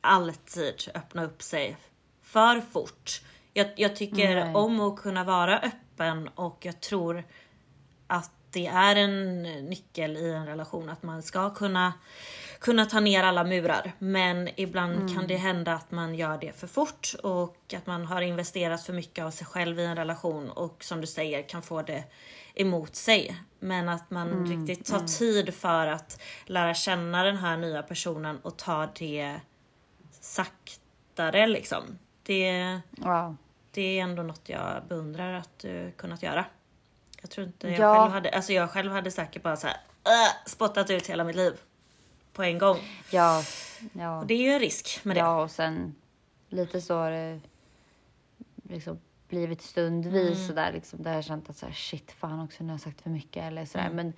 alltid 0.00 0.74
öppna 0.94 1.24
upp 1.24 1.42
sig 1.42 1.76
för 2.22 2.60
fort. 2.60 3.22
Jag, 3.52 3.66
jag 3.76 3.96
tycker 3.96 4.34
Nej. 4.44 4.54
om 4.54 4.80
att 4.80 4.96
kunna 4.96 5.24
vara 5.24 5.58
öppen 5.58 6.28
och 6.28 6.58
jag 6.66 6.80
tror 6.80 7.24
att 8.06 8.30
det 8.50 8.66
är 8.66 8.96
en 8.96 9.42
nyckel 9.42 10.16
i 10.16 10.30
en 10.32 10.46
relation 10.46 10.88
att 10.88 11.02
man 11.02 11.22
ska 11.22 11.50
kunna, 11.54 11.92
kunna 12.58 12.86
ta 12.86 13.00
ner 13.00 13.22
alla 13.24 13.44
murar. 13.44 13.92
Men 13.98 14.48
ibland 14.56 15.14
kan 15.14 15.26
det 15.26 15.36
hända 15.36 15.72
att 15.74 15.90
man 15.90 16.14
gör 16.14 16.38
det 16.38 16.52
för 16.52 16.66
fort 16.66 17.14
och 17.22 17.74
att 17.76 17.86
man 17.86 18.04
har 18.04 18.20
investerat 18.22 18.82
för 18.82 18.92
mycket 18.92 19.24
av 19.24 19.30
sig 19.30 19.46
själv 19.46 19.80
i 19.80 19.84
en 19.84 19.96
relation 19.96 20.50
och 20.50 20.84
som 20.84 21.00
du 21.00 21.06
säger 21.06 21.42
kan 21.48 21.62
få 21.62 21.82
det 21.82 22.04
emot 22.54 22.96
sig. 22.96 23.36
Men 23.58 23.88
att 23.88 24.10
man 24.10 24.46
riktigt 24.46 24.86
tar 24.86 25.00
tid 25.00 25.54
för 25.54 25.86
att 25.86 26.20
lära 26.46 26.74
känna 26.74 27.24
den 27.24 27.36
här 27.36 27.56
nya 27.56 27.82
personen 27.82 28.38
och 28.42 28.56
ta 28.56 28.88
det 28.98 29.40
saktare 30.20 31.46
liksom. 31.46 31.98
Det, 32.22 32.80
ja. 33.02 33.36
det 33.70 33.98
är 33.98 34.02
ändå 34.02 34.22
något 34.22 34.48
jag 34.48 34.82
beundrar 34.88 35.32
att 35.34 35.58
du 35.58 35.92
kunnat 35.96 36.22
göra. 36.22 36.44
Jag 37.20 37.30
tror 37.30 37.46
inte 37.46 37.68
jag 37.68 37.78
Ja. 37.78 38.00
själv 38.00 38.12
hade, 38.12 38.30
alltså 38.30 38.52
jag 38.52 38.70
själv 38.70 38.92
hade 38.92 39.10
säkert 39.10 39.42
bara 39.42 39.56
så 39.56 39.66
här, 39.66 39.76
"Åh", 40.04 40.28
spottat 40.46 40.90
ut 40.90 41.06
hela 41.06 41.24
mitt 41.24 41.36
liv 41.36 41.52
på 42.34 42.42
en 42.42 42.58
gång. 42.58 42.76
Ja, 43.10 43.42
ja. 43.92 44.18
Och 44.20 44.26
det 44.26 44.34
är 44.34 44.42
ju 44.42 44.50
en 44.50 44.60
risk 44.60 45.00
med 45.04 45.16
det. 45.16 45.20
Ja, 45.20 45.42
och 45.42 45.50
sen 45.50 45.94
lite 46.48 46.80
så 46.80 46.94
har 46.94 47.10
det 47.10 47.40
liksom 48.62 48.98
blivit 49.28 49.62
stundvis 49.62 50.36
Mm. 50.36 50.46
sådär 50.48 50.72
liksom 50.72 51.02
där 51.02 51.10
jag 51.10 51.16
har 51.18 51.22
känt 51.22 51.50
att 51.50 51.56
så 51.56 51.66
här, 51.66 51.72
shit 51.72 52.12
fan 52.12 52.40
också 52.40 52.62
nu 52.62 52.68
har 52.68 52.74
jag 52.74 52.80
sagt 52.80 53.00
för 53.00 53.10
mycket 53.10 53.44
eller 53.44 53.64
sådär. 53.64 53.84
Mm. 53.84 53.96
Men, 53.96 54.12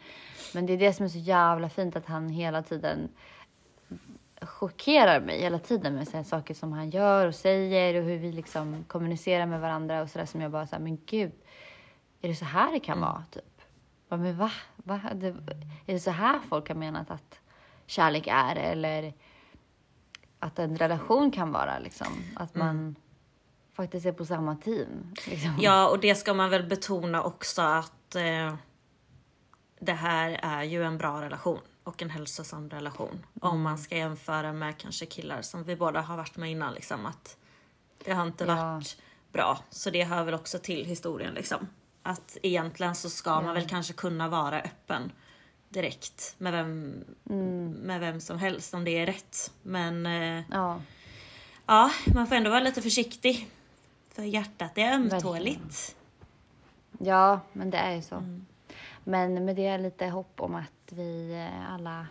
men 0.55 0.67
det 0.67 0.73
är 0.73 0.79
det 0.79 0.93
som 0.93 1.05
är 1.05 1.09
så 1.09 1.19
jävla 1.19 1.69
fint 1.69 1.97
att 1.97 2.07
han 2.07 2.29
hela 2.29 2.62
tiden 2.62 3.09
chockerar 4.41 5.21
mig 5.21 5.41
hela 5.41 5.59
tiden 5.59 5.95
med 5.95 6.09
så 6.09 6.25
saker 6.25 6.55
som 6.55 6.73
han 6.73 6.91
gör 6.91 7.27
och 7.27 7.35
säger 7.35 8.01
och 8.01 8.05
hur 8.05 8.17
vi 8.19 8.33
liksom 8.33 8.85
kommunicerar 8.89 9.47
med 9.47 9.61
varandra 9.61 10.03
och 10.03 10.11
sådär 10.11 10.27
som 10.27 10.41
jag 10.41 10.51
bara 10.51 10.67
såhär, 10.67 10.83
men 10.83 10.99
gud, 11.07 11.33
är 12.21 12.29
det 12.29 12.35
så 12.35 12.45
här 12.45 12.73
det 12.73 12.81
kan 12.81 13.01
vara? 13.01 13.25
Typ. 13.31 13.62
Bara, 14.09 14.17
men 14.21 14.37
va? 14.37 14.51
va? 14.77 15.01
Det, 15.14 15.27
är 15.87 15.93
det 15.93 16.01
så 16.01 16.11
här 16.11 16.41
folk 16.49 16.69
har 16.69 16.75
menat 16.75 17.11
att 17.11 17.41
kärlek 17.87 18.26
är? 18.26 18.57
Eller 18.57 19.14
att 20.39 20.59
en 20.59 20.76
relation 20.76 21.30
kan 21.30 21.53
vara 21.53 21.78
liksom. 21.78 22.07
Att 22.37 22.55
man 22.55 22.97
faktiskt 23.72 24.07
är 24.07 24.12
på 24.12 24.24
samma 24.24 24.57
team. 24.57 25.14
Liksom. 25.26 25.57
Ja, 25.61 25.89
och 25.89 26.01
det 26.01 26.14
ska 26.14 26.34
man 26.34 26.51
väl 26.51 26.66
betona 26.66 27.22
också 27.22 27.62
att 27.62 28.14
eh, 28.14 28.55
det 29.80 29.93
här 29.93 30.41
är 30.43 30.62
ju 30.62 30.84
en 30.84 30.99
bra 30.99 31.20
relation 31.22 31.61
och 31.84 32.03
en 32.03 32.11
hälsosam 32.11 32.70
relation. 32.70 33.26
Om 33.41 33.62
man 33.62 33.78
ska 33.78 33.97
jämföra 33.97 34.53
med 34.53 34.78
kanske 34.78 35.07
killar 35.07 35.43
som 35.43 35.64
vi 35.64 35.76
båda 35.76 36.01
har 36.01 36.16
varit 36.16 36.37
med 36.37 36.51
innan 36.51 36.74
liksom 36.74 37.07
att 37.07 37.37
det 38.05 38.12
har 38.12 38.26
inte 38.26 38.45
Ja. 38.45 38.55
varit 38.55 38.97
bra. 39.32 39.59
Så 39.70 39.91
det 39.91 40.05
hör 40.05 40.24
väl 40.24 40.34
också 40.34 40.59
till 40.59 40.84
historien 40.84 41.34
liksom. 41.34 41.68
Att 42.03 42.37
egentligen 42.43 42.95
så 42.95 43.11
ska 43.11 43.41
man 43.41 43.55
väl 43.55 43.68
kanske 43.68 43.93
kunna 43.93 44.28
vara 44.28 44.61
öppen 44.61 45.12
direkt 45.69 46.35
med 46.39 46.53
vem, 46.53 47.05
med 47.83 48.01
vem 48.01 48.21
som 48.21 48.39
helst 48.39 48.75
om 48.75 48.85
det 48.85 48.91
är 48.99 49.07
rätt. 49.07 49.53
Men 49.62 50.07
eh, 50.07 50.43
Ja, 50.51 50.81
ja, 51.67 51.91
man 52.14 52.27
får 52.27 52.35
ändå 52.35 52.51
vara 52.51 52.61
lite 52.61 52.83
försiktig. 52.83 53.49
För 54.12 54.23
hjärtat 54.23 54.79
är 54.79 54.93
ömtåligt. 54.93 55.97
ja, 56.99 57.41
men 57.53 57.71
det 57.71 57.79
är 57.79 57.95
ju 57.95 58.03
så. 58.03 58.14
Mm. 58.14 58.47
Men 59.05 59.45
med 59.45 59.57
det 59.57 59.67
är 59.67 59.79
lite 59.79 60.07
hopp 60.07 60.41
om 60.41 60.55
att 60.55 60.93
vi 60.93 61.33
eh, 61.35 61.73
alla 61.75 62.07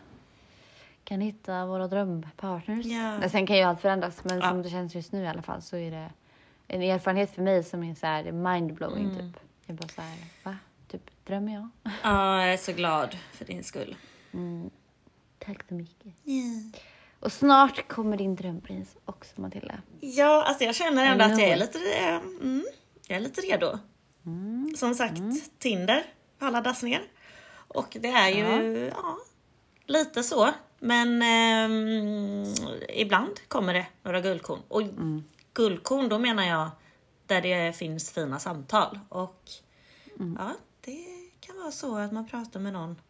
kan 1.04 1.22
hitta 1.22 1.66
våra 1.66 1.88
drömpartners. 1.88 2.86
Ja. 2.86 3.30
Sen 3.30 3.48
kan 3.48 3.58
ju 3.58 3.64
allt 3.64 3.82
förändras, 3.82 4.24
men 4.24 4.38
Ja. 4.40 4.50
som 4.50 4.62
det 4.62 4.70
känns 4.70 4.96
just 4.96 5.12
nu 5.12 5.24
i 5.24 5.28
alla 5.28 5.42
fall 5.42 5.62
så 5.62 5.78
är 5.78 5.92
det 5.92 6.10
en 6.68 6.82
erfarenhet 6.82 7.32
för 7.36 7.42
mig 7.42 7.64
som 7.64 7.84
är 7.84 7.96
så 7.96 8.06
här 8.08 8.32
mindblowing 8.32 9.06
Mm. 9.10 9.18
typ. 9.34 9.42
Jag 9.66 9.76
bara 9.76 9.88
så 9.88 10.02
här, 10.02 10.18
va? 10.44 10.58
Typ, 10.88 11.26
drömmer 11.26 11.54
jag? 11.54 11.70
Ja, 12.04 12.42
jag 12.42 12.54
är 12.54 12.58
så 12.58 12.72
glad 12.72 13.18
för 13.34 13.46
din 13.46 13.64
skull. 13.64 13.96
Tack 15.40 15.68
så 15.68 15.74
mycket. 15.74 16.14
Och 17.20 17.32
snart 17.32 17.88
kommer 17.88 18.18
din 18.18 18.36
drömprins 18.36 18.96
också 19.06 19.42
Matilda. 19.42 19.82
Ja, 20.00 20.44
alltså 20.44 20.64
jag 20.64 20.76
känner 20.76 21.06
ändå 21.06 21.26
att 21.26 21.40
jag 21.40 21.50
är 21.50 21.58
lite, 21.58 21.80
eh, 21.80 22.16
mm, 22.16 22.66
jag 23.08 23.18
är 23.18 23.22
lite 23.22 23.42
redo. 23.42 23.80
Som 24.78 24.96
sagt, 24.96 25.22
Tinder 25.60 26.04
har 26.40 26.52
laddats 26.52 26.84
ner. 26.84 27.04
Och 27.68 27.98
det 28.00 28.08
är 28.08 28.30
ju 28.30 28.92
ja. 28.96 29.18
lite 29.86 30.24
så. 30.24 30.50
Men 30.80 31.22
ehm, 31.22 32.44
ibland 32.90 33.40
kommer 33.48 33.74
det 33.74 33.86
några 34.04 34.22
guldkorn. 34.22 34.60
Och 34.68 34.82
guldkorn, 35.54 36.10
då 36.10 36.20
menar 36.20 36.44
jag 36.44 36.70
där 37.26 37.42
det 37.42 37.78
finns 37.78 38.12
fina 38.12 38.40
samtal. 38.40 39.00
Och 39.10 39.42
ja, 40.38 40.52
det 40.86 41.06
kan 41.40 41.58
vara 41.58 41.72
så 41.72 41.98
att 41.98 42.12
man 42.12 42.28
pratar 42.28 42.60
med 42.60 42.74
någon 42.74 43.02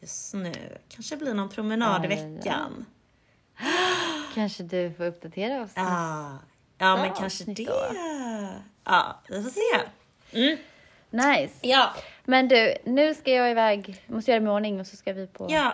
just 0.00 0.34
nu. 0.34 0.78
Kanske 0.88 1.16
blir 1.16 1.34
någon 1.34 1.48
promenad 1.48 2.04
i 2.04 2.08
veckan. 2.08 2.84
Kanske 4.34 4.62
du 4.62 4.94
får 4.94 5.04
uppdatera 5.04 5.62
oss. 5.62 5.70
Ja, 5.74 6.38
ja 6.78 6.96
men 6.96 7.14
kanske 7.14 7.44
det. 7.44 7.62
Ja, 8.84 9.20
vi 9.28 9.42
får 9.42 9.50
se. 9.50 9.88
Mm. 10.32 10.58
Nice. 11.10 11.54
Ja, 11.60 11.94
Men 12.24 12.48
du, 12.48 12.76
nu 12.84 13.14
ska 13.14 13.30
jag 13.30 13.50
iväg. 13.50 14.04
Måste 14.06 14.30
göra 14.30 14.40
mig 14.40 14.52
i 14.52 14.54
ordning 14.56 14.80
och 14.80 14.86
så 14.86 14.96
ska 14.96 15.12
vi 15.12 15.26
på 15.26 15.46
ja. 15.50 15.72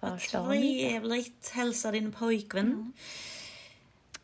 Vad 0.00 0.20
trevligt. 0.20 1.50
Hälsa 1.54 1.92
din 1.92 2.12
pojkvän. 2.12 2.92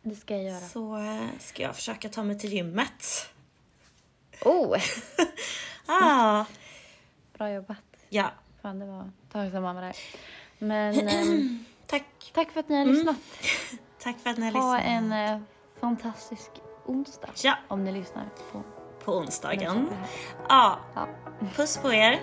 Det 0.02 0.14
ska 0.14 0.34
jag 0.34 0.44
göra. 0.44 0.60
Så 0.60 0.96
eh, 0.96 1.28
ska 1.40 1.62
jag 1.62 1.76
försöka 1.76 2.08
ta 2.08 2.22
mig 2.22 2.38
till 2.38 2.52
gymmet. 2.52 3.28
Oh, 4.40 4.78
Ah, 5.86 6.44
bra 7.38 7.50
jobbat. 7.50 7.78
ja, 8.08 8.30
Fan, 8.62 8.78
det 8.78 8.86
var 8.86 9.00
ett 9.00 9.32
tag 9.32 9.50
sedan 9.50 9.62
man 9.62 9.74
var 9.74 9.82
där. 9.82 9.96
Men 10.58 11.08
ehm, 11.08 11.64
tack. 11.86 12.30
tack 12.34 12.50
för 12.50 12.60
att 12.60 12.68
ni 12.68 12.76
har 12.78 12.84
lyssnat. 12.86 13.16
Tack 14.02 14.18
för 14.18 14.30
att 14.30 14.38
ni 14.38 14.44
har 14.50 14.52
Ha 14.60 14.76
lyssnat. 14.76 14.92
en 14.92 15.12
eh, 15.12 15.40
fantastisk 15.80 16.50
onsdag. 16.86 17.28
Ja. 17.42 17.54
Om 17.68 17.84
ni 17.84 17.92
lyssnar 17.92 18.28
på 18.52 18.62
På 19.04 19.12
onsdagen. 19.18 19.88
Ja, 20.48 20.78
Ja. 20.94 21.06
puss 21.56 21.76
på 21.78 21.92
er. 21.92 22.20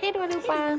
Hej 0.00 0.12
då 0.12 0.22
allihopa! 0.22 0.78